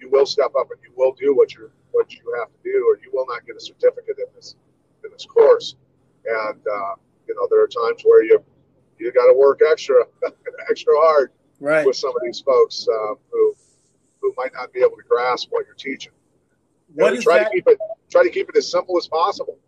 you 0.00 0.10
will 0.10 0.26
step 0.26 0.52
up 0.58 0.70
and 0.70 0.80
you 0.82 0.92
will 0.96 1.12
do 1.12 1.34
what 1.34 1.54
you 1.54 1.70
what 1.92 2.12
you 2.12 2.22
have 2.38 2.48
to 2.48 2.58
do, 2.64 2.86
or 2.88 2.98
you 3.02 3.10
will 3.12 3.26
not 3.26 3.46
get 3.46 3.56
a 3.56 3.60
certificate 3.60 4.16
in 4.18 4.26
this 4.34 4.56
in 5.04 5.10
this 5.10 5.24
course. 5.24 5.76
And 6.26 6.60
uh, 6.66 6.94
you 7.28 7.34
know 7.34 7.46
there 7.50 7.62
are 7.62 7.68
times 7.68 8.02
where 8.04 8.24
you 8.24 8.42
you 8.98 9.12
got 9.12 9.26
to 9.26 9.34
work 9.34 9.60
extra 9.70 10.04
extra 10.70 10.92
hard 10.96 11.32
right. 11.60 11.86
with 11.86 11.96
some 11.96 12.10
of 12.10 12.22
these 12.24 12.40
folks 12.40 12.86
uh, 12.88 13.14
who 13.30 13.54
who 14.20 14.32
might 14.36 14.52
not 14.54 14.72
be 14.72 14.80
able 14.80 14.96
to 14.96 15.04
grasp 15.08 15.48
what 15.50 15.66
you're 15.66 15.74
teaching. 15.74 16.12
What 16.94 17.14
is 17.14 17.24
try 17.24 17.38
that? 17.38 17.44
to 17.44 17.50
keep 17.50 17.66
it 17.66 17.78
try 18.10 18.22
to 18.22 18.30
keep 18.30 18.48
it 18.48 18.56
as 18.56 18.70
simple 18.70 18.96
as 18.98 19.08
possible. 19.08 19.58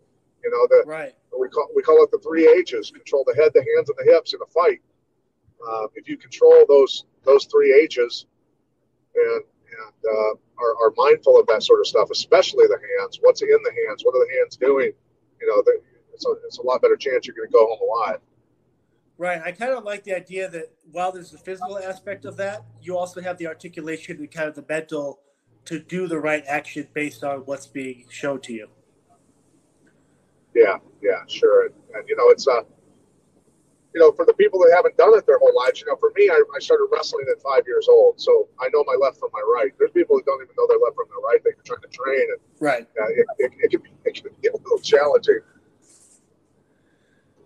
You 0.43 0.51
know 0.51 0.67
the 0.69 0.83
right. 0.85 1.13
we 1.37 1.49
call 1.49 1.69
we 1.75 1.81
call 1.81 2.03
it 2.03 2.11
the 2.11 2.19
three 2.19 2.47
H's: 2.47 2.91
control 2.91 3.23
the 3.25 3.35
head, 3.35 3.51
the 3.53 3.65
hands, 3.75 3.89
and 3.89 3.97
the 3.97 4.11
hips 4.11 4.33
in 4.33 4.39
a 4.41 4.51
fight. 4.51 4.81
Um, 5.67 5.87
if 5.95 6.07
you 6.07 6.17
control 6.17 6.65
those 6.67 7.05
those 7.23 7.45
three 7.45 7.73
H's 7.73 8.25
and 9.15 9.43
and 9.65 9.93
uh, 10.07 10.33
are, 10.61 10.87
are, 10.87 10.93
mindful 10.95 11.39
of 11.39 11.47
that 11.47 11.63
sort 11.63 11.79
of 11.79 11.87
stuff, 11.87 12.09
especially 12.11 12.65
the 12.67 12.79
hands. 12.99 13.19
What's 13.21 13.41
in 13.41 13.49
the 13.49 13.73
hands? 13.87 14.03
What 14.03 14.15
are 14.15 14.25
the 14.25 14.33
hands 14.39 14.55
doing? 14.55 14.91
You 15.41 15.47
know, 15.47 15.63
it's 16.13 16.25
a, 16.25 16.31
it's 16.45 16.57
a 16.59 16.61
lot 16.61 16.81
better 16.81 16.95
chance 16.95 17.27
you're 17.27 17.35
going 17.35 17.49
to 17.49 17.51
go 17.51 17.65
home 17.67 17.79
alive. 17.81 18.19
Right. 19.17 19.41
I 19.43 19.51
kind 19.51 19.71
of 19.71 19.83
like 19.83 20.03
the 20.03 20.15
idea 20.15 20.49
that 20.49 20.73
while 20.91 21.11
there's 21.11 21.31
the 21.31 21.37
physical 21.37 21.77
aspect 21.77 22.25
of 22.25 22.37
that, 22.37 22.63
you 22.81 22.97
also 22.97 23.21
have 23.21 23.37
the 23.37 23.47
articulation 23.47 24.17
and 24.17 24.31
kind 24.31 24.47
of 24.47 24.55
the 24.55 24.65
mental 24.67 25.19
to 25.65 25.79
do 25.79 26.07
the 26.07 26.19
right 26.19 26.43
action 26.47 26.87
based 26.93 27.23
on 27.23 27.39
what's 27.39 27.67
being 27.67 28.05
shown 28.09 28.41
to 28.41 28.53
you. 28.53 28.67
Yeah, 30.53 30.77
yeah, 31.01 31.21
sure. 31.27 31.67
And, 31.67 31.75
and 31.95 32.07
you 32.07 32.15
know, 32.15 32.29
it's 32.29 32.47
a 32.47 32.51
uh, 32.51 32.63
you 33.95 34.01
know, 34.01 34.11
for 34.11 34.25
the 34.25 34.33
people 34.33 34.59
that 34.59 34.75
haven't 34.75 34.97
done 34.97 35.17
it 35.17 35.25
their 35.25 35.39
whole 35.39 35.55
lives, 35.55 35.79
you 35.79 35.87
know, 35.87 35.95
for 35.95 36.11
me, 36.17 36.27
I, 36.27 36.35
I, 36.53 36.59
started 36.59 36.87
wrestling 36.91 37.25
at 37.31 37.41
five 37.41 37.63
years 37.65 37.87
old, 37.87 38.19
so 38.19 38.49
I 38.59 38.67
know 38.73 38.83
my 38.85 38.97
left 38.99 39.21
from 39.21 39.29
my 39.31 39.39
right. 39.39 39.71
There's 39.79 39.91
people 39.91 40.17
that 40.17 40.25
don't 40.25 40.43
even 40.43 40.53
know 40.57 40.67
their 40.67 40.79
left 40.83 40.97
from 40.97 41.07
their 41.07 41.23
right. 41.23 41.39
They're 41.41 41.55
trying 41.63 41.79
to 41.79 41.87
train, 41.87 42.27
and 42.27 42.39
right, 42.59 42.83
uh, 42.83 43.07
it, 43.15 43.25
it, 43.39 43.51
it, 43.63 43.71
can 43.71 43.79
be, 43.79 43.89
it 44.03 44.13
can 44.15 44.31
get 44.43 44.53
a 44.53 44.57
little 44.57 44.79
challenging. 44.79 45.39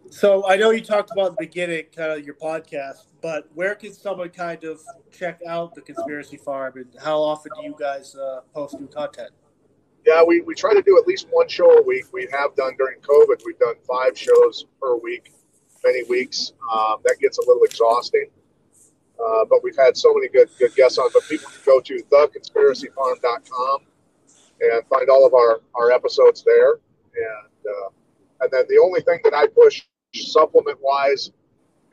So 0.09 0.47
I 0.47 0.55
know 0.55 0.71
you 0.71 0.81
talked 0.81 1.11
about 1.11 1.37
the 1.37 1.45
beginning, 1.45 1.85
kind 1.95 2.11
of 2.11 2.25
your 2.25 2.33
podcast, 2.33 3.05
but 3.21 3.47
where 3.53 3.75
can 3.75 3.93
someone 3.93 4.29
kind 4.29 4.63
of 4.63 4.81
check 5.11 5.39
out 5.47 5.75
the 5.75 5.81
Conspiracy 5.81 6.37
Farm, 6.37 6.73
and 6.77 6.87
how 7.01 7.21
often 7.21 7.51
do 7.55 7.63
you 7.63 7.75
guys 7.79 8.15
uh, 8.15 8.41
post 8.53 8.79
new 8.79 8.87
content? 8.87 9.29
Yeah, 10.05 10.23
we, 10.23 10.41
we 10.41 10.55
try 10.55 10.73
to 10.73 10.81
do 10.81 10.97
at 10.97 11.05
least 11.05 11.27
one 11.29 11.47
show 11.47 11.77
a 11.77 11.83
week. 11.83 12.05
We 12.11 12.27
have 12.31 12.55
done 12.55 12.73
during 12.77 12.99
COVID. 13.01 13.41
We've 13.45 13.59
done 13.59 13.75
five 13.87 14.17
shows 14.17 14.65
per 14.81 14.95
week 14.97 15.31
many 15.83 16.03
weeks. 16.05 16.53
Um, 16.73 16.97
that 17.03 17.17
gets 17.21 17.37
a 17.37 17.41
little 17.41 17.63
exhausting. 17.63 18.29
Uh, 19.19 19.45
but 19.49 19.63
we've 19.63 19.77
had 19.77 19.95
so 19.95 20.13
many 20.13 20.29
good 20.29 20.49
good 20.57 20.73
guests 20.75 20.97
on. 20.97 21.09
But 21.13 21.23
people 21.29 21.49
can 21.51 21.61
go 21.65 21.79
to 21.81 22.03
theconspiracyfarm.com 22.11 23.79
and 24.61 24.87
find 24.87 25.09
all 25.09 25.25
of 25.25 25.33
our, 25.33 25.61
our 25.75 25.91
episodes 25.91 26.43
there. 26.43 26.73
And 26.73 27.67
uh, 27.69 27.89
and 28.41 28.51
then 28.51 28.63
the 28.69 28.79
only 28.79 29.01
thing 29.01 29.19
that 29.25 29.33
I 29.33 29.47
push 29.47 29.83
supplement 30.13 30.77
wise 30.81 31.31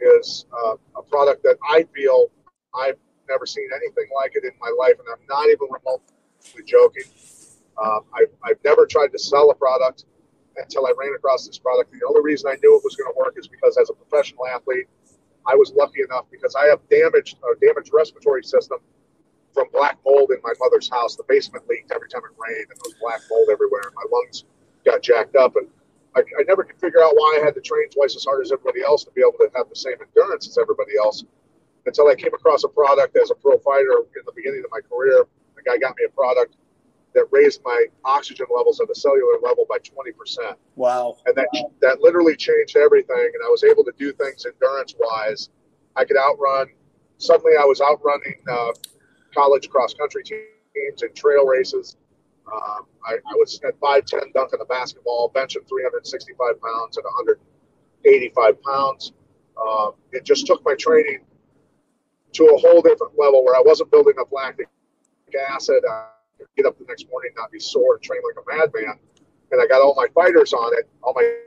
is 0.01 0.47
uh, 0.53 0.77
a 0.97 1.03
product 1.03 1.43
that 1.43 1.57
I 1.71 1.85
feel 1.95 2.27
I've 2.75 2.97
never 3.29 3.47
seen 3.47 3.69
anything 3.75 4.07
like 4.14 4.33
it 4.35 4.45
in 4.45 4.53
my 4.61 4.73
life, 4.79 4.95
and 4.99 5.09
I'm 5.11 5.27
not 5.29 5.47
even 5.47 5.69
remotely 5.71 6.64
joking. 6.64 7.11
Um, 7.83 8.01
I've, 8.14 8.33
I've 8.45 8.59
never 8.64 8.87
tried 8.87 9.12
to 9.12 9.19
sell 9.19 9.51
a 9.51 9.55
product 9.55 10.05
until 10.57 10.87
I 10.87 10.93
ran 10.99 11.14
across 11.14 11.47
this 11.47 11.59
product. 11.59 11.93
The 11.93 12.07
only 12.09 12.23
reason 12.23 12.51
I 12.51 12.57
knew 12.62 12.77
it 12.77 12.85
was 12.85 12.97
going 12.97 13.12
to 13.12 13.19
work 13.19 13.35
is 13.37 13.49
because 13.49 13.77
as 13.77 13.91
a 13.91 13.93
professional 13.93 14.47
athlete, 14.47 14.87
I 15.47 15.55
was 15.55 15.73
lucky 15.77 16.03
enough 16.03 16.27
because 16.31 16.55
I 16.55 16.67
have 16.67 16.81
damaged 16.89 17.37
a 17.45 17.59
damaged 17.61 17.91
respiratory 17.93 18.43
system 18.43 18.79
from 19.53 19.67
black 19.73 19.99
mold 20.05 20.31
in 20.31 20.39
my 20.43 20.53
mother's 20.59 20.91
house. 20.91 21.17
The 21.17 21.25
basement 21.29 21.64
leaked 21.69 21.93
every 21.93 22.09
time 22.09 22.23
it 22.25 22.35
rained, 22.37 22.67
and 22.71 22.77
there 22.77 22.85
was 22.85 22.95
black 23.01 23.21
mold 23.31 23.49
everywhere, 23.51 23.83
and 23.85 23.95
my 23.95 24.05
lungs 24.11 24.45
got 24.85 25.03
jacked 25.03 25.37
up. 25.37 25.57
And 25.57 25.69
I, 26.17 26.21
I 26.21 26.43
never 26.49 26.64
could 26.64 26.81
figure 26.81 27.03
out 27.03 27.12
why 27.14 27.41
I 27.41 27.45
had 27.45 27.55
to 27.55 27.61
train 27.61 27.89
twice 27.91 28.17
as 28.17 28.25
hard 28.25 28.43
as 28.43 28.51
everybody 28.51 28.83
else 28.83 29.05
to 29.05 29.11
be 29.11 29.21
able 29.21 29.39
to 29.39 29.51
have 29.55 29.69
the 29.69 29.77
same 29.77 29.97
endurance 30.01 30.49
as 30.49 30.57
everybody 30.59 30.97
else. 30.99 31.25
Until 31.85 32.09
I 32.09 32.14
came 32.14 32.35
across 32.35 32.64
a 32.64 32.69
product 32.69 33.17
as 33.17 33.31
a 33.31 33.35
pro 33.35 33.59
fighter 33.59 33.99
in 34.17 34.23
the 34.25 34.33
beginning 34.35 34.64
of 34.64 34.71
my 34.73 34.81
career, 34.81 35.23
a 35.23 35.62
guy 35.62 35.77
got 35.79 35.95
me 35.97 36.05
a 36.07 36.11
product 36.11 36.57
that 37.14 37.27
raised 37.31 37.61
my 37.64 37.87
oxygen 38.05 38.47
levels 38.55 38.81
at 38.81 38.91
a 38.91 38.95
cellular 38.95 39.39
level 39.43 39.67
by 39.69 39.79
20%. 39.79 40.55
Wow. 40.75 41.17
And 41.27 41.37
that, 41.37 41.49
that 41.81 42.01
literally 42.01 42.37
changed 42.37 42.77
everything. 42.77 43.31
And 43.35 43.43
I 43.45 43.49
was 43.49 43.62
able 43.62 43.85
to 43.85 43.93
do 43.99 44.12
things 44.12 44.45
endurance 44.45 44.95
wise. 44.99 45.51
I 45.97 46.05
could 46.05 46.17
outrun, 46.17 46.69
suddenly 47.19 47.53
I 47.59 47.64
was 47.64 47.81
outrunning 47.81 48.43
uh, 48.51 48.73
college 49.35 49.69
cross 49.69 49.95
country 49.95 50.25
teams 50.25 51.03
and 51.03 51.14
trail 51.14 51.47
races. 51.47 51.97
Um, 52.53 52.87
I, 53.05 53.15
I, 53.15 53.35
was 53.35 53.61
at 53.67 53.79
5'10 53.81 54.33
dunking 54.33 54.61
a 54.63 54.65
basketball, 54.67 55.33
benching 55.35 55.67
365 55.69 56.61
pounds 56.61 56.97
at 56.97 57.05
185 57.05 58.63
pounds. 58.63 59.13
Um, 59.61 59.93
it 60.13 60.25
just 60.25 60.47
took 60.47 60.65
my 60.65 60.75
training 60.77 61.25
to 62.35 62.45
a 62.45 62.59
whole 62.59 62.83
different 62.83 63.19
level 63.19 63.45
where 63.45 63.57
I 63.57 63.63
wasn't 63.65 63.91
building 63.91 64.15
up 64.21 64.31
lactic 64.31 64.69
acid. 65.51 65.83
Uh, 65.91 66.07
get 66.57 66.67
up 66.67 66.79
the 66.79 66.85
next 66.87 67.07
morning, 67.11 67.33
not 67.37 67.51
be 67.51 67.59
sore, 67.59 67.95
and 67.95 68.03
train 68.03 68.21
like 68.23 68.45
a 68.45 68.57
madman. 68.57 68.99
And 69.51 69.61
I 69.61 69.67
got 69.67 69.83
all 69.83 69.95
my 69.97 70.07
fighters 70.15 70.53
on 70.53 70.73
it. 70.79 70.89
All 71.03 71.15
my 71.15 71.39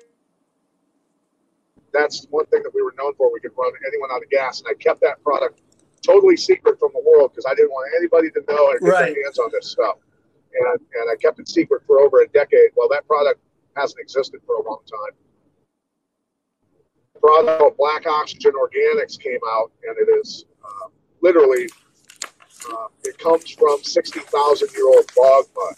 that's 1.94 2.28
one 2.30 2.46
thing 2.48 2.62
that 2.64 2.72
we 2.74 2.82
were 2.82 2.94
known 2.98 3.16
for. 3.16 3.32
We 3.34 3.40
could 3.40 3.52
run 3.58 3.72
anyone 3.88 4.10
out 4.12 4.22
of 4.22 4.30
gas, 4.30 4.62
and 4.62 4.68
I 4.70 4.74
kept 4.76 5.02
that 5.02 5.24
product 5.24 5.62
totally 6.02 6.38
secret 6.38 6.80
from 6.80 6.92
the 6.94 7.04
world 7.06 7.32
because 7.32 7.46
I 7.50 7.56
didn't 7.56 7.72
want 7.72 7.92
anybody 7.98 8.30
to 8.32 8.42
know 8.48 8.72
and 8.72 8.80
get 8.80 8.90
right. 8.90 9.14
their 9.14 9.24
hands 9.24 9.40
on 9.40 9.50
this 9.52 9.72
stuff. 9.72 9.98
And 10.54 10.80
and 10.80 11.12
I 11.12 11.16
kept 11.16 11.40
it 11.40 11.48
secret 11.48 11.84
for 11.86 12.00
over 12.00 12.22
a 12.22 12.28
decade. 12.30 12.72
Well, 12.76 12.90
that 12.90 13.08
product 13.08 13.40
hasn't 13.76 14.00
existed 14.00 14.42
for 14.46 14.56
a 14.56 14.64
long 14.64 14.80
time. 14.90 15.18
The 17.14 17.20
product 17.20 17.78
Black 17.78 18.08
Oxygen 18.08 18.54
Organics 18.54 19.20
came 19.20 19.40
out, 19.48 19.72
and 19.88 19.96
it 19.98 20.10
is 20.20 20.46
uh, 20.64 20.90
literally 21.22 21.68
uh, 22.68 22.88
it 23.04 23.18
comes 23.18 23.50
from 23.52 23.84
60,000 23.84 24.70
year 24.74 24.88
old 24.88 25.12
bog 25.16 25.46
mud. 25.56 25.76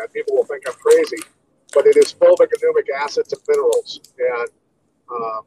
And 0.00 0.12
people 0.12 0.36
will 0.36 0.44
think 0.44 0.62
I'm 0.68 0.74
crazy, 0.74 1.22
but 1.74 1.86
it 1.86 1.96
is 1.96 2.14
fulvic 2.14 2.48
and 2.52 2.62
humic 2.62 2.86
acids 2.96 3.32
and 3.32 3.42
minerals. 3.48 4.00
And 4.18 4.48
um, 5.10 5.40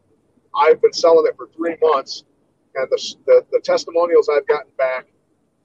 I've 0.55 0.81
been 0.81 0.93
selling 0.93 1.25
it 1.27 1.35
for 1.37 1.47
three 1.55 1.77
months, 1.81 2.23
and 2.75 2.87
the, 2.89 3.15
the, 3.25 3.45
the 3.51 3.61
testimonials 3.61 4.29
I've 4.29 4.47
gotten 4.47 4.71
back 4.77 5.07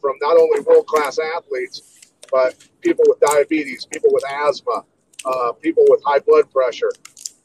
from 0.01 0.15
not 0.21 0.39
only 0.39 0.61
world 0.61 0.87
class 0.87 1.19
athletes, 1.19 2.08
but 2.31 2.55
people 2.81 3.05
with 3.09 3.21
diabetes, 3.21 3.87
people 3.87 4.11
with 4.13 4.25
asthma, 4.31 4.85
uh, 5.25 5.53
people 5.53 5.85
with 5.89 6.03
high 6.05 6.21
blood 6.21 6.51
pressure, 6.51 6.91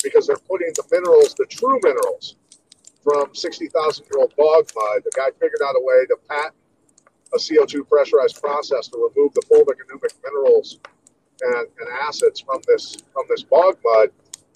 because 0.04 0.28
they're 0.28 0.44
putting 0.50 0.72
the 0.76 0.84
minerals, 0.92 1.34
the 1.36 1.46
true 1.46 1.80
minerals, 1.84 2.36
from 3.04 3.34
60,000 3.34 4.06
year 4.06 4.22
old 4.22 4.34
bog 4.36 4.70
mud. 4.76 5.04
The 5.04 5.12
guy 5.16 5.30
figured 5.40 5.62
out 5.66 5.76
a 5.76 5.82
way 5.84 6.06
to 6.08 6.18
patent 6.30 6.54
a 7.34 7.38
CO2 7.38 7.88
pressurized 7.90 8.42
process 8.42 8.88
to 8.90 8.98
remove 8.98 9.34
the 9.34 9.42
fulvic 9.52 9.78
and 9.82 9.90
humic 9.90 10.14
minerals 10.24 10.80
and, 11.42 11.68
and 11.80 11.90
acids 12.02 12.42
from 12.42 12.62
this 12.68 12.98
from 13.12 13.26
this 13.30 13.44
bog 13.44 13.78
mud 13.84 14.10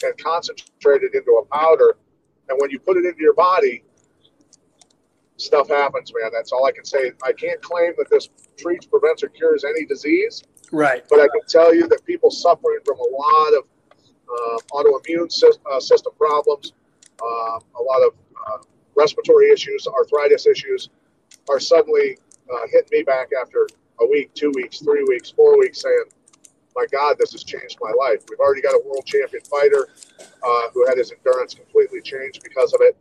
and 0.03 0.17
concentrate 0.17 1.01
it 1.03 1.13
into 1.13 1.31
a 1.41 1.45
powder. 1.45 1.97
And 2.49 2.57
when 2.61 2.69
you 2.69 2.79
put 2.79 2.97
it 2.97 3.05
into 3.05 3.21
your 3.21 3.33
body, 3.33 3.83
stuff 5.37 5.69
happens, 5.69 6.11
man. 6.19 6.31
That's 6.33 6.51
all 6.51 6.65
I 6.65 6.71
can 6.71 6.83
say. 6.83 7.11
I 7.23 7.31
can't 7.31 7.61
claim 7.61 7.93
that 7.97 8.09
this 8.09 8.29
treats, 8.57 8.85
prevents, 8.85 9.23
or 9.23 9.29
cures 9.29 9.63
any 9.63 9.85
disease. 9.85 10.43
Right. 10.71 11.03
But 11.09 11.19
I 11.19 11.27
can 11.27 11.41
tell 11.47 11.73
you 11.73 11.87
that 11.87 12.03
people 12.05 12.29
suffering 12.29 12.79
from 12.85 12.97
a 12.99 13.09
lot 13.15 13.53
of 13.53 13.63
uh, 14.29 14.57
autoimmune 14.73 15.31
sy- 15.31 15.47
uh, 15.71 15.79
system 15.79 16.13
problems, 16.17 16.73
uh, 17.21 17.25
a 17.25 17.83
lot 17.83 18.01
of 18.05 18.13
uh, 18.47 18.57
respiratory 18.95 19.51
issues, 19.51 19.87
arthritis 19.87 20.45
issues, 20.45 20.89
are 21.49 21.59
suddenly 21.59 22.17
uh, 22.51 22.67
hitting 22.71 22.89
me 22.91 23.03
back 23.03 23.29
after 23.39 23.67
a 24.01 24.05
week, 24.07 24.33
two 24.33 24.51
weeks, 24.55 24.79
three 24.79 25.03
weeks, 25.07 25.31
four 25.31 25.57
weeks, 25.57 25.81
saying, 25.81 26.03
"My 26.75 26.85
God, 26.91 27.15
this 27.17 27.31
has 27.31 27.43
changed 27.43 27.77
my 27.81 27.91
life." 27.97 28.23
We've 28.29 28.39
already 28.39 28.61
got 28.61 28.73
a 28.73 28.81
world 28.85 29.05
champion 29.05 29.43
fighter 29.45 29.87
uh, 30.19 30.69
who 30.73 30.85
had 30.87 30.97
his 30.97 31.11
endurance 31.11 31.53
completely 31.53 32.01
changed 32.01 32.43
because 32.43 32.73
of 32.73 32.81
it. 32.81 32.97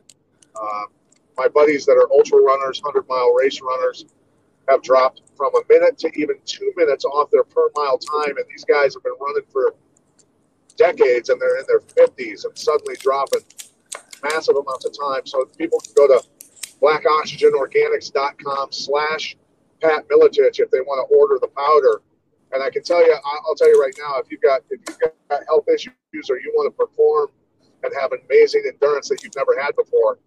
My 1.36 1.48
buddies 1.48 1.84
that 1.86 1.92
are 1.92 2.10
ultra 2.10 2.40
runners, 2.40 2.80
100 2.82 3.08
mile 3.08 3.32
race 3.34 3.60
runners, 3.60 4.06
have 4.68 4.82
dropped 4.82 5.22
from 5.36 5.52
a 5.54 5.60
minute 5.68 5.98
to 5.98 6.10
even 6.16 6.36
two 6.44 6.72
minutes 6.76 7.04
off 7.04 7.30
their 7.30 7.44
per 7.44 7.68
mile 7.76 7.98
time. 7.98 8.36
And 8.36 8.46
these 8.48 8.64
guys 8.64 8.94
have 8.94 9.02
been 9.02 9.14
running 9.20 9.44
for 9.52 9.74
decades 10.76 11.28
and 11.28 11.40
they're 11.40 11.58
in 11.58 11.64
their 11.68 11.80
50s 11.80 12.44
and 12.44 12.58
suddenly 12.58 12.96
dropping 13.00 13.40
massive 14.22 14.56
amounts 14.56 14.84
of 14.84 14.92
time. 14.98 15.26
So 15.26 15.44
people 15.58 15.80
can 15.80 15.92
go 15.94 16.06
to 16.08 16.22
blackoxygenorganics.com 16.82 18.72
slash 18.72 19.36
Pat 19.80 20.08
Miletich 20.08 20.60
if 20.60 20.70
they 20.70 20.80
want 20.80 21.08
to 21.08 21.16
order 21.16 21.38
the 21.40 21.48
powder. 21.48 22.02
And 22.52 22.62
I 22.62 22.70
can 22.70 22.82
tell 22.82 23.04
you, 23.04 23.14
I'll 23.24 23.54
tell 23.56 23.68
you 23.68 23.80
right 23.80 23.94
now, 23.98 24.18
if 24.20 24.30
you've 24.30 24.40
got 24.40 24.62
if 24.70 24.80
you've 24.88 24.98
got 24.98 25.40
health 25.46 25.66
issues 25.72 26.30
or 26.30 26.38
you 26.38 26.52
want 26.56 26.72
to 26.72 26.86
perform 26.86 27.28
and 27.82 27.92
have 28.00 28.12
amazing 28.12 28.62
endurance 28.66 29.08
that 29.08 29.22
you've 29.22 29.34
never 29.36 29.60
had 29.60 29.74
before, 29.76 30.18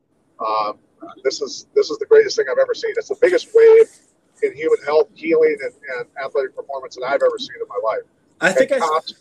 um, 0.45 0.77
this 1.23 1.41
is 1.41 1.67
this 1.75 1.89
is 1.89 1.97
the 1.97 2.05
greatest 2.05 2.37
thing 2.37 2.45
I've 2.51 2.57
ever 2.59 2.73
seen. 2.73 2.93
It's 2.97 3.09
the 3.09 3.17
biggest 3.21 3.49
wave 3.53 3.87
in 4.43 4.55
human 4.55 4.77
health, 4.85 5.09
healing, 5.13 5.57
and, 5.61 5.73
and 5.97 6.07
athletic 6.23 6.55
performance 6.55 6.95
that 6.95 7.03
I've 7.05 7.21
ever 7.21 7.37
seen 7.37 7.55
in 7.61 7.67
my 7.67 7.79
life. 7.83 8.03
I 8.41 8.51
think 8.51 8.71
And 8.71 8.83
I, 8.83 8.87
cops, 8.87 9.13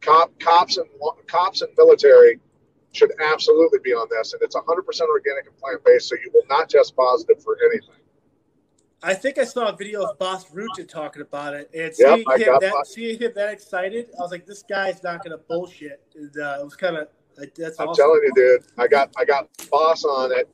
cop, 0.00 0.38
cops 0.40 0.76
and 0.78 0.88
cops 1.26 1.62
and 1.62 1.70
military 1.76 2.38
should 2.92 3.12
absolutely 3.22 3.78
be 3.82 3.92
on 3.92 4.06
this, 4.10 4.32
and 4.32 4.42
it's 4.42 4.56
100% 4.56 4.64
organic 4.66 5.46
and 5.46 5.56
plant 5.58 5.82
based, 5.84 6.08
so 6.08 6.14
you 6.16 6.30
will 6.32 6.42
not 6.48 6.68
test 6.68 6.94
positive 6.94 7.42
for 7.42 7.56
anything. 7.64 7.96
I 9.02 9.14
think 9.14 9.38
I 9.38 9.44
saw 9.44 9.68
a 9.68 9.76
video 9.76 10.04
of 10.04 10.18
Bas 10.18 10.44
Rutten 10.46 10.88
talking 10.88 11.22
about 11.22 11.54
it, 11.54 11.70
and 11.74 11.94
seeing, 11.94 12.24
I 12.28 12.38
him 12.38 12.56
that, 12.60 12.72
Boss- 12.72 12.90
seeing 12.94 13.18
him 13.18 13.32
that 13.34 13.48
excited, 13.50 14.10
I 14.16 14.22
was 14.22 14.30
like, 14.30 14.46
"This 14.46 14.62
guy's 14.62 15.02
not 15.02 15.24
going 15.24 15.36
to 15.36 15.42
bullshit." 15.48 16.00
And, 16.14 16.36
uh, 16.36 16.58
it 16.60 16.64
was 16.64 16.76
kind 16.76 16.96
of 16.96 17.08
that's 17.56 17.80
I'm 17.80 17.88
awesome. 17.88 18.02
telling 18.04 18.20
you, 18.22 18.32
dude. 18.34 18.64
I 18.78 18.86
got 18.86 19.10
I 19.16 19.24
got 19.24 19.48
Bas 19.70 20.04
on 20.04 20.32
it, 20.32 20.48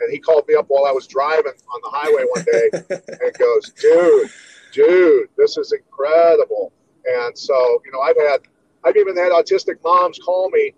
and 0.00 0.12
he 0.12 0.18
called 0.18 0.44
me 0.48 0.54
up 0.54 0.66
while 0.68 0.84
I 0.84 0.92
was 0.92 1.06
driving 1.06 1.52
on 1.52 1.80
the 1.82 1.90
highway 1.90 2.24
one 2.34 2.44
day, 2.44 3.16
and 3.24 3.34
goes, 3.38 3.70
"Dude, 3.80 4.30
dude, 4.72 5.28
this 5.36 5.56
is 5.56 5.72
incredible." 5.72 6.72
And 7.04 7.36
so, 7.36 7.82
you 7.84 7.92
know, 7.92 8.00
I've 8.00 8.16
had 8.16 8.40
I've 8.84 8.96
even 8.96 9.16
had 9.16 9.32
autistic 9.32 9.82
moms 9.82 10.18
call 10.18 10.50
me 10.50 10.74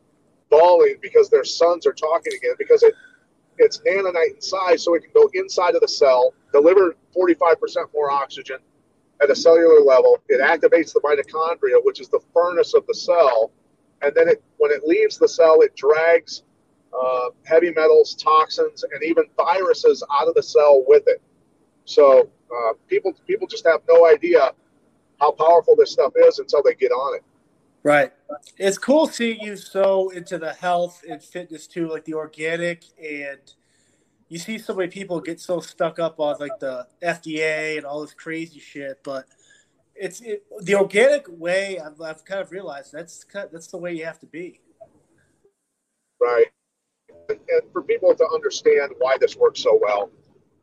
bawling 0.48 0.96
because 1.00 1.30
their 1.30 1.44
sons 1.44 1.86
are 1.86 1.92
talking 1.92 2.32
again 2.36 2.54
because 2.58 2.82
it 2.82 2.94
it's 3.58 3.78
nanonite 3.78 4.36
in 4.36 4.40
size, 4.40 4.82
so 4.82 4.94
it 4.94 5.02
can 5.02 5.10
go 5.12 5.28
inside 5.34 5.74
of 5.74 5.82
the 5.82 5.88
cell, 5.88 6.32
deliver 6.50 6.96
45% 7.14 7.92
more 7.92 8.10
oxygen 8.10 8.56
at 9.22 9.28
a 9.28 9.36
cellular 9.36 9.80
level. 9.82 10.18
It 10.28 10.40
activates 10.40 10.94
the 10.94 11.00
mitochondria, 11.00 11.84
which 11.84 12.00
is 12.00 12.08
the 12.08 12.20
furnace 12.32 12.72
of 12.72 12.86
the 12.86 12.94
cell, 12.94 13.52
and 14.00 14.14
then 14.14 14.28
it 14.28 14.42
when 14.56 14.70
it 14.70 14.84
leaves 14.84 15.18
the 15.18 15.28
cell, 15.28 15.60
it 15.60 15.76
drags 15.76 16.42
uh, 16.98 17.30
heavy 17.44 17.70
metals, 17.72 18.14
toxins, 18.14 18.84
and 18.84 19.02
even 19.02 19.24
viruses 19.36 20.04
out 20.20 20.28
of 20.28 20.34
the 20.34 20.42
cell 20.42 20.84
with 20.86 21.04
it. 21.06 21.20
So 21.84 22.30
uh, 22.50 22.72
people 22.88 23.12
people 23.26 23.46
just 23.46 23.66
have 23.66 23.80
no 23.88 24.06
idea 24.06 24.52
how 25.20 25.32
powerful 25.32 25.76
this 25.76 25.92
stuff 25.92 26.12
is 26.16 26.38
until 26.38 26.62
they 26.62 26.74
get 26.74 26.90
on 26.90 27.16
it. 27.16 27.24
Right. 27.82 28.12
It's 28.58 28.78
cool 28.78 29.06
seeing 29.06 29.40
you 29.40 29.56
so 29.56 30.10
into 30.10 30.38
the 30.38 30.52
health 30.52 31.02
and 31.08 31.22
fitness 31.22 31.66
too, 31.66 31.88
like 31.88 32.04
the 32.04 32.14
organic 32.14 32.84
and 33.02 33.40
you 34.28 34.38
see 34.38 34.58
so 34.58 34.74
many 34.74 34.88
people 34.88 35.20
get 35.20 35.40
so 35.40 35.60
stuck 35.60 35.98
up 35.98 36.20
on 36.20 36.36
like 36.38 36.58
the 36.60 36.86
FDA 37.02 37.76
and 37.76 37.84
all 37.84 38.00
this 38.02 38.14
crazy 38.14 38.60
shit, 38.60 39.00
but 39.02 39.26
it's 39.94 40.20
it, 40.20 40.44
the 40.60 40.76
organic 40.76 41.26
way. 41.28 41.78
I've, 41.78 42.00
I've 42.00 42.24
kind 42.24 42.40
of 42.40 42.52
realized 42.52 42.92
that's 42.92 43.24
kind 43.24 43.48
that's 43.52 43.66
the 43.66 43.76
way 43.76 43.92
you 43.92 44.04
have 44.04 44.20
to 44.20 44.26
be. 44.26 44.60
right? 46.20 46.46
And, 47.30 47.40
for 47.72 47.82
people 47.82 48.14
to 48.14 48.26
understand 48.34 48.92
why 48.98 49.16
this 49.18 49.36
works 49.36 49.62
so 49.62 49.78
well 49.80 50.10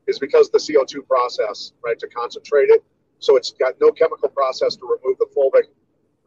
is 0.07 0.19
because 0.19 0.49
the 0.49 0.57
CO2 0.57 1.07
process, 1.07 1.73
right, 1.83 1.97
to 1.99 2.07
concentrate 2.07 2.69
it. 2.69 2.83
So 3.19 3.35
it's 3.35 3.51
got 3.51 3.75
no 3.81 3.91
chemical 3.91 4.29
process 4.29 4.75
to 4.75 4.85
remove 4.85 5.17
the 5.17 5.27
fulvic 5.35 5.67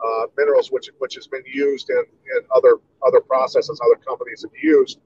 uh, 0.04 0.26
minerals, 0.36 0.70
which 0.70 0.90
which 0.98 1.14
has 1.14 1.26
been 1.26 1.42
used 1.46 1.90
in, 1.90 1.98
in 1.98 2.40
other 2.54 2.76
other 3.06 3.20
processes 3.20 3.80
other 3.84 4.00
companies 4.02 4.42
have 4.42 4.52
used, 4.62 4.98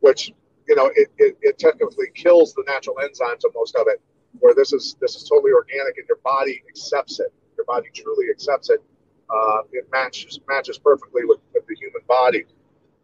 which 0.00 0.32
you 0.68 0.74
know 0.74 0.90
it, 0.96 1.08
it, 1.18 1.36
it 1.42 1.58
technically 1.58 2.06
kills 2.14 2.54
the 2.54 2.64
natural 2.66 2.96
enzymes 2.96 3.44
of 3.44 3.52
most 3.54 3.74
of 3.76 3.86
it. 3.88 4.00
Where 4.38 4.54
this 4.54 4.72
is 4.72 4.96
this 5.00 5.16
is 5.16 5.24
totally 5.28 5.52
organic 5.52 5.98
and 5.98 6.06
your 6.08 6.18
body 6.24 6.62
accepts 6.68 7.20
it. 7.20 7.32
Your 7.56 7.64
body 7.66 7.88
truly 7.94 8.30
accepts 8.30 8.70
it. 8.70 8.82
Uh, 9.28 9.62
it 9.72 9.88
matches 9.92 10.38
matches 10.48 10.78
perfectly 10.78 11.24
with, 11.24 11.40
with 11.52 11.66
the 11.66 11.74
human 11.74 12.02
body. 12.06 12.44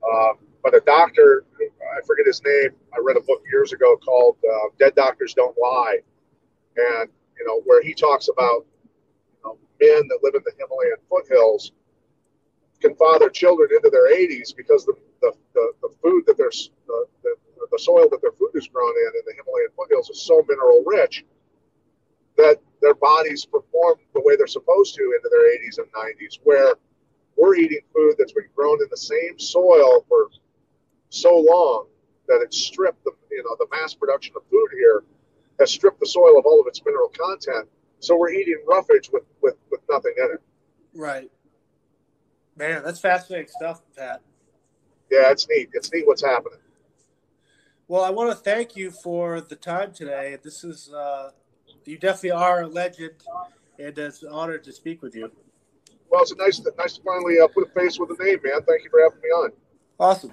Um, 0.03 0.39
but 0.63 0.75
a 0.75 0.81
doctor, 0.81 1.45
I 1.61 2.01
forget 2.07 2.27
his 2.27 2.43
name. 2.45 2.71
I 2.95 3.01
read 3.03 3.17
a 3.17 3.21
book 3.21 3.43
years 3.51 3.73
ago 3.73 3.97
called 3.97 4.37
uh, 4.45 4.69
"Dead 4.79 4.95
Doctors 4.95 5.35
Don't 5.35 5.57
Lie," 5.61 5.99
and 6.77 7.11
you 7.39 7.47
know 7.47 7.61
where 7.65 7.83
he 7.83 7.95
talks 7.95 8.29
about 8.29 8.67
you 9.35 9.43
know, 9.45 9.59
men 9.81 10.09
that 10.09 10.21
live 10.23 10.35
in 10.35 10.43
the 10.45 10.53
Himalayan 10.59 10.99
foothills 11.11 11.73
can 12.81 12.95
father 12.97 13.31
children 13.31 13.71
into 13.75 13.91
their 13.91 14.13
80s 14.13 14.57
because 14.57 14.85
the 14.85 14.95
the, 15.21 15.33
the, 15.55 15.73
the 15.83 15.89
food 16.03 16.25
that 16.27 16.37
there's 16.37 16.71
the, 16.87 17.07
the, 17.23 17.35
the 17.71 17.79
soil 17.79 18.09
that 18.11 18.21
their 18.23 18.33
food 18.33 18.51
is 18.55 18.69
grown 18.69 18.91
in 18.91 19.13
in 19.15 19.23
the 19.27 19.35
Himalayan 19.37 19.71
foothills 19.77 20.11
is 20.11 20.23
so 20.23 20.45
mineral 20.49 20.83
rich 20.87 21.25
that 22.37 22.59
their 22.81 22.95
bodies 22.95 23.45
perform 23.45 23.97
the 24.15 24.23
way 24.25 24.37
they're 24.37 24.47
supposed 24.47 24.95
to 24.95 25.03
into 25.17 25.29
their 25.31 25.47
80s 25.59 25.79
and 25.79 25.87
90s. 25.93 26.39
Where 26.45 26.75
we're 27.37 27.57
eating 27.57 27.81
food 27.95 28.15
that's 28.19 28.33
been 28.33 28.49
grown 28.55 28.83
in 28.83 28.89
the 28.91 28.97
same 28.97 29.39
soil 29.39 30.05
for 30.09 30.29
so 31.13 31.37
long 31.37 31.87
that 32.27 32.41
it's 32.43 32.59
stripped 32.59 33.05
the 33.05 33.13
you 33.31 33.43
know 33.45 33.55
the 33.59 33.67
mass 33.71 33.95
production 33.95 34.35
of 34.37 34.43
food 34.51 34.69
here 34.73 35.05
has 35.61 35.71
stripped 35.71 36.01
the 36.01 36.07
soil 36.07 36.39
of 36.39 36.47
all 36.47 36.61
of 36.61 36.67
its 36.67 36.83
mineral 36.85 37.09
content. 37.09 37.69
So 38.01 38.17
we're 38.17 38.33
eating 38.33 38.63
roughage 38.67 39.11
with 39.13 39.25
with, 39.43 39.57
with 39.71 39.81
nothing 39.91 40.15
in 40.17 40.35
it. 40.35 40.43
Right. 40.95 41.31
Man, 42.57 42.83
that's 42.85 43.01
fascinating 43.01 43.49
stuff, 43.49 43.83
Pat. 43.97 44.21
Yeah, 45.11 45.31
it's 45.31 45.47
neat. 45.49 45.71
It's 45.73 45.93
neat 45.93 46.07
what's 46.07 46.23
happening. 46.23 46.59
Well, 47.89 48.05
I 48.05 48.11
want 48.11 48.31
to 48.31 48.37
thank 48.37 48.77
you 48.77 48.91
for 48.91 49.41
the 49.41 49.57
time 49.57 49.93
today. 49.93 50.39
This 50.43 50.65
is 50.65 50.93
uh, 50.93 51.31
you 51.85 51.99
definitely 51.99 52.33
are 52.33 52.63
a 52.63 52.67
legend, 52.67 53.23
and 53.79 53.99
it's 53.99 54.23
an 54.23 54.31
honor 54.33 54.59
to 54.59 54.73
speak 54.73 55.03
with 55.03 55.15
you. 55.15 55.31
Well, 56.11 56.23
it's 56.23 56.35
nice 56.37 56.59
to, 56.61 56.73
nice 56.79 56.95
to 56.95 57.03
finally 57.03 57.39
uh, 57.41 57.49
put 57.49 57.69
a 57.69 57.71
face 57.73 57.99
with 57.99 58.11
a 58.19 58.23
name, 58.23 58.39
man. 58.45 58.63
Thank 58.67 58.85
you 58.85 58.91
for 58.91 59.03
having 59.03 59.21
me 59.21 59.29
on. 59.29 59.53
Awesome. 59.99 60.33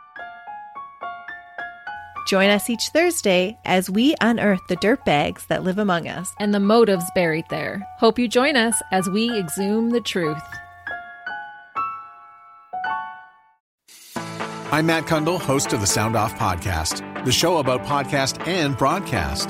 Join 2.27 2.49
us 2.49 2.69
each 2.69 2.89
Thursday 2.93 3.57
as 3.65 3.89
we 3.89 4.15
unearth 4.21 4.61
the 4.67 4.75
dirt 4.77 5.03
bags 5.05 5.45
that 5.47 5.63
live 5.63 5.77
among 5.77 6.07
us. 6.07 6.33
and 6.39 6.53
the 6.53 6.59
motives 6.59 7.05
buried 7.13 7.45
there. 7.49 7.85
Hope 7.99 8.17
you 8.17 8.27
join 8.27 8.55
us 8.55 8.81
as 8.91 9.09
we 9.09 9.37
exhume 9.37 9.89
the 9.89 10.01
truth. 10.01 10.41
I'm 14.73 14.85
Matt 14.85 15.03
Cundill, 15.03 15.39
host 15.39 15.73
of 15.73 15.81
the 15.81 15.87
Sound 15.87 16.15
Off 16.15 16.33
Podcast, 16.35 17.25
the 17.25 17.31
show 17.31 17.57
about 17.57 17.81
podcast 17.83 18.47
and 18.47 18.77
broadcast. 18.77 19.49